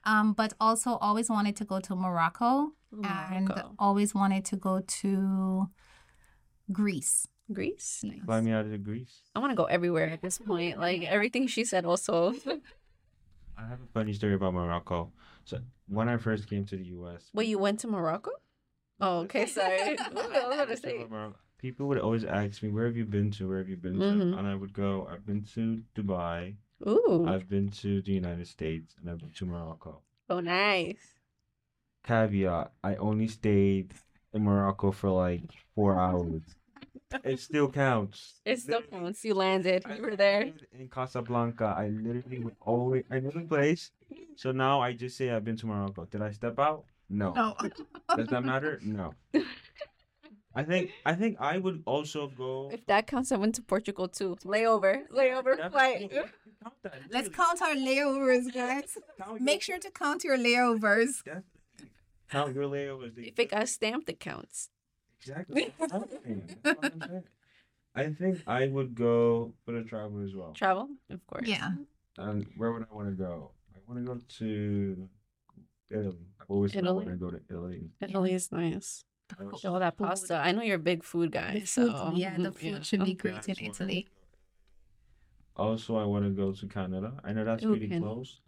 Um, 0.03 0.34
but 0.34 0.53
also 0.59 0.97
always 0.97 1.30
wanted 1.30 1.55
to 1.57 1.66
go 1.66 1.80
to 1.80 1.95
Morocco 1.95 2.74
and 3.03 3.51
always 3.78 4.14
wanted 4.16 4.45
to 4.45 4.55
go 4.55 4.82
to 4.82 5.70
Greece. 6.72 7.28
Greece. 7.51 8.01
Yes. 8.03 8.24
Fly 8.26 8.41
me 8.41 8.51
out 8.51 8.66
of 8.66 8.84
Greece. 8.84 9.22
I 9.36 9.39
want 9.39 9.51
to 9.51 9.55
go 9.55 9.66
everywhere 9.66 10.09
at 10.09 10.22
this 10.22 10.38
point. 10.39 10.80
Like 10.80 11.03
everything 11.03 11.47
she 11.47 11.66
said 11.66 11.86
also. 11.86 12.34
I 13.57 13.68
have 13.68 13.80
a 13.82 13.88
funny 13.93 14.14
story 14.14 14.34
about 14.34 14.53
Morocco. 14.53 15.12
So 15.45 15.59
when 15.88 16.09
I 16.09 16.18
first 16.18 16.49
came 16.49 16.66
to 16.66 16.78
the 16.78 16.86
U.S., 16.86 17.30
Wait, 17.34 17.47
you 17.47 17.59
went 17.59 17.80
to 17.82 17.88
Morocco? 17.88 18.32
Oh, 19.01 19.19
okay, 19.21 19.45
sorry. 19.57 19.97
I 19.99 20.09
was 20.09 20.25
about 20.53 20.67
to 20.69 20.77
say. 20.77 21.05
People 21.57 21.87
would 21.89 21.99
always 21.99 22.23
ask 22.23 22.63
me, 22.63 22.69
"Where 22.69 22.85
have 22.85 22.97
you 22.97 23.05
been 23.05 23.29
to? 23.31 23.47
Where 23.47 23.57
have 23.59 23.69
you 23.69 23.77
been 23.77 23.99
to?" 23.99 24.05
Mm-hmm. 24.05 24.37
And 24.37 24.47
I 24.47 24.55
would 24.55 24.73
go, 24.73 25.07
"I've 25.11 25.25
been 25.25 25.43
to 25.55 25.83
Dubai, 25.95 26.55
Ooh. 26.87 27.25
I've 27.27 27.47
been 27.49 27.69
to 27.81 28.01
the 28.01 28.11
United 28.11 28.47
States, 28.47 28.95
and 28.99 29.09
I've 29.09 29.19
been 29.19 29.31
to 29.31 29.45
Morocco." 29.45 30.01
Oh, 30.29 30.39
nice. 30.39 31.19
Caveat: 32.03 32.71
I 32.83 32.95
only 32.95 33.27
stayed 33.27 33.93
in 34.33 34.43
Morocco 34.43 34.91
for 34.91 35.09
like 35.09 35.43
four 35.75 35.99
hours. 35.99 36.41
it 37.23 37.39
still 37.39 37.69
counts. 37.69 38.41
It 38.43 38.59
still 38.59 38.81
counts. 38.81 39.23
You 39.23 39.35
landed. 39.35 39.85
You 39.95 40.01
were 40.01 40.15
there. 40.15 40.51
In 40.73 40.89
Casablanca, 40.89 41.75
I 41.77 41.89
literally 41.89 42.39
would 42.39 42.55
always 42.61 43.03
I 43.11 43.19
knew 43.19 43.31
the 43.31 43.41
place. 43.41 43.91
So 44.35 44.51
now 44.51 44.81
I 44.81 44.93
just 44.93 45.15
say 45.15 45.29
I've 45.29 45.45
been 45.45 45.57
to 45.57 45.67
Morocco. 45.67 46.05
Did 46.05 46.21
I 46.23 46.31
step 46.31 46.57
out? 46.57 46.85
No. 47.12 47.34
No. 47.34 47.55
Does 48.16 48.28
that 48.28 48.43
matter? 48.43 48.80
No. 48.84 49.14
I 50.53 50.64
think 50.64 50.91
I 51.05 51.14
think 51.14 51.38
I 51.39 51.57
would 51.57 51.82
also 51.86 52.28
go. 52.28 52.70
If 52.74 52.86
that 52.88 53.07
counts, 53.07 53.32
I 53.32 53.38
went 53.38 53.55
to 53.55 53.62
Portugal 53.62 54.07
too. 54.07 54.38
Layover. 54.45 55.07
Layover 55.09 55.55
Definitely- 55.57 56.09
flight. 56.09 56.12
Count 56.64 56.76
that, 56.84 56.93
Let's 57.09 57.30
count 57.30 57.62
our 57.62 57.76
layovers, 57.76 58.53
guys. 58.53 58.97
Count 59.18 59.41
Make 59.41 59.68
your- 59.68 59.76
sure 59.76 59.80
to 59.80 59.91
count 59.91 60.24
your 60.24 60.38
layovers. 60.38 61.24
Definitely. 61.24 61.89
Count 62.30 62.55
your 62.55 62.66
layovers. 62.66 63.14
If 63.18 63.39
it 63.39 63.51
got 63.51 63.68
stamped, 63.68 64.09
it 64.09 64.20
counts. 64.20 64.70
Exactly. 65.22 65.74
I'm. 65.91 67.24
I 67.93 68.09
think 68.09 68.41
I 68.47 68.68
would 68.68 68.95
go 68.95 69.53
for 69.66 69.74
the 69.74 69.84
travel 69.84 70.24
as 70.24 70.34
well. 70.34 70.53
Travel, 70.53 70.88
of 71.09 71.26
course. 71.28 71.47
Yeah. 71.47 71.72
And 72.18 72.45
where 72.57 72.72
would 72.72 72.86
I 72.89 72.93
want 72.95 73.09
to 73.09 73.16
go? 73.16 73.51
I 73.76 73.80
want 73.88 73.99
to 73.99 74.05
go 74.14 74.20
to 74.39 75.09
Italy. 75.91 76.17
I've 76.39 76.49
always 76.49 76.75
Italy? 76.75 77.05
want 77.05 77.09
to 77.09 77.15
go 77.25 77.31
to 77.31 77.39
Italy. 77.49 77.89
Italy 78.01 78.33
is 78.33 78.51
nice. 78.51 79.03
I 79.39 79.43
was- 79.43 79.63
All 79.65 79.79
that 79.79 79.97
Food. 79.97 80.07
pasta. 80.07 80.35
I 80.35 80.51
know 80.51 80.61
you're 80.61 80.75
a 80.75 80.79
big 80.79 81.03
food 81.03 81.31
guy. 81.31 81.53
The 81.53 81.59
food, 81.61 81.91
so 81.95 82.11
yeah, 82.15 82.35
the 82.37 82.51
food 82.51 82.63
yeah. 82.63 82.81
should 82.81 83.05
be 83.05 83.13
great 83.13 83.35
I 83.49 83.53
in 83.59 83.65
Italy. 83.71 84.07
Also, 85.55 85.95
I 85.97 86.05
want 86.05 86.25
to 86.25 86.31
go 86.31 86.51
to 86.51 86.67
Canada. 86.67 87.13
I 87.23 87.33
know 87.33 87.43
that's 87.45 87.63
Ooh, 87.63 87.69
pretty 87.71 87.87
Canada. 87.87 88.05
close. 88.05 88.39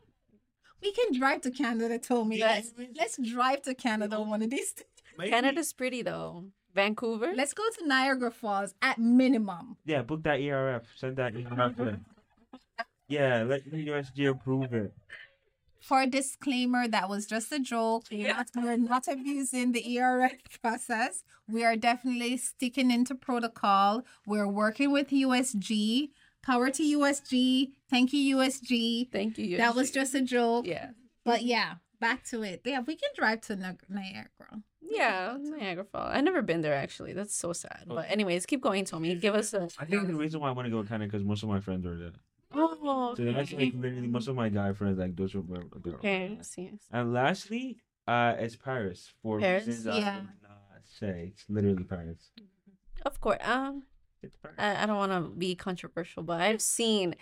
We 0.81 0.91
can 0.91 1.17
drive 1.17 1.41
to 1.41 1.51
Canada, 1.51 1.97
Tomi. 1.99 2.39
Yeah, 2.39 2.47
Let's, 2.47 2.73
let's 2.97 3.17
drive 3.17 3.61
to 3.63 3.73
Canada 3.75 4.19
one 4.21 4.41
of 4.41 4.49
these 4.49 4.73
days. 4.73 4.85
Maybe- 5.17 5.29
Canada's 5.31 5.71
pretty 5.73 6.01
though. 6.01 6.45
Vancouver. 6.73 7.33
Let's 7.35 7.53
go 7.53 7.63
to 7.77 7.87
Niagara 7.87 8.31
Falls 8.31 8.73
at 8.81 8.97
minimum. 8.97 9.77
Yeah, 9.85 10.01
book 10.01 10.23
that 10.23 10.39
ERF. 10.39 10.81
Send 10.95 11.17
that 11.17 11.33
ERF 11.35 11.79
in. 11.79 12.05
Yeah, 13.09 13.43
let 13.43 13.69
the 13.69 13.87
USG 13.89 14.29
approve 14.29 14.73
it. 14.73 14.91
For 15.83 16.01
a 16.01 16.07
disclaimer, 16.07 16.87
that 16.87 17.09
was 17.09 17.25
just 17.25 17.51
a 17.51 17.59
joke. 17.59 18.05
We're 18.09 18.27
not, 18.33 18.47
we're 18.55 18.77
not 18.77 19.07
abusing 19.07 19.73
the 19.73 19.83
ERF 19.99 20.31
process. 20.61 21.23
We 21.49 21.65
are 21.65 21.75
definitely 21.75 22.37
sticking 22.37 22.89
into 22.89 23.15
protocol. 23.15 24.03
We're 24.25 24.47
working 24.47 24.91
with 24.91 25.09
USG. 25.09 26.09
Power 26.41 26.69
to 26.71 26.83
USG. 26.83 27.71
Thank 27.89 28.13
you, 28.13 28.37
USG. 28.37 29.11
Thank 29.11 29.37
you. 29.37 29.55
USG. 29.55 29.57
That 29.57 29.75
was 29.75 29.91
just 29.91 30.15
a 30.15 30.21
joke. 30.21 30.65
yeah. 30.67 30.91
But 31.25 31.43
yeah, 31.43 31.75
back 31.99 32.23
to 32.31 32.43
it. 32.43 32.61
Yeah, 32.65 32.81
we 32.81 32.95
can 32.95 33.09
drive 33.15 33.41
to 33.47 33.55
Ni- 33.55 33.77
Niagara. 33.89 34.61
Yeah, 34.81 35.37
Niagara 35.39 35.85
Falls. 35.85 36.11
I've 36.13 36.23
never 36.23 36.41
been 36.41 36.61
there 36.61 36.73
actually. 36.75 37.13
That's 37.13 37.35
so 37.35 37.53
sad. 37.53 37.85
But 37.87 38.09
anyways, 38.09 38.45
keep 38.45 38.61
going, 38.61 38.83
Tomi. 38.85 39.15
Give 39.15 39.33
us 39.35 39.53
a. 39.53 39.67
I 39.79 39.85
think 39.85 40.07
the 40.07 40.15
reason 40.15 40.39
why 40.41 40.49
I 40.49 40.51
want 40.51 40.65
to 40.65 40.69
go 40.69 40.81
to 40.83 40.87
Canada 40.87 41.09
because 41.11 41.25
most 41.25 41.43
of 41.43 41.49
my 41.49 41.59
friends 41.61 41.85
are 41.85 41.97
there. 41.97 42.11
Oh, 42.53 43.13
So 43.15 43.23
that's 43.25 43.51
like 43.53 43.73
literally 43.75 44.07
most 44.07 44.27
of 44.27 44.35
my 44.35 44.49
guy 44.49 44.73
friends 44.73 44.97
like 44.99 45.15
those 45.15 45.33
they're 45.33 45.93
okay. 45.95 46.37
I 46.39 46.43
see. 46.43 46.71
And 46.91 47.13
lastly, 47.13 47.77
uh, 48.07 48.35
it's 48.39 48.55
Paris 48.55 49.11
for 49.21 49.39
Paris? 49.39 49.67
reasons 49.67 49.87
I 49.87 49.97
Yeah. 49.97 50.15
will 50.17 50.23
not 50.43 50.81
say. 50.85 51.31
It's 51.33 51.45
literally 51.49 51.83
Paris. 51.83 52.31
Of 53.05 53.19
course. 53.19 53.39
Um, 53.43 53.83
It's 54.21 54.37
Paris. 54.37 54.55
I, 54.57 54.83
I 54.83 54.85
don't 54.85 54.97
want 54.97 55.11
to 55.11 55.29
be 55.37 55.55
controversial, 55.55 56.23
but 56.23 56.41
I've 56.41 56.61
seen, 56.61 57.15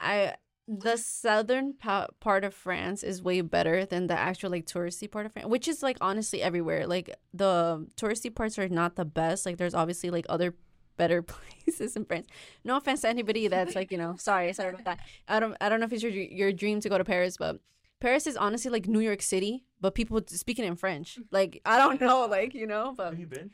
I 0.00 0.34
the 0.66 0.96
southern 0.96 1.74
pa- 1.74 2.06
part 2.20 2.42
of 2.42 2.54
France 2.54 3.02
is 3.02 3.20
way 3.22 3.42
better 3.42 3.84
than 3.84 4.06
the 4.06 4.18
actual 4.18 4.48
like 4.50 4.64
touristy 4.64 5.10
part 5.10 5.26
of 5.26 5.32
France, 5.32 5.46
which 5.46 5.68
is 5.68 5.82
like 5.82 5.98
honestly 6.00 6.40
everywhere. 6.40 6.86
Like 6.86 7.14
the 7.34 7.86
touristy 7.96 8.34
parts 8.34 8.58
are 8.58 8.68
not 8.68 8.96
the 8.96 9.04
best. 9.04 9.44
Like 9.44 9.58
there's 9.58 9.74
obviously 9.74 10.08
like 10.10 10.24
other 10.28 10.54
better 10.96 11.22
places 11.66 11.96
in 11.96 12.04
France. 12.04 12.26
No 12.64 12.76
offense 12.76 13.02
to 13.02 13.08
anybody 13.08 13.48
that's 13.48 13.74
like 13.74 13.90
you 13.90 13.98
know 13.98 14.16
sorry 14.18 14.52
sorry 14.52 14.70
about 14.70 14.84
that. 14.84 15.00
I 15.28 15.40
don't 15.40 15.56
I 15.60 15.68
don't 15.68 15.80
know 15.80 15.86
if 15.86 15.92
it's 15.92 16.02
your 16.02 16.12
your 16.12 16.52
dream 16.52 16.80
to 16.80 16.88
go 16.88 16.98
to 16.98 17.04
Paris, 17.04 17.36
but 17.36 17.60
Paris 18.00 18.26
is 18.26 18.36
honestly 18.36 18.70
like 18.70 18.86
New 18.86 19.00
York 19.00 19.22
City, 19.22 19.64
but 19.80 19.94
people 19.94 20.20
speaking 20.26 20.64
in 20.64 20.76
French. 20.76 21.14
Mm-hmm. 21.14 21.34
Like 21.34 21.60
I 21.64 21.78
don't 21.78 22.00
know, 22.00 22.26
like 22.26 22.54
you 22.54 22.66
know, 22.66 22.94
but 22.96 23.10
Have 23.10 23.18
you 23.18 23.26
been? 23.26 23.50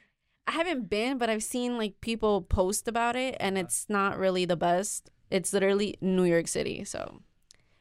I 0.47 0.53
haven't 0.53 0.91
been, 0.91 1.19
but 1.19 1.31
I've 1.31 1.45
seen 1.45 1.79
like 1.79 2.01
people 2.01 2.43
post 2.43 2.89
about 2.89 3.15
it, 3.15 3.37
and 3.39 3.57
it's 3.57 3.87
not 3.89 4.19
really 4.19 4.45
the 4.45 4.57
best. 4.57 5.11
It's 5.31 5.53
literally 5.53 5.97
New 6.01 6.25
York 6.25 6.49
City, 6.49 6.83
so. 6.85 7.23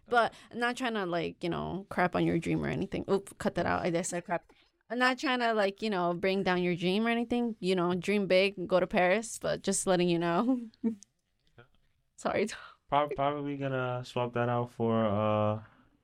But 0.08 0.34
I'm 0.52 0.60
not 0.60 0.76
trying 0.76 0.94
to 0.94 1.06
like 1.06 1.44
you 1.44 1.50
know 1.50 1.88
crap 1.90 2.16
on 2.16 2.26
your 2.26 2.38
dream 2.38 2.64
or 2.64 2.68
anything. 2.68 3.06
Oop, 3.10 3.36
cut 3.40 3.56
that 3.56 3.66
out. 3.66 3.82
I 3.82 3.90
just 3.90 4.12
said 4.12 4.26
crap. 4.26 4.44
I'm 4.90 4.98
not 5.00 5.20
trying 5.20 5.40
to 5.40 5.54
like 5.54 5.82
you 5.82 5.90
know 5.90 6.14
bring 6.14 6.44
down 6.44 6.64
your 6.64 6.76
dream 6.76 7.06
or 7.06 7.10
anything. 7.10 7.56
You 7.60 7.76
know, 7.76 7.94
dream 7.94 8.28
big, 8.28 8.68
go 8.68 8.80
to 8.80 8.88
Paris, 8.88 9.38
but 9.42 9.62
just 9.62 9.86
letting 9.88 10.10
you 10.10 10.20
know. 10.20 10.60
Sorry. 12.18 12.48
Prob- 12.90 13.12
probably 13.16 13.56
gonna 13.56 14.02
swap 14.04 14.34
that 14.34 14.50
out 14.50 14.72
for 14.72 15.06
uh 15.06 15.60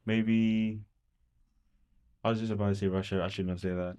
maybe. 0.05 0.81
I 2.23 2.29
was 2.29 2.39
just 2.39 2.51
about 2.51 2.69
to 2.69 2.75
say 2.75 2.88
Russia. 2.88 3.23
I 3.23 3.27
shouldn't 3.27 3.59
say 3.59 3.69
that. 3.69 3.97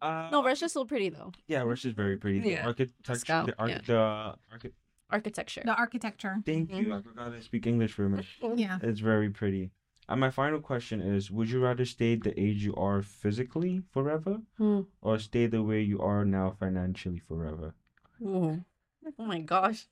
Uh, 0.00 0.28
No, 0.30 0.42
Russia's 0.44 0.70
still 0.72 0.86
pretty 0.86 1.08
though. 1.08 1.32
Yeah, 1.48 1.62
Russia's 1.62 1.94
very 1.94 2.16
pretty. 2.16 2.40
The 2.40 2.50
Yeah. 2.50 2.66
architecture, 2.66 3.14
Scout, 3.16 3.46
the, 3.46 3.58
arch- 3.58 3.70
yeah. 3.70 3.80
the 3.86 4.34
archi- 4.52 4.72
Architecture. 5.10 5.62
The 5.64 5.74
architecture. 5.74 6.36
Thank 6.44 6.72
you. 6.72 6.92
I 6.94 7.00
forgot 7.00 7.30
to 7.32 7.40
speak 7.42 7.66
English 7.66 7.92
for 7.92 8.06
a 8.06 8.10
minute. 8.10 8.26
Yeah. 8.56 8.78
It's 8.82 8.98
very 9.00 9.30
pretty. 9.30 9.70
And 10.08 10.20
my 10.20 10.30
final 10.30 10.60
question 10.60 11.00
is: 11.00 11.30
Would 11.30 11.50
you 11.50 11.60
rather 11.60 11.84
stay 11.84 12.14
the 12.14 12.38
age 12.40 12.64
you 12.64 12.74
are 12.76 13.02
physically 13.02 13.82
forever, 13.90 14.42
Hmm. 14.56 14.82
or 15.00 15.18
stay 15.18 15.46
the 15.46 15.62
way 15.62 15.82
you 15.82 16.00
are 16.00 16.24
now 16.24 16.50
financially 16.50 17.18
forever? 17.18 17.74
Ooh. 18.22 18.64
Oh 19.18 19.24
my 19.26 19.40
gosh. 19.40 19.86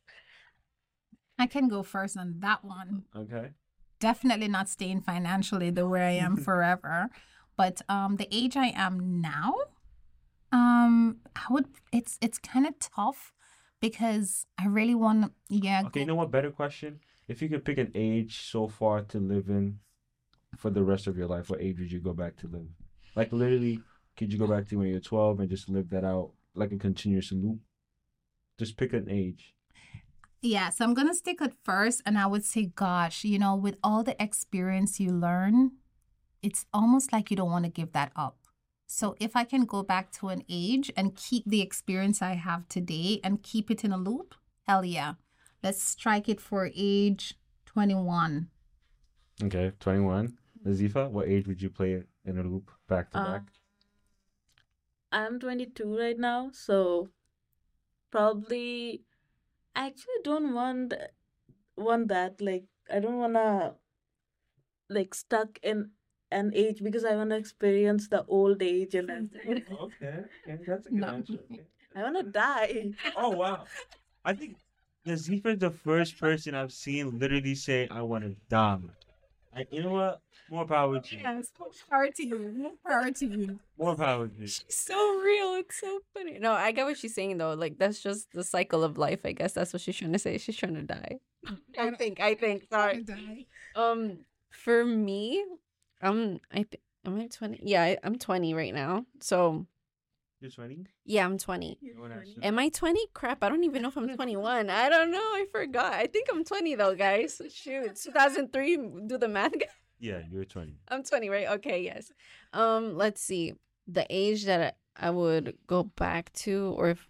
I 1.39 1.47
can 1.47 1.69
go 1.69 1.83
first 1.83 2.17
on 2.17 2.41
that 2.41 2.65
one. 2.65 3.05
Okay. 3.15 3.51
Definitely 3.99 4.49
not 4.49 4.69
staying 4.69 5.01
financially 5.01 5.71
the 5.71 5.89
way 5.89 6.03
I 6.19 6.25
am 6.25 6.37
forever. 6.49 7.11
But 7.57 7.83
um 7.89 8.17
the 8.17 8.29
age 8.31 8.57
I 8.57 8.69
am 8.75 9.21
now, 9.21 9.55
um 10.53 11.19
I 11.35 11.47
would 11.51 11.67
it's 11.93 12.19
it's 12.21 12.39
kind 12.39 12.67
of 12.67 12.79
tough 12.79 13.33
because 13.81 14.47
I 14.59 14.67
really 14.67 14.95
want 14.95 15.33
yeah 15.49 15.83
Okay. 15.87 16.01
You 16.01 16.07
know 16.07 16.15
what? 16.15 16.31
Better 16.31 16.51
question: 16.51 17.01
If 17.29 17.43
you 17.43 17.49
could 17.49 17.65
pick 17.65 17.79
an 17.79 17.91
age 17.95 18.41
so 18.51 18.69
far 18.69 19.03
to 19.03 19.19
live 19.19 19.49
in 19.49 19.81
for 20.59 20.71
the 20.71 20.83
rest 20.83 21.07
of 21.07 21.17
your 21.17 21.27
life, 21.27 21.51
what 21.51 21.61
age 21.61 21.79
would 21.79 21.93
you 21.93 22.01
go 22.01 22.13
back 22.13 22.37
to 22.39 22.49
live? 22.49 22.69
Like 23.17 23.33
literally, 23.33 23.81
could 24.17 24.33
you 24.33 24.39
go 24.39 24.47
back 24.47 24.69
to 24.69 24.77
when 24.77 24.89
you're 24.89 25.01
12 25.01 25.41
and 25.41 25.51
just 25.51 25.69
live 25.69 25.91
that 25.91 26.05
out 26.05 26.31
like 26.55 26.73
a 26.73 26.77
continuous 26.79 27.33
loop? 27.33 27.59
Just 28.59 28.77
pick 28.77 28.93
an 28.93 29.09
age. 29.11 29.55
Yeah, 30.41 30.69
so 30.69 30.85
I'm 30.85 30.95
going 30.95 31.09
to 31.09 31.15
stick 31.15 31.41
at 31.41 31.55
first 31.65 32.03
and 32.05 32.19
I 32.19 32.27
would 32.27 32.45
say, 32.45 32.67
gosh, 32.67 33.25
you 33.25 33.39
know, 33.39 33.57
with 33.57 33.77
all 33.83 34.05
the 34.05 34.23
experience 34.23 35.01
you 35.01 35.11
learn, 35.11 35.73
it's 36.43 36.67
almost 36.73 37.13
like 37.13 37.31
you 37.31 37.37
don't 37.37 37.51
want 37.51 37.65
to 37.65 37.71
give 37.71 37.93
that 37.93 38.13
up. 38.15 38.37
So 38.87 39.17
if 39.19 39.35
I 39.35 39.45
can 39.45 39.65
go 39.65 39.83
back 39.83 40.13
to 40.13 40.29
an 40.29 40.45
age 40.49 40.93
and 40.97 41.17
keep 41.17 41.45
the 41.47 41.63
experience 41.63 42.21
I 42.21 42.35
have 42.35 42.69
today 42.69 43.21
and 43.25 43.43
keep 43.43 43.71
it 43.71 43.85
in 43.85 43.93
a 43.93 43.97
loop, 43.97 44.35
hell 44.69 44.85
yeah. 44.85 45.15
Let's 45.63 45.83
strike 45.83 46.29
it 46.29 46.41
for 46.41 46.71
age 46.77 47.35
21. 47.65 48.49
Okay, 49.43 49.73
21. 49.81 50.37
Nazifa, 50.65 51.11
what 51.11 51.29
age 51.29 51.47
would 51.47 51.63
you 51.63 51.71
play 51.71 51.93
it 51.93 52.09
in 52.25 52.39
a 52.39 52.43
loop 52.43 52.71
back 52.89 53.11
to 53.11 53.19
Uh, 53.19 53.25
back? 53.33 53.43
I'm 55.13 55.39
22 55.41 55.97
right 55.97 56.19
now, 56.19 56.51
so 56.53 57.09
probably 58.11 59.03
I 59.77 59.87
actually 59.87 60.23
don't 60.25 60.55
want 60.55 60.95
want 61.77 62.09
that. 62.09 62.41
Like 62.41 62.67
I 62.91 63.01
don't 63.01 63.19
wanna 63.19 63.77
like 64.89 65.15
stuck 65.15 65.59
in 65.63 65.91
an 66.31 66.53
age 66.55 66.83
because 66.83 67.05
I 67.05 67.15
wanna 67.17 67.37
experience 67.37 68.09
the 68.09 68.25
old 68.27 68.63
age 68.63 68.95
and 68.95 69.11
everything. 69.11 69.65
Okay, 69.71 70.25
okay, 70.49 70.65
that's 70.67 70.87
a 70.87 70.91
good 70.91 71.01
No. 71.01 71.07
answer, 71.07 71.39
I 71.95 72.03
wanna 72.03 72.23
die. 72.25 72.93
Oh 73.17 73.31
wow, 73.31 73.67
I 74.25 74.35
think 74.35 74.57
Nazifa 75.07 75.55
is 75.55 75.59
the 75.59 75.71
first 75.71 76.19
person 76.19 76.55
I've 76.55 76.73
seen 76.73 77.19
literally 77.19 77.55
say, 77.55 77.89
"I 77.89 78.03
want 78.03 78.25
to 78.25 78.37
die." 78.49 78.79
I, 79.57 79.67
you 79.71 79.83
know 79.83 79.93
what? 79.93 80.21
More 80.51 80.67
power 80.67 81.01
to 81.01 81.17
you. 81.17 81.23
Yes, 81.23 81.51
power 81.89 82.09
to 82.11 82.27
you. 82.27 82.39
More 82.39 82.73
Power 82.87 83.11
to 83.11 83.27
you. 83.27 83.59
More 83.79 83.97
power 83.97 84.29
to 84.29 84.41
you. 84.41 84.47
She's 84.47 84.65
so 84.69 85.19
real. 85.21 85.55
It's 85.55 85.81
so 85.81 86.01
funny. 86.13 86.39
No, 86.39 86.53
I 86.53 86.73
get 86.73 86.85
what 86.85 86.99
she's 86.99 87.15
saying 87.15 87.39
though. 87.39 87.55
Like 87.55 87.79
that's 87.79 88.01
just 88.01 88.33
the 88.33 88.45
cycle 88.45 88.85
of 88.85 88.99
life. 88.99 89.21
I 89.25 89.33
guess 89.33 89.53
that's 89.53 89.73
what 89.73 89.83
she's 89.83 89.97
trying 89.97 90.13
to 90.13 90.19
say. 90.19 90.37
She's 90.39 90.57
trying 90.57 90.75
to 90.75 90.83
die. 90.83 91.21
I 91.79 91.91
think. 91.93 92.21
I 92.21 92.35
think. 92.35 92.67
Sorry. 92.71 93.05
Um, 93.77 94.19
for 94.51 94.85
me, 94.85 95.45
I'm. 96.03 96.41
I 96.53 96.57
think. 96.65 96.81
Am 97.07 97.21
I 97.21 97.27
twenty? 97.27 97.61
Yeah, 97.63 97.83
I, 97.83 97.99
I'm 98.03 98.19
twenty 98.19 98.55
right 98.55 98.75
now. 98.75 99.07
So 99.21 99.67
You're 100.45 100.51
20? 100.51 100.85
yeah, 101.07 101.25
I'm 101.25 101.39
twenty. 101.39 101.79
You 101.81 101.97
wanna 101.99 102.23
Am 102.43 102.59
I 102.59 102.69
20? 102.69 103.01
Crap, 103.15 103.43
I 103.43 103.49
don't 103.49 103.65
even 103.65 103.81
know 103.81 103.89
if 103.89 103.97
I'm 103.97 104.15
21. 104.15 104.69
I 104.69 104.91
don't 104.91 105.11
know. 105.11 105.17
I 105.19 105.47
forgot. 105.51 105.95
I 105.95 106.07
think 106.07 106.29
I'm 106.31 106.45
20 106.45 106.75
though, 106.75 106.95
guys. 106.95 107.41
Shoot, 107.51 107.97
2003. 107.97 108.77
Do 109.07 109.17
the 109.17 109.29
math. 109.29 109.55
Yeah, 109.99 110.21
you're 110.31 110.45
20. 110.45 110.75
I'm 110.89 111.03
20, 111.03 111.31
right? 111.31 111.49
Okay, 111.53 111.83
yes. 111.83 112.13
Um, 112.53 112.95
let's 112.95 113.23
see. 113.23 113.55
The 113.87 114.05
age 114.11 114.45
that 114.45 114.77
I, 115.01 115.07
I 115.07 115.11
would 115.11 115.57
go 115.67 115.85
back 115.85 116.31
to, 116.45 116.75
or 116.77 116.91
if 116.91 117.09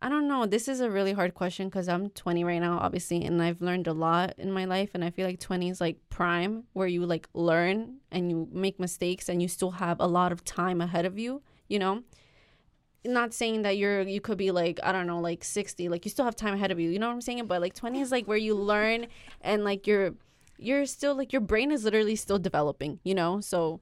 I 0.00 0.08
don't 0.08 0.26
know. 0.26 0.46
This 0.46 0.68
is 0.68 0.80
a 0.80 0.90
really 0.90 1.12
hard 1.12 1.34
question 1.34 1.68
because 1.68 1.86
I'm 1.86 2.08
20 2.08 2.44
right 2.44 2.60
now, 2.60 2.78
obviously, 2.78 3.24
and 3.24 3.42
I've 3.42 3.60
learned 3.60 3.88
a 3.88 3.92
lot 3.92 4.32
in 4.38 4.50
my 4.52 4.64
life. 4.64 4.92
And 4.94 5.04
I 5.04 5.10
feel 5.10 5.26
like 5.26 5.40
20 5.40 5.68
is 5.68 5.82
like 5.82 5.98
prime, 6.08 6.64
where 6.72 6.86
you 6.86 7.04
like 7.04 7.28
learn 7.34 7.98
and 8.10 8.30
you 8.30 8.48
make 8.52 8.80
mistakes, 8.80 9.28
and 9.28 9.42
you 9.42 9.48
still 9.48 9.72
have 9.72 10.00
a 10.00 10.06
lot 10.06 10.32
of 10.32 10.44
time 10.46 10.80
ahead 10.80 11.04
of 11.04 11.18
you. 11.18 11.42
You 11.68 11.80
know, 11.80 12.04
not 13.04 13.32
saying 13.32 13.62
that 13.62 13.76
you're 13.78 14.02
you 14.02 14.20
could 14.20 14.38
be 14.38 14.50
like 14.50 14.80
I 14.82 14.92
don't 14.92 15.06
know, 15.06 15.20
like 15.20 15.44
60, 15.44 15.88
like 15.88 16.04
you 16.04 16.10
still 16.10 16.24
have 16.24 16.36
time 16.36 16.54
ahead 16.54 16.70
of 16.70 16.80
you. 16.80 16.90
You 16.90 16.98
know 16.98 17.08
what 17.08 17.14
I'm 17.14 17.20
saying? 17.20 17.46
But 17.46 17.60
like 17.60 17.74
20 17.74 18.00
is 18.00 18.10
like 18.10 18.26
where 18.26 18.36
you 18.36 18.54
learn 18.54 19.06
and 19.40 19.64
like 19.64 19.86
you're 19.86 20.14
you're 20.58 20.86
still 20.86 21.14
like 21.14 21.32
your 21.32 21.40
brain 21.40 21.70
is 21.70 21.84
literally 21.84 22.16
still 22.16 22.38
developing. 22.38 23.00
You 23.04 23.14
know, 23.14 23.40
so 23.40 23.80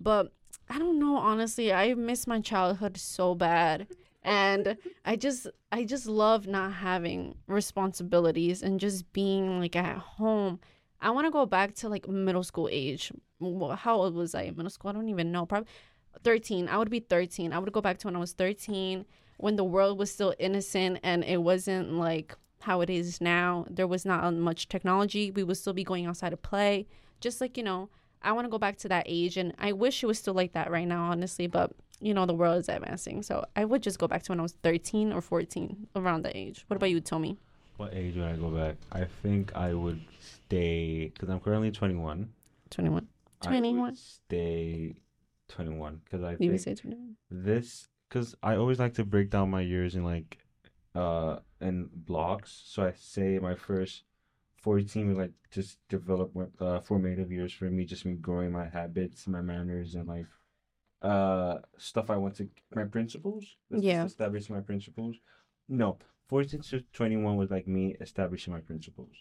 but 0.00 0.32
I 0.68 0.78
don't 0.78 0.98
know. 0.98 1.16
Honestly, 1.16 1.72
I 1.72 1.94
miss 1.94 2.26
my 2.26 2.40
childhood 2.40 2.96
so 2.96 3.34
bad 3.34 3.86
and 4.24 4.76
i 5.04 5.14
just 5.14 5.46
i 5.70 5.84
just 5.84 6.06
love 6.06 6.46
not 6.46 6.72
having 6.72 7.34
responsibilities 7.46 8.62
and 8.62 8.80
just 8.80 9.10
being 9.12 9.60
like 9.60 9.76
at 9.76 9.98
home 9.98 10.58
i 11.00 11.10
want 11.10 11.26
to 11.26 11.30
go 11.30 11.44
back 11.44 11.74
to 11.74 11.88
like 11.88 12.08
middle 12.08 12.42
school 12.42 12.68
age 12.72 13.12
how 13.76 13.96
old 13.96 14.14
was 14.14 14.34
i 14.34 14.42
in 14.42 14.56
middle 14.56 14.70
school 14.70 14.88
i 14.88 14.92
don't 14.92 15.08
even 15.08 15.30
know 15.30 15.44
probably 15.44 15.68
13 16.22 16.68
i 16.68 16.76
would 16.76 16.90
be 16.90 17.00
13 17.00 17.52
i 17.52 17.58
would 17.58 17.72
go 17.72 17.80
back 17.80 17.98
to 17.98 18.06
when 18.06 18.16
i 18.16 18.18
was 18.18 18.32
13 18.32 19.04
when 19.36 19.56
the 19.56 19.64
world 19.64 19.98
was 19.98 20.10
still 20.12 20.34
innocent 20.38 20.98
and 21.02 21.24
it 21.24 21.42
wasn't 21.42 21.92
like 21.94 22.36
how 22.60 22.80
it 22.80 22.88
is 22.88 23.20
now 23.20 23.66
there 23.68 23.86
was 23.86 24.04
not 24.04 24.24
um, 24.24 24.40
much 24.40 24.68
technology 24.68 25.30
we 25.30 25.42
would 25.42 25.56
still 25.56 25.72
be 25.72 25.84
going 25.84 26.06
outside 26.06 26.30
to 26.30 26.36
play 26.36 26.86
just 27.20 27.40
like 27.40 27.56
you 27.56 27.62
know 27.62 27.88
i 28.22 28.32
want 28.32 28.44
to 28.44 28.50
go 28.50 28.58
back 28.58 28.76
to 28.76 28.88
that 28.88 29.04
age 29.06 29.36
and 29.36 29.52
i 29.58 29.72
wish 29.72 30.02
it 30.02 30.06
was 30.06 30.18
still 30.18 30.34
like 30.34 30.52
that 30.52 30.70
right 30.70 30.88
now 30.88 31.10
honestly 31.10 31.46
but 31.46 31.72
you 32.04 32.12
know, 32.12 32.26
the 32.26 32.34
world 32.34 32.58
is 32.58 32.68
advancing. 32.68 33.22
So 33.22 33.44
I 33.56 33.64
would 33.64 33.82
just 33.82 33.98
go 33.98 34.06
back 34.06 34.22
to 34.24 34.32
when 34.32 34.38
I 34.38 34.42
was 34.42 34.52
13 34.62 35.12
or 35.12 35.22
14, 35.22 35.88
around 35.96 36.22
that 36.22 36.36
age. 36.36 36.64
What 36.68 36.76
about 36.76 36.90
you, 36.90 37.00
Tomi? 37.00 37.38
What 37.78 37.94
age 37.94 38.16
would 38.16 38.24
I 38.24 38.36
go 38.36 38.50
back? 38.50 38.76
I 38.92 39.04
think 39.22 39.54
I 39.56 39.72
would 39.72 40.00
stay, 40.20 41.08
because 41.08 41.30
I'm 41.30 41.40
currently 41.40 41.70
21. 41.70 42.28
21. 42.70 43.08
I 43.42 43.46
21. 43.46 43.80
would 43.80 43.98
stay 43.98 44.94
21. 45.48 46.00
Because 46.04 46.22
I 46.22 46.36
You 46.38 46.50
would 46.52 46.60
say 46.60 46.74
21. 46.74 47.16
this, 47.30 47.88
because 48.08 48.34
I 48.42 48.56
always 48.56 48.78
like 48.78 48.94
to 48.94 49.04
break 49.04 49.30
down 49.30 49.50
my 49.50 49.60
years 49.60 49.94
in 49.94 50.04
like, 50.04 50.38
uh, 50.94 51.38
in 51.60 51.88
blocks. 51.92 52.62
So 52.66 52.84
I 52.84 52.92
say 52.96 53.38
my 53.38 53.54
first 53.54 54.04
14 54.62 55.08
were 55.14 55.22
like 55.22 55.32
just 55.50 55.78
develop 55.88 56.32
uh, 56.60 56.80
formative 56.80 57.30
years 57.30 57.52
for 57.52 57.66
me, 57.70 57.84
just 57.84 58.04
me 58.06 58.14
growing 58.14 58.52
my 58.52 58.66
habits, 58.66 59.26
my 59.26 59.40
manners, 59.42 59.94
and 59.94 60.08
like 60.08 60.26
uh 61.02 61.58
stuff 61.76 62.08
I 62.08 62.16
want 62.16 62.34
to 62.36 62.48
my 62.74 62.84
principles. 62.84 63.56
Yeah. 63.70 64.04
establish 64.04 64.48
my 64.48 64.60
principles. 64.60 65.16
No, 65.68 65.98
14 66.28 66.60
to 66.62 66.80
21 66.92 67.36
was 67.36 67.50
like 67.50 67.66
me 67.66 67.94
establishing 68.00 68.54
my 68.54 68.60
principles. 68.60 69.14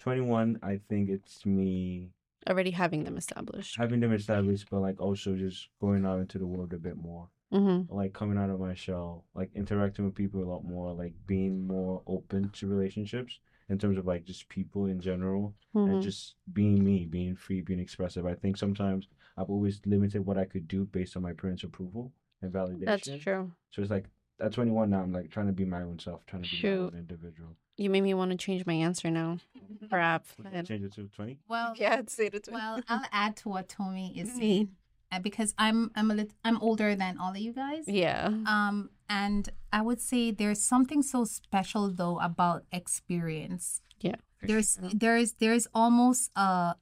21, 0.00 0.58
I 0.62 0.80
think 0.88 1.08
it's 1.08 1.44
me 1.46 2.10
Already 2.48 2.70
having 2.70 3.04
them 3.04 3.16
established. 3.16 3.76
having 3.76 4.00
them 4.00 4.12
established, 4.12 4.68
but 4.70 4.80
like 4.80 5.00
also 5.00 5.36
just 5.36 5.68
going 5.80 6.06
out 6.06 6.20
into 6.20 6.38
the 6.38 6.46
world 6.46 6.72
a 6.72 6.78
bit 6.78 6.96
more. 6.96 7.28
Mm-hmm. 7.52 7.92
Like 7.94 8.12
coming 8.12 8.38
out 8.38 8.50
of 8.50 8.60
my 8.60 8.74
shell, 8.74 9.24
like 9.34 9.50
interacting 9.54 10.04
with 10.04 10.14
people 10.14 10.42
a 10.42 10.48
lot 10.50 10.64
more, 10.64 10.92
like 10.94 11.14
being 11.26 11.66
more 11.66 12.02
open 12.06 12.50
to 12.54 12.66
relationships 12.66 13.40
in 13.68 13.78
terms 13.78 13.98
of 13.98 14.06
like 14.06 14.24
just 14.24 14.48
people 14.48 14.86
in 14.86 15.00
general 15.00 15.54
mm-hmm. 15.74 15.92
and 15.92 16.02
just 16.02 16.34
being 16.52 16.84
me, 16.84 17.06
being 17.06 17.36
free, 17.36 17.60
being 17.60 17.80
expressive. 17.80 18.24
I 18.24 18.34
think 18.34 18.56
sometimes 18.56 19.08
I've 19.36 19.50
always 19.50 19.80
limited 19.84 20.24
what 20.24 20.38
I 20.38 20.44
could 20.44 20.68
do 20.68 20.84
based 20.86 21.16
on 21.16 21.22
my 21.22 21.32
parents' 21.32 21.64
approval 21.64 22.12
and 22.40 22.52
validation. 22.52 22.86
That's 22.86 23.22
true. 23.22 23.50
So 23.70 23.82
it's 23.82 23.90
like 23.90 24.06
at 24.40 24.52
21 24.52 24.90
now, 24.90 25.00
I'm 25.00 25.12
like 25.12 25.30
trying 25.30 25.46
to 25.46 25.52
be 25.52 25.64
my 25.64 25.82
own 25.82 25.98
self, 25.98 26.24
trying 26.26 26.42
to 26.42 26.50
be 26.50 26.68
my 26.68 26.74
own 26.74 26.94
individual. 26.96 27.56
You 27.80 27.88
made 27.88 28.02
me 28.02 28.12
want 28.12 28.30
to 28.30 28.36
change 28.36 28.66
my 28.66 28.74
answer 28.74 29.10
now. 29.10 29.38
Perhaps. 29.88 30.34
Would 30.36 30.52
you 30.52 30.62
Change 30.62 30.84
it 30.84 30.92
to 30.96 31.08
20. 31.08 31.38
Well, 31.48 31.72
Yeah, 31.76 32.02
say 32.06 32.26
it. 32.26 32.46
well, 32.52 32.82
I'll 32.88 33.06
add 33.10 33.36
to 33.38 33.48
what 33.48 33.70
Tomi 33.70 34.12
is 34.20 34.34
saying 34.36 34.68
uh, 35.10 35.18
because 35.20 35.54
I'm 35.56 35.90
I'm 35.96 36.10
a 36.10 36.14
lit- 36.14 36.34
I'm 36.44 36.58
older 36.60 36.94
than 36.94 37.16
all 37.18 37.30
of 37.30 37.38
you 37.38 37.54
guys. 37.54 37.84
Yeah. 37.86 38.26
Um, 38.46 38.90
and 39.08 39.48
I 39.72 39.80
would 39.80 40.00
say 40.00 40.30
there's 40.30 40.62
something 40.62 41.02
so 41.02 41.24
special 41.24 41.90
though 41.90 42.18
about 42.20 42.64
experience. 42.70 43.80
Yeah. 44.00 44.16
There's 44.42 44.78
there's 44.92 45.32
there's 45.40 45.66
almost 45.72 46.30
a 46.36 46.74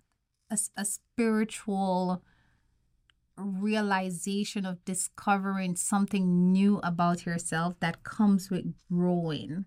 a 0.76 0.84
spiritual 0.84 2.24
realization 3.36 4.66
of 4.66 4.84
discovering 4.84 5.76
something 5.76 6.50
new 6.52 6.78
about 6.82 7.24
yourself 7.24 7.74
that 7.80 8.02
comes 8.02 8.50
with 8.50 8.74
growing. 8.90 9.64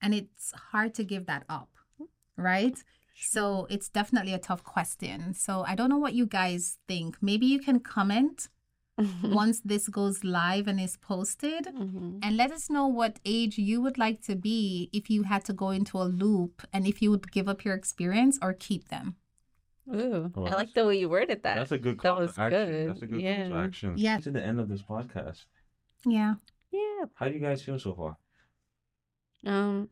And 0.00 0.14
it's 0.14 0.52
hard 0.72 0.94
to 0.94 1.04
give 1.04 1.26
that 1.26 1.44
up, 1.48 1.70
right? 2.36 2.78
So 3.20 3.66
it's 3.68 3.88
definitely 3.88 4.32
a 4.32 4.38
tough 4.38 4.62
question. 4.62 5.34
So 5.34 5.64
I 5.66 5.74
don't 5.74 5.90
know 5.90 5.98
what 5.98 6.14
you 6.14 6.24
guys 6.26 6.78
think. 6.86 7.16
Maybe 7.20 7.46
you 7.46 7.58
can 7.58 7.80
comment 7.80 8.48
once 9.22 9.60
this 9.60 9.88
goes 9.88 10.24
live 10.24 10.66
and 10.68 10.80
is 10.80 10.96
posted 10.96 11.66
Mhm. 11.66 12.18
and 12.22 12.36
let 12.36 12.50
us 12.52 12.68
know 12.68 12.86
what 12.86 13.20
age 13.24 13.56
you 13.58 13.80
would 13.80 13.96
like 13.98 14.20
to 14.22 14.34
be 14.36 14.88
if 14.92 15.08
you 15.10 15.22
had 15.24 15.44
to 15.46 15.52
go 15.52 15.70
into 15.70 15.98
a 15.98 16.04
loop 16.22 16.62
and 16.72 16.86
if 16.86 17.00
you 17.02 17.10
would 17.10 17.30
give 17.32 17.48
up 17.48 17.64
your 17.64 17.74
experience 17.74 18.38
or 18.42 18.52
keep 18.52 18.88
them. 18.88 19.16
Ooh, 19.92 20.30
Oh, 20.36 20.44
I 20.46 20.54
like 20.54 20.74
the 20.74 20.84
way 20.84 20.98
you 20.98 21.08
worded 21.08 21.42
that. 21.44 21.56
That's 21.56 21.72
a 21.72 21.78
good 21.78 21.98
That 22.00 22.18
was 22.18 22.34
to 22.34 22.40
action. 22.42 22.66
good. 22.66 22.88
That's 22.90 23.02
a 23.02 23.06
good 23.06 23.22
call 23.22 23.48
to 23.50 23.66
action. 23.66 23.94
Yeah. 23.96 24.18
To 24.18 24.30
the 24.30 24.44
end 24.44 24.60
of 24.60 24.68
this 24.68 24.82
podcast. 24.82 25.46
Yeah. 26.04 26.34
Yeah. 26.70 27.04
How 27.14 27.26
do 27.28 27.34
you 27.34 27.40
guys 27.40 27.62
feel 27.62 27.78
so 27.78 27.94
far? 27.94 28.16
Um, 29.48 29.88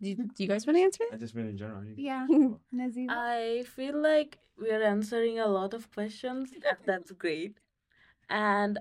do 0.00 0.08
you, 0.10 0.16
do 0.16 0.42
you 0.42 0.48
guys 0.48 0.66
want 0.66 0.76
to 0.78 0.82
answer? 0.82 1.04
I 1.12 1.16
just 1.16 1.34
been 1.34 1.48
in 1.48 1.56
general. 1.56 1.78
how 1.80 1.84
do 1.84 1.90
you 1.90 1.96
Yeah. 1.96 2.26
feel? 2.26 2.60
I 3.08 3.64
feel 3.76 3.96
like 4.02 4.38
we're 4.58 4.82
answering 4.82 5.38
a 5.38 5.46
lot 5.46 5.74
of 5.74 5.90
questions. 5.92 6.52
That's 6.86 7.12
great. 7.12 7.58
And 8.28 8.78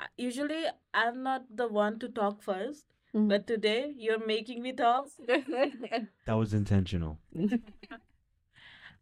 uh, 0.00 0.06
usually 0.16 0.64
I'm 0.92 1.22
not 1.22 1.44
the 1.54 1.68
one 1.68 1.98
to 2.00 2.08
talk 2.08 2.42
first, 2.42 2.84
Mhm. 3.14 3.28
but 3.28 3.46
today 3.46 3.94
you're 3.96 4.24
making 4.26 4.62
me 4.62 4.72
talk. 4.72 5.08
That 6.26 6.34
was 6.42 6.52
intentional. 6.52 7.18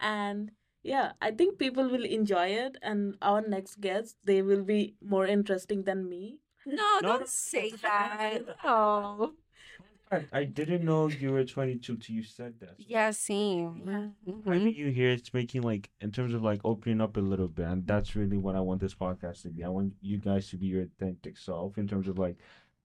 And 0.00 0.50
yeah, 0.82 1.12
I 1.22 1.30
think 1.30 1.58
people 1.58 1.88
will 1.88 2.04
enjoy 2.04 2.48
it. 2.48 2.76
And 2.82 3.16
our 3.22 3.40
next 3.40 3.80
guests, 3.80 4.16
they 4.24 4.42
will 4.42 4.62
be 4.62 4.96
more 5.00 5.26
interesting 5.26 5.84
than 5.84 6.08
me. 6.08 6.38
no, 6.66 6.74
No, 6.76 7.00
no, 7.02 7.08
don't 7.18 7.28
say 7.28 7.70
that. 7.82 8.56
Oh. 8.64 9.34
I, 10.12 10.24
I 10.32 10.44
didn't 10.44 10.84
know 10.84 11.08
you 11.08 11.32
were 11.32 11.44
22 11.44 11.96
till 11.96 12.14
you 12.16 12.22
said 12.22 12.54
that. 12.60 12.76
So 12.78 12.84
Yeah, 12.86 13.10
same. 13.10 13.86
Having 13.86 14.44
Mhm. 14.44 14.74
you 14.76 14.88
here, 14.90 15.10
it's 15.10 15.32
making 15.34 15.62
like 15.62 15.90
in 16.00 16.10
terms 16.12 16.34
of 16.34 16.42
like 16.42 16.60
opening 16.64 17.00
up 17.00 17.16
a 17.16 17.20
little 17.20 17.48
bit, 17.48 17.66
and 17.66 17.86
that's 17.86 18.14
really 18.14 18.36
what 18.38 18.54
I 18.56 18.60
want 18.60 18.80
this 18.80 18.94
podcast 18.94 19.42
to 19.42 19.50
be. 19.50 19.64
I 19.64 19.68
want 19.68 19.94
you 20.00 20.18
guys 20.18 20.48
to 20.50 20.56
be 20.56 20.66
your 20.66 20.82
authentic 20.82 21.36
self 21.38 21.78
in 21.78 21.88
terms 21.88 22.06
of 22.08 22.18
like 22.18 22.36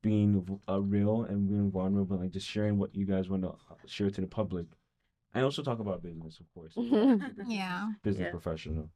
being 0.01 0.41
v- 0.41 0.59
uh, 0.70 0.82
real 0.82 1.24
and 1.24 1.47
being 1.47 1.70
vulnerable, 1.72 2.15
and 2.15 2.24
like 2.24 2.32
just 2.32 2.47
sharing 2.47 2.78
what 2.78 2.95
you 2.95 3.05
guys 3.05 3.30
want 3.30 3.43
to 3.43 3.53
share 3.86 4.09
to 4.09 4.22
the 4.22 4.28
public, 4.28 4.65
and 5.34 5.43
also 5.43 5.61
talk 5.61 5.80
about 5.80 6.01
business, 6.01 6.39
of 6.39 6.51
course. 6.53 6.74
yeah. 7.47 7.91
business 8.03 8.26
Yeah. 8.26 8.32
professional. 8.32 8.89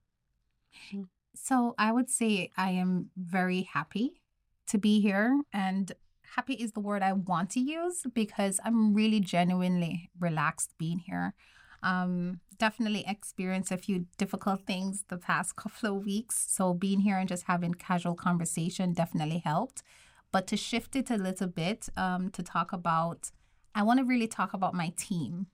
So 1.35 1.73
I 1.77 1.91
would 1.91 2.09
say 2.09 2.51
I 2.57 2.71
am 2.71 3.09
very 3.17 3.63
happy 3.63 4.21
to 4.67 4.77
be 4.77 5.01
here 5.01 5.41
and 5.51 5.91
happy 6.35 6.53
is 6.53 6.71
the 6.71 6.79
word 6.79 7.01
I 7.01 7.13
want 7.13 7.49
to 7.51 7.59
use 7.59 8.03
because 8.13 8.59
I'm 8.65 8.93
really 8.93 9.19
genuinely 9.19 10.09
relaxed 10.19 10.73
being 10.77 10.99
here. 10.99 11.33
Um 11.81 12.39
definitely 12.57 13.03
experienced 13.07 13.71
a 13.71 13.77
few 13.77 14.05
difficult 14.17 14.65
things 14.65 15.05
the 15.09 15.17
past 15.17 15.55
couple 15.61 15.89
of 15.97 16.05
weeks. 16.05 16.45
So 16.49 16.73
being 16.73 17.01
here 17.01 17.17
and 17.17 17.27
just 17.27 17.43
having 17.43 17.73
casual 17.73 18.15
conversation 18.15 18.93
definitely 18.93 19.41
helped. 19.43 19.83
But 20.31 20.47
to 20.47 20.57
shift 20.57 20.95
it 20.95 21.11
a 21.11 21.17
little 21.17 21.47
bit, 21.47 21.89
um, 21.95 22.31
to 22.31 22.41
talk 22.41 22.73
about 22.73 23.31
I 23.75 23.83
want 23.83 23.99
to 23.99 24.05
really 24.05 24.27
talk 24.27 24.53
about 24.53 24.73
my 24.73 24.93
team. 24.97 25.47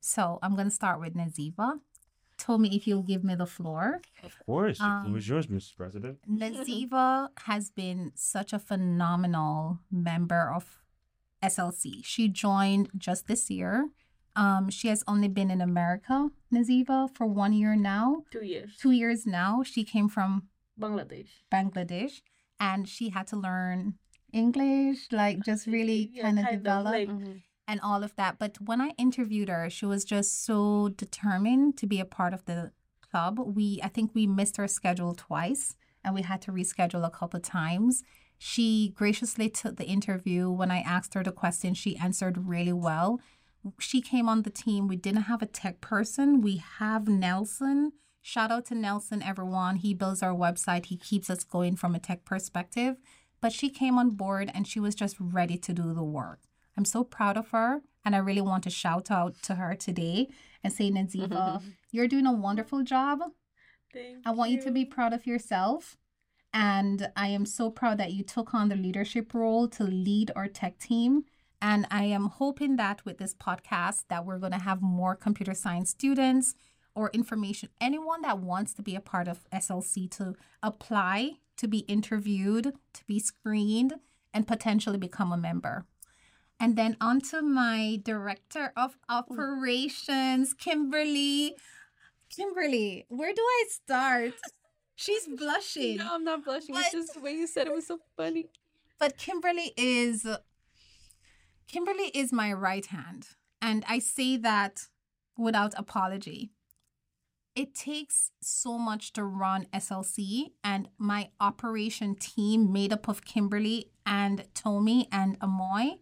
So 0.00 0.38
I'm 0.42 0.54
gonna 0.56 0.70
start 0.70 1.00
with 1.00 1.14
Nazifa. 1.14 1.80
Told 2.38 2.60
me 2.60 2.68
if 2.76 2.86
you'll 2.86 3.02
give 3.02 3.24
me 3.24 3.34
the 3.34 3.46
floor. 3.46 4.00
Of 4.22 4.38
course, 4.46 4.80
Um, 4.80 5.06
it 5.06 5.12
was 5.12 5.28
yours, 5.28 5.48
Mr. 5.48 5.76
President. 5.76 6.18
Nazifa 6.30 7.30
has 7.46 7.70
been 7.70 8.12
such 8.14 8.52
a 8.52 8.58
phenomenal 8.58 9.80
member 9.90 10.52
of 10.54 10.78
SLC. 11.42 12.02
She 12.04 12.28
joined 12.28 12.90
just 12.96 13.26
this 13.26 13.50
year. 13.50 13.90
Um, 14.36 14.70
she 14.70 14.86
has 14.88 15.02
only 15.08 15.26
been 15.28 15.50
in 15.50 15.60
America, 15.60 16.30
Nazifa, 16.52 17.10
for 17.14 17.26
one 17.26 17.52
year 17.52 17.74
now. 17.74 18.22
Two 18.30 18.44
years. 18.44 18.76
Two 18.78 18.92
years 18.92 19.26
now. 19.26 19.62
She 19.64 19.82
came 19.82 20.08
from 20.08 20.48
Bangladesh. 20.80 21.30
Bangladesh 21.52 22.22
and 22.60 22.88
she 22.88 23.08
had 23.10 23.26
to 23.28 23.36
learn 23.36 23.94
English, 24.32 25.10
like 25.10 25.40
just 25.44 25.66
really 25.66 26.10
Yeah, 26.12 26.22
kind 26.22 26.38
of 26.38 26.44
kind 26.44 26.56
of, 26.56 26.62
develop 26.62 26.92
like- 26.92 27.08
Mhm. 27.08 27.42
And 27.68 27.80
all 27.82 28.02
of 28.02 28.16
that. 28.16 28.38
But 28.38 28.58
when 28.60 28.80
I 28.80 28.90
interviewed 28.98 29.48
her, 29.50 29.70
she 29.70 29.86
was 29.86 30.04
just 30.04 30.44
so 30.44 30.88
determined 30.90 31.76
to 31.78 31.86
be 31.86 32.00
a 32.00 32.04
part 32.04 32.34
of 32.34 32.44
the 32.46 32.72
club. 33.10 33.38
We 33.38 33.80
I 33.82 33.88
think 33.88 34.14
we 34.14 34.26
missed 34.26 34.56
her 34.56 34.68
schedule 34.68 35.14
twice 35.14 35.76
and 36.04 36.14
we 36.14 36.22
had 36.22 36.42
to 36.42 36.52
reschedule 36.52 37.06
a 37.06 37.10
couple 37.10 37.40
times 37.40 38.02
She 38.38 38.90
graciously 38.96 39.50
took 39.50 39.76
the 39.76 39.86
interview. 39.86 40.50
When 40.50 40.70
I 40.70 40.80
asked 40.80 41.14
her 41.14 41.22
the 41.24 41.32
question, 41.32 41.74
she 41.74 41.96
answered 41.96 42.46
really 42.48 42.72
well. 42.72 43.20
She 43.80 44.00
came 44.00 44.28
on 44.28 44.42
the 44.42 44.50
team. 44.50 44.86
We 44.88 44.96
didn't 44.96 45.22
have 45.22 45.42
a 45.42 45.46
tech 45.46 45.80
person. 45.80 46.40
We 46.40 46.58
have 46.58 47.08
Nelson. 47.08 47.92
Shout 48.22 48.50
out 48.52 48.66
to 48.66 48.74
Nelson, 48.74 49.22
everyone. 49.22 49.76
He 49.76 49.94
builds 49.94 50.22
our 50.22 50.34
website. 50.34 50.86
He 50.86 50.96
keeps 50.96 51.28
us 51.30 51.44
going 51.44 51.76
from 51.76 51.94
a 51.94 51.98
tech 51.98 52.24
perspective. 52.24 52.96
But 53.40 53.52
she 53.52 53.70
came 53.70 53.98
on 53.98 54.10
board 54.10 54.50
and 54.54 54.66
she 54.66 54.80
was 54.80 54.94
just 54.94 55.16
ready 55.20 55.56
to 55.58 55.72
do 55.72 55.92
the 55.94 56.04
work. 56.04 56.40
I'm 56.78 56.84
so 56.84 57.02
proud 57.02 57.36
of 57.36 57.48
her. 57.48 57.82
And 58.04 58.14
I 58.14 58.18
really 58.18 58.40
want 58.40 58.62
to 58.62 58.70
shout 58.70 59.10
out 59.10 59.34
to 59.42 59.56
her 59.56 59.74
today 59.74 60.28
and 60.62 60.72
say, 60.72 60.92
Nazifa, 60.92 61.28
mm-hmm. 61.28 61.68
you're 61.90 62.06
doing 62.06 62.24
a 62.24 62.32
wonderful 62.32 62.84
job. 62.84 63.18
Thank 63.92 64.24
I 64.24 64.30
want 64.30 64.52
you 64.52 64.62
to 64.62 64.70
be 64.70 64.84
proud 64.84 65.12
of 65.12 65.26
yourself. 65.26 65.96
And 66.54 67.10
I 67.16 67.28
am 67.28 67.46
so 67.46 67.68
proud 67.68 67.98
that 67.98 68.12
you 68.12 68.22
took 68.22 68.54
on 68.54 68.68
the 68.68 68.76
leadership 68.76 69.34
role 69.34 69.66
to 69.70 69.82
lead 69.82 70.30
our 70.36 70.46
tech 70.46 70.78
team. 70.78 71.24
And 71.60 71.84
I 71.90 72.04
am 72.04 72.26
hoping 72.26 72.76
that 72.76 73.04
with 73.04 73.18
this 73.18 73.34
podcast 73.34 74.04
that 74.08 74.24
we're 74.24 74.38
going 74.38 74.52
to 74.52 74.58
have 74.58 74.80
more 74.80 75.16
computer 75.16 75.54
science 75.54 75.90
students 75.90 76.54
or 76.94 77.10
information 77.12 77.70
anyone 77.80 78.22
that 78.22 78.38
wants 78.38 78.72
to 78.74 78.82
be 78.82 78.94
a 78.94 79.00
part 79.00 79.26
of 79.26 79.50
SLC 79.52 80.08
to 80.12 80.36
apply, 80.62 81.38
to 81.56 81.66
be 81.66 81.78
interviewed, 81.80 82.72
to 82.92 83.04
be 83.06 83.18
screened 83.18 83.94
and 84.32 84.46
potentially 84.46 84.98
become 84.98 85.32
a 85.32 85.36
member. 85.36 85.84
And 86.60 86.74
then 86.76 86.96
on 87.00 87.20
to 87.30 87.40
my 87.42 88.00
director 88.02 88.72
of 88.76 88.96
operations, 89.08 90.54
Kimberly. 90.54 91.54
Kimberly, 92.30 93.06
where 93.08 93.32
do 93.32 93.40
I 93.42 93.64
start? 93.70 94.34
She's 94.96 95.26
blushing. 95.28 95.98
No, 95.98 96.14
I'm 96.14 96.24
not 96.24 96.44
blushing. 96.44 96.74
But- 96.74 96.82
It's 96.86 96.92
just 96.92 97.14
the 97.14 97.20
way 97.20 97.32
you 97.32 97.46
said 97.46 97.68
it 97.68 97.72
was 97.74 97.86
so 97.86 98.00
funny. 98.16 98.46
But 98.98 99.16
Kimberly 99.16 99.72
is 99.76 100.26
Kimberly 101.68 102.10
is 102.14 102.32
my 102.32 102.52
right 102.52 102.86
hand. 102.86 103.28
And 103.62 103.84
I 103.88 103.98
say 104.00 104.36
that 104.38 104.88
without 105.36 105.74
apology. 105.76 106.50
It 107.54 107.74
takes 107.74 108.30
so 108.40 108.78
much 108.78 109.12
to 109.14 109.24
run 109.24 109.66
SLC 109.72 110.52
and 110.64 110.88
my 110.98 111.30
operation 111.40 112.14
team 112.16 112.72
made 112.72 112.92
up 112.92 113.08
of 113.08 113.24
Kimberly 113.24 113.90
and 114.06 114.44
Tomi 114.54 115.08
and 115.12 115.38
Amoy 115.40 115.98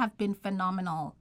have 0.00 0.16
been 0.16 0.32
phenomenal. 0.32 1.14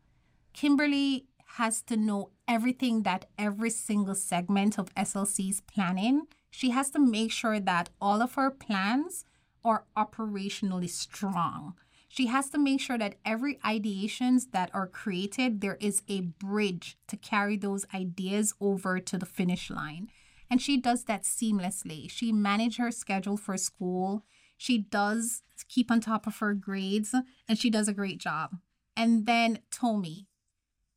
Kimberly 0.54 1.26
has 1.58 1.82
to 1.82 1.98
know 1.98 2.30
everything 2.48 3.04
that 3.04 3.26
every 3.38 3.70
single 3.70 4.16
segment 4.16 4.80
of 4.80 4.96
SLC's 4.96 5.60
planning. 5.62 6.28
She 6.50 6.70
has 6.70 6.90
to 6.92 7.00
make 7.00 7.32
sure 7.34 7.60
that 7.60 7.90
all 8.00 8.22
of 8.22 8.36
her 8.36 8.50
plans 8.50 9.26
are 9.66 9.84
operationally 9.98 10.90
strong. 10.90 11.74
She 12.08 12.28
has 12.28 12.50
to 12.52 12.58
make 12.58 12.80
sure 12.80 12.98
that 12.98 13.16
every 13.26 13.56
ideations 13.66 14.52
that 14.52 14.72
are 14.74 14.88
created, 14.88 15.60
there 15.60 15.78
is 15.82 16.02
a 16.08 16.22
bridge 16.22 16.98
to 17.10 17.18
carry 17.18 17.58
those 17.58 17.86
ideas 17.94 18.54
over 18.62 19.02
to 19.02 19.18
the 19.18 19.26
finish 19.26 19.70
line. 19.70 20.10
And 20.50 20.62
she 20.62 20.78
does 20.78 21.04
that 21.04 21.24
seamlessly. 21.24 22.10
She 22.10 22.32
manages 22.32 22.78
her 22.78 22.92
schedule 22.92 23.36
for 23.36 23.58
school. 23.58 24.24
She 24.58 24.78
does 24.78 25.44
keep 25.68 25.92
on 25.92 26.00
top 26.00 26.26
of 26.26 26.38
her 26.38 26.54
grades 26.54 27.14
and 27.48 27.58
she 27.60 27.70
does 27.70 27.90
a 27.90 27.94
great 27.94 28.20
job. 28.20 28.58
And 29.00 29.26
then 29.26 29.60
Tomi. 29.72 30.28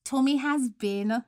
Tomi 0.04 0.38
has 0.38 0.68
been, 0.68 1.22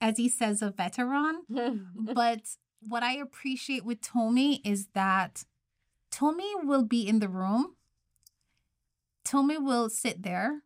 as 0.00 0.16
he 0.18 0.28
says, 0.28 0.62
a 0.62 0.70
veteran. 0.70 1.42
But 1.96 2.42
what 2.80 3.02
I 3.02 3.16
appreciate 3.16 3.84
with 3.84 4.02
Tomi 4.02 4.60
is 4.64 4.86
that 4.94 5.44
Tomi 6.12 6.52
will 6.62 6.84
be 6.84 7.08
in 7.08 7.18
the 7.18 7.28
room. 7.28 7.74
Tomi 9.24 9.58
will 9.58 9.90
sit 9.90 10.22
there. 10.22 10.62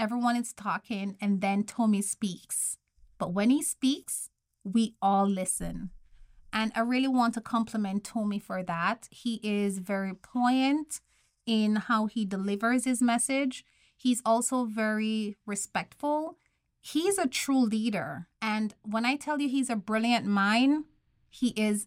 Everyone 0.00 0.34
is 0.34 0.52
talking, 0.52 1.16
and 1.20 1.40
then 1.40 1.62
Tomi 1.62 2.02
speaks. 2.02 2.76
But 3.16 3.32
when 3.32 3.50
he 3.50 3.62
speaks, 3.62 4.28
we 4.64 4.96
all 5.00 5.28
listen. 5.28 5.90
And 6.52 6.72
I 6.74 6.80
really 6.80 7.06
want 7.06 7.34
to 7.34 7.40
compliment 7.40 8.02
Tomi 8.02 8.40
for 8.40 8.64
that. 8.64 9.06
He 9.12 9.38
is 9.44 9.78
very 9.78 10.14
poignant 10.14 11.00
in 11.46 11.76
how 11.76 12.06
he 12.06 12.24
delivers 12.24 12.84
his 12.84 13.00
message. 13.00 13.64
He's 14.04 14.20
also 14.22 14.66
very 14.66 15.38
respectful. 15.46 16.36
He's 16.82 17.16
a 17.16 17.26
true 17.26 17.64
leader. 17.64 18.28
And 18.42 18.74
when 18.82 19.06
I 19.06 19.16
tell 19.16 19.40
you 19.40 19.48
he's 19.48 19.70
a 19.70 19.76
brilliant 19.76 20.26
mind, 20.26 20.84
he 21.30 21.54
is 21.56 21.86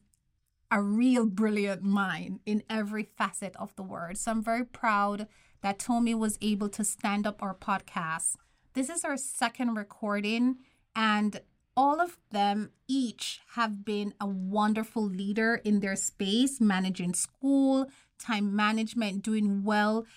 a 0.72 0.82
real 0.82 1.28
brilliant 1.28 1.84
mind 1.84 2.40
in 2.48 2.64
every 2.72 3.04
facet 3.04 3.56
of 3.58 3.76
the 3.76 3.84
word. 3.84 4.18
So 4.18 4.32
I'm 4.32 4.42
very 4.42 4.66
proud 4.66 5.28
that 5.62 5.78
Tomi 5.78 6.16
was 6.16 6.40
able 6.42 6.70
to 6.70 6.84
stand 6.84 7.28
up 7.28 7.44
our 7.44 7.54
podcast. 7.54 8.38
This 8.74 8.90
is 8.90 9.06
our 9.06 9.16
second 9.16 9.76
recording, 9.76 10.58
and 10.96 11.40
all 11.76 12.02
of 12.02 12.18
them 12.32 12.72
each 12.88 13.42
have 13.54 13.86
been 13.86 14.16
a 14.20 14.26
wonderful 14.26 15.04
leader 15.04 15.62
in 15.64 15.82
their 15.82 15.96
space, 15.96 16.60
managing 16.60 17.14
school, 17.14 17.86
time 18.18 18.56
management, 18.56 19.22
doing 19.22 19.64
well, 19.64 20.08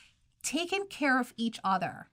taking 0.43 0.87
care 0.87 1.21
of 1.21 1.33
each 1.37 1.59
other. 1.65 2.09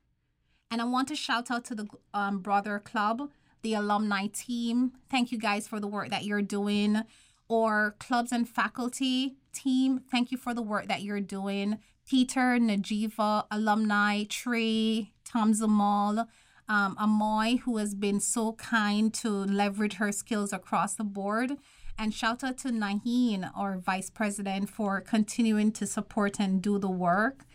And 0.70 0.82
I 0.82 0.86
want 0.86 1.08
to 1.10 1.16
shout 1.16 1.50
out 1.50 1.66
to 1.66 1.76
the 1.76 1.88
um, 2.14 2.40
Brother 2.40 2.80
Club, 2.80 3.30
the 3.62 3.74
alumni 3.74 4.28
team. 4.28 4.94
Thank 5.10 5.32
you 5.32 5.40
guys 5.40 5.68
for 5.68 5.80
the 5.80 5.88
work 5.88 6.10
that 6.10 6.26
you're 6.26 6.42
doing. 6.42 7.04
Or 7.50 7.96
clubs 8.00 8.34
and 8.34 8.48
faculty 8.48 9.38
team, 9.54 10.02
thank 10.12 10.32
you 10.32 10.38
for 10.38 10.54
the 10.54 10.62
work 10.62 10.88
that 10.90 11.02
you're 11.02 11.22
doing. 11.22 11.80
Peter, 12.06 12.58
Najiva, 12.60 13.46
alumni, 13.50 14.24
Trey, 14.26 15.12
Tom 15.24 15.54
Zamal, 15.54 16.28
um, 16.70 16.98
Amoy, 17.00 17.60
who 17.60 17.78
has 17.78 17.96
been 17.96 18.20
so 18.20 18.54
kind 18.54 19.14
to 19.14 19.30
leverage 19.30 19.96
her 19.96 20.12
skills 20.12 20.52
across 20.52 20.96
the 20.96 21.04
board. 21.04 21.54
And 21.98 22.14
shout 22.14 22.44
out 22.44 22.60
to 22.60 22.70
Naheen, 22.70 23.50
our 23.56 23.78
vice 23.78 24.10
president, 24.10 24.70
for 24.70 25.02
continuing 25.02 25.72
to 25.74 25.88
support 25.88 26.40
and 26.40 26.62
do 26.62 26.78
the 26.78 26.90
work. 26.90 27.46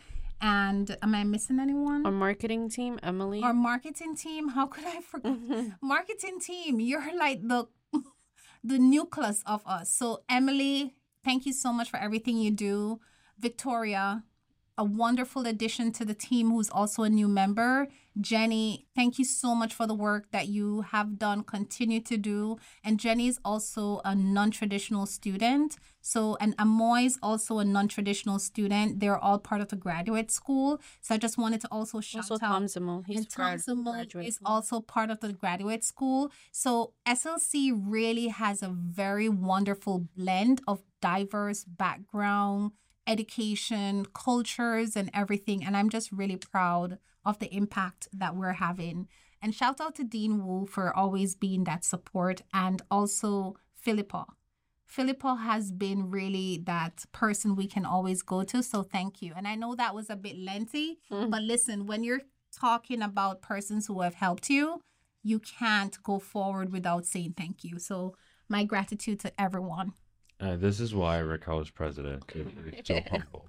And 0.43 0.97
am 1.01 1.15
I 1.15 1.23
missing 1.23 1.57
anyone? 1.57 2.05
Our 2.05 2.11
marketing 2.11 2.69
team, 2.69 2.99
Emily. 3.01 3.41
Our 3.41 3.53
marketing 3.53 4.17
team. 4.17 4.49
How 4.49 4.67
could 4.67 4.83
I 4.85 4.99
forget? 4.99 5.31
Mm-hmm. 5.31 5.69
marketing 5.81 6.39
team. 6.41 6.81
You're 6.81 7.15
like 7.17 7.47
the 7.47 7.67
the 8.63 8.77
nucleus 8.77 9.41
of 9.45 9.61
us. 9.65 9.89
So 9.89 10.23
Emily, 10.27 10.95
thank 11.23 11.45
you 11.45 11.53
so 11.53 11.71
much 11.71 11.89
for 11.89 11.97
everything 11.97 12.37
you 12.37 12.51
do. 12.51 12.99
Victoria, 13.39 14.23
a 14.77 14.83
wonderful 14.83 15.45
addition 15.45 15.91
to 15.93 16.05
the 16.05 16.13
team 16.13 16.49
who's 16.49 16.69
also 16.69 17.03
a 17.03 17.09
new 17.09 17.27
member. 17.27 17.87
Jenny, 18.19 18.85
thank 18.95 19.17
you 19.17 19.25
so 19.25 19.55
much 19.55 19.73
for 19.73 19.87
the 19.87 19.93
work 19.93 20.31
that 20.31 20.47
you 20.47 20.81
have 20.81 21.17
done, 21.17 21.43
continue 21.43 21.99
to 22.01 22.17
do. 22.17 22.57
And 22.83 22.99
Jenny 22.99 23.27
is 23.27 23.39
also 23.43 24.01
a 24.05 24.15
non 24.15 24.51
traditional 24.51 25.05
student. 25.05 25.77
So, 26.01 26.37
and 26.41 26.55
Amoy 26.57 27.05
is 27.05 27.17
also 27.23 27.59
a 27.59 27.65
non 27.65 27.87
traditional 27.87 28.37
student. 28.39 28.99
They're 28.99 29.17
all 29.17 29.39
part 29.39 29.61
of 29.61 29.69
the 29.69 29.75
graduate 29.75 30.31
school. 30.31 30.79
So, 31.01 31.15
I 31.15 31.17
just 31.17 31.37
wanted 31.37 31.61
to 31.61 31.67
also 31.71 32.01
shout 32.01 32.29
also 32.29 32.35
out. 32.35 32.39
Tom 32.39 32.65
Zimmel. 32.65 33.03
He's 33.07 33.17
and 33.17 33.29
Tom 33.29 33.83
graduate. 33.83 34.27
is 34.27 34.39
also 34.45 34.79
part 34.79 35.09
of 35.09 35.19
the 35.19 35.33
graduate 35.33 35.83
school. 35.83 36.31
So 36.51 36.93
SLC 37.07 37.71
really 37.75 38.27
has 38.27 38.61
a 38.61 38.69
very 38.69 39.29
wonderful 39.29 40.07
blend 40.15 40.61
of 40.67 40.83
diverse 41.01 41.63
background, 41.65 42.71
education, 43.07 44.05
cultures, 44.13 44.95
and 44.95 45.09
everything. 45.13 45.63
And 45.63 45.75
I'm 45.75 45.89
just 45.89 46.11
really 46.11 46.37
proud 46.37 46.97
of 47.25 47.39
the 47.39 47.53
impact 47.53 48.07
that 48.13 48.35
we're 48.35 48.53
having. 48.53 49.07
And 49.41 49.53
shout 49.53 49.81
out 49.81 49.95
to 49.95 50.03
Dean 50.03 50.45
Wu 50.45 50.65
for 50.65 50.95
always 50.95 51.35
being 51.35 51.65
that 51.65 51.83
support 51.83 52.41
and 52.53 52.81
also 52.89 53.55
Philippa. 53.75 54.25
Philippa 54.85 55.35
has 55.35 55.71
been 55.71 56.11
really 56.11 56.61
that 56.65 57.05
person 57.11 57.55
we 57.55 57.67
can 57.67 57.85
always 57.85 58.21
go 58.21 58.43
to. 58.43 58.61
So 58.61 58.83
thank 58.83 59.21
you. 59.21 59.33
And 59.35 59.47
I 59.47 59.55
know 59.55 59.75
that 59.75 59.95
was 59.95 60.09
a 60.09 60.15
bit 60.15 60.37
lengthy, 60.37 60.99
Mhm. 61.11 61.31
but 61.31 61.41
listen, 61.41 61.87
when 61.87 62.03
you're 62.03 62.21
talking 62.51 63.01
about 63.01 63.41
persons 63.41 63.87
who 63.87 64.01
have 64.01 64.15
helped 64.15 64.49
you, 64.49 64.81
you 65.23 65.39
can't 65.39 66.01
go 66.03 66.19
forward 66.19 66.71
without 66.71 67.05
saying 67.05 67.33
thank 67.35 67.63
you. 67.63 67.79
So 67.79 68.15
my 68.47 68.63
gratitude 68.65 69.19
to 69.21 69.41
everyone. 69.41 69.93
Uh, 70.43 70.55
this 70.57 70.79
is 70.79 70.93
why 70.93 71.19
Racquel 71.19 71.61
is 71.61 71.69
president. 71.69 72.23
It's 72.35 72.87
so 72.93 72.99
humble. 73.09 73.47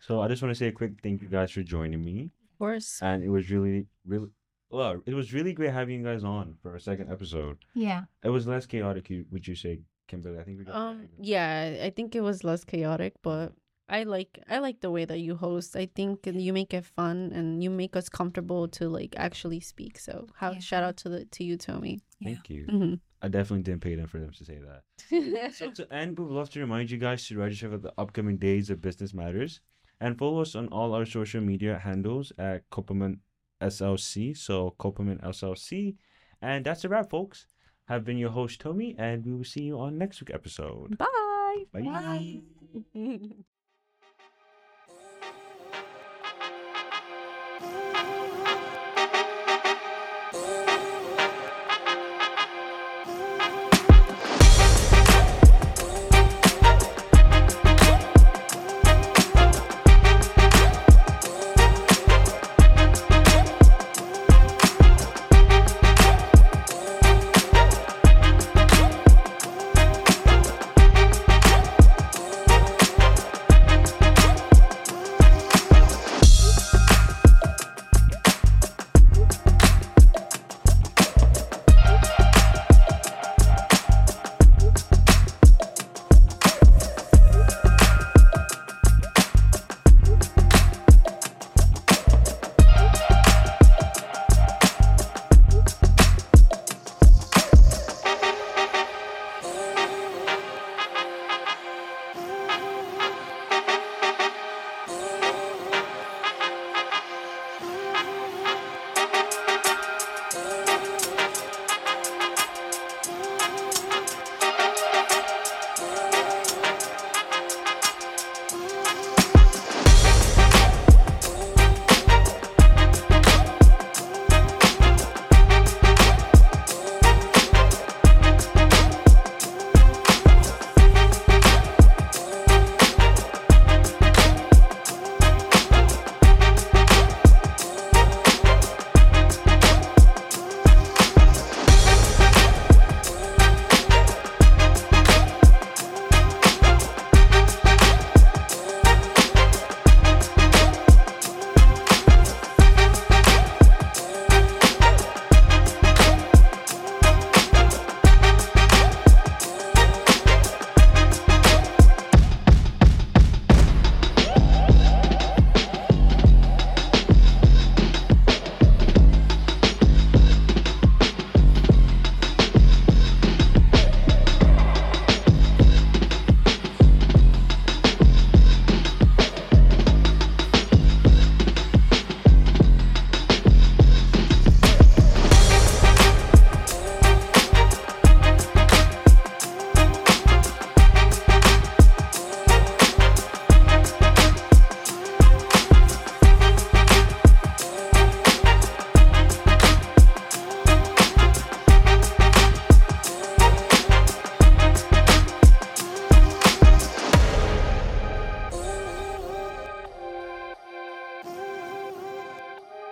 So 0.00 0.20
I 0.20 0.28
just 0.28 0.42
want 0.42 0.50
to 0.50 0.58
say 0.58 0.66
a 0.68 0.72
quick 0.72 0.92
thank 1.02 1.22
you 1.22 1.28
guys 1.28 1.50
for 1.52 1.62
joining 1.62 2.04
me, 2.04 2.30
Of 2.52 2.58
course. 2.58 2.98
and 3.02 3.22
it 3.22 3.28
was 3.28 3.50
really, 3.50 3.86
really, 4.04 4.28
well, 4.70 5.00
it 5.06 5.14
was 5.14 5.32
really 5.32 5.52
great 5.52 5.72
having 5.72 6.00
you 6.00 6.04
guys 6.04 6.24
on 6.24 6.56
for 6.62 6.72
our 6.72 6.78
second 6.78 7.12
episode. 7.12 7.58
Yeah. 7.74 8.02
It 8.24 8.30
was 8.30 8.46
less 8.46 8.66
chaotic, 8.66 9.10
would 9.30 9.46
you 9.46 9.54
say, 9.54 9.80
Kimberly? 10.08 10.38
I 10.38 10.42
think 10.44 10.58
we 10.58 10.64
got. 10.64 10.74
Um 10.74 11.08
yeah, 11.20 11.78
I 11.84 11.90
think 11.90 12.14
it 12.16 12.20
was 12.22 12.42
less 12.44 12.64
chaotic, 12.64 13.14
but 13.22 13.52
I 13.88 14.02
like 14.02 14.38
I 14.48 14.58
like 14.58 14.80
the 14.80 14.90
way 14.90 15.04
that 15.04 15.18
you 15.20 15.36
host. 15.36 15.76
I 15.76 15.86
think 15.86 16.26
you 16.26 16.52
make 16.52 16.74
it 16.74 16.84
fun 16.84 17.30
and 17.32 17.62
you 17.62 17.70
make 17.70 17.94
us 17.96 18.08
comfortable 18.08 18.66
to 18.68 18.88
like 18.88 19.14
actually 19.16 19.60
speak. 19.60 19.98
So 19.98 20.26
how 20.34 20.52
Yeah. 20.52 20.58
shout 20.58 20.82
out 20.82 20.96
to 20.98 21.08
the 21.08 21.24
to 21.24 21.44
you, 21.44 21.56
Tomi. 21.56 22.00
Yeah. 22.18 22.28
Thank 22.34 22.50
you. 22.50 22.66
hmm 22.68 22.94
I 23.22 23.28
definitely 23.28 23.62
didn't 23.62 23.80
pay 23.82 23.94
them 23.94 24.06
for 24.08 24.18
them 24.20 24.32
to 24.32 24.44
say 24.44 24.58
that. 24.68 24.82
So 25.54 25.70
to 25.70 25.92
end, 25.92 26.18
we 26.18 26.24
would 26.24 26.34
love 26.34 26.50
to 26.50 26.60
remind 26.60 26.90
you 26.90 26.98
guys 26.98 27.26
to 27.28 27.38
register 27.38 27.70
for 27.70 27.78
the 27.78 27.92
upcoming 27.96 28.36
days 28.38 28.70
of 28.70 28.80
Business 28.80 29.14
Matters. 29.14 29.60
and 30.00 30.18
follow 30.18 30.40
us 30.42 30.54
on 30.54 30.68
all 30.68 30.92
our 30.92 31.06
social 31.06 31.40
media 31.40 31.78
handles 31.78 32.30
at 32.38 32.68
Koppelman 32.70 33.20
SLC. 33.62 34.36
So 34.36 34.74
Koppelman 34.78 35.20
SLC. 35.22 35.96
And 36.42 36.64
that's 36.66 36.84
a 36.84 36.88
wrap, 36.90 37.08
folks. 37.10 37.46
I've 37.88 38.04
been 38.04 38.18
your 38.18 38.30
host, 38.30 38.60
Tomi, 38.60 38.94
and 38.98 39.24
we 39.24 39.32
will 39.32 39.44
see 39.44 39.62
you 39.62 39.78
on 39.80 39.96
next 39.96 40.20
week 40.20 40.30
episode. 40.34 40.98
Bye. 40.98 41.64
Bye. 41.72 41.82
Bye. 41.82 42.40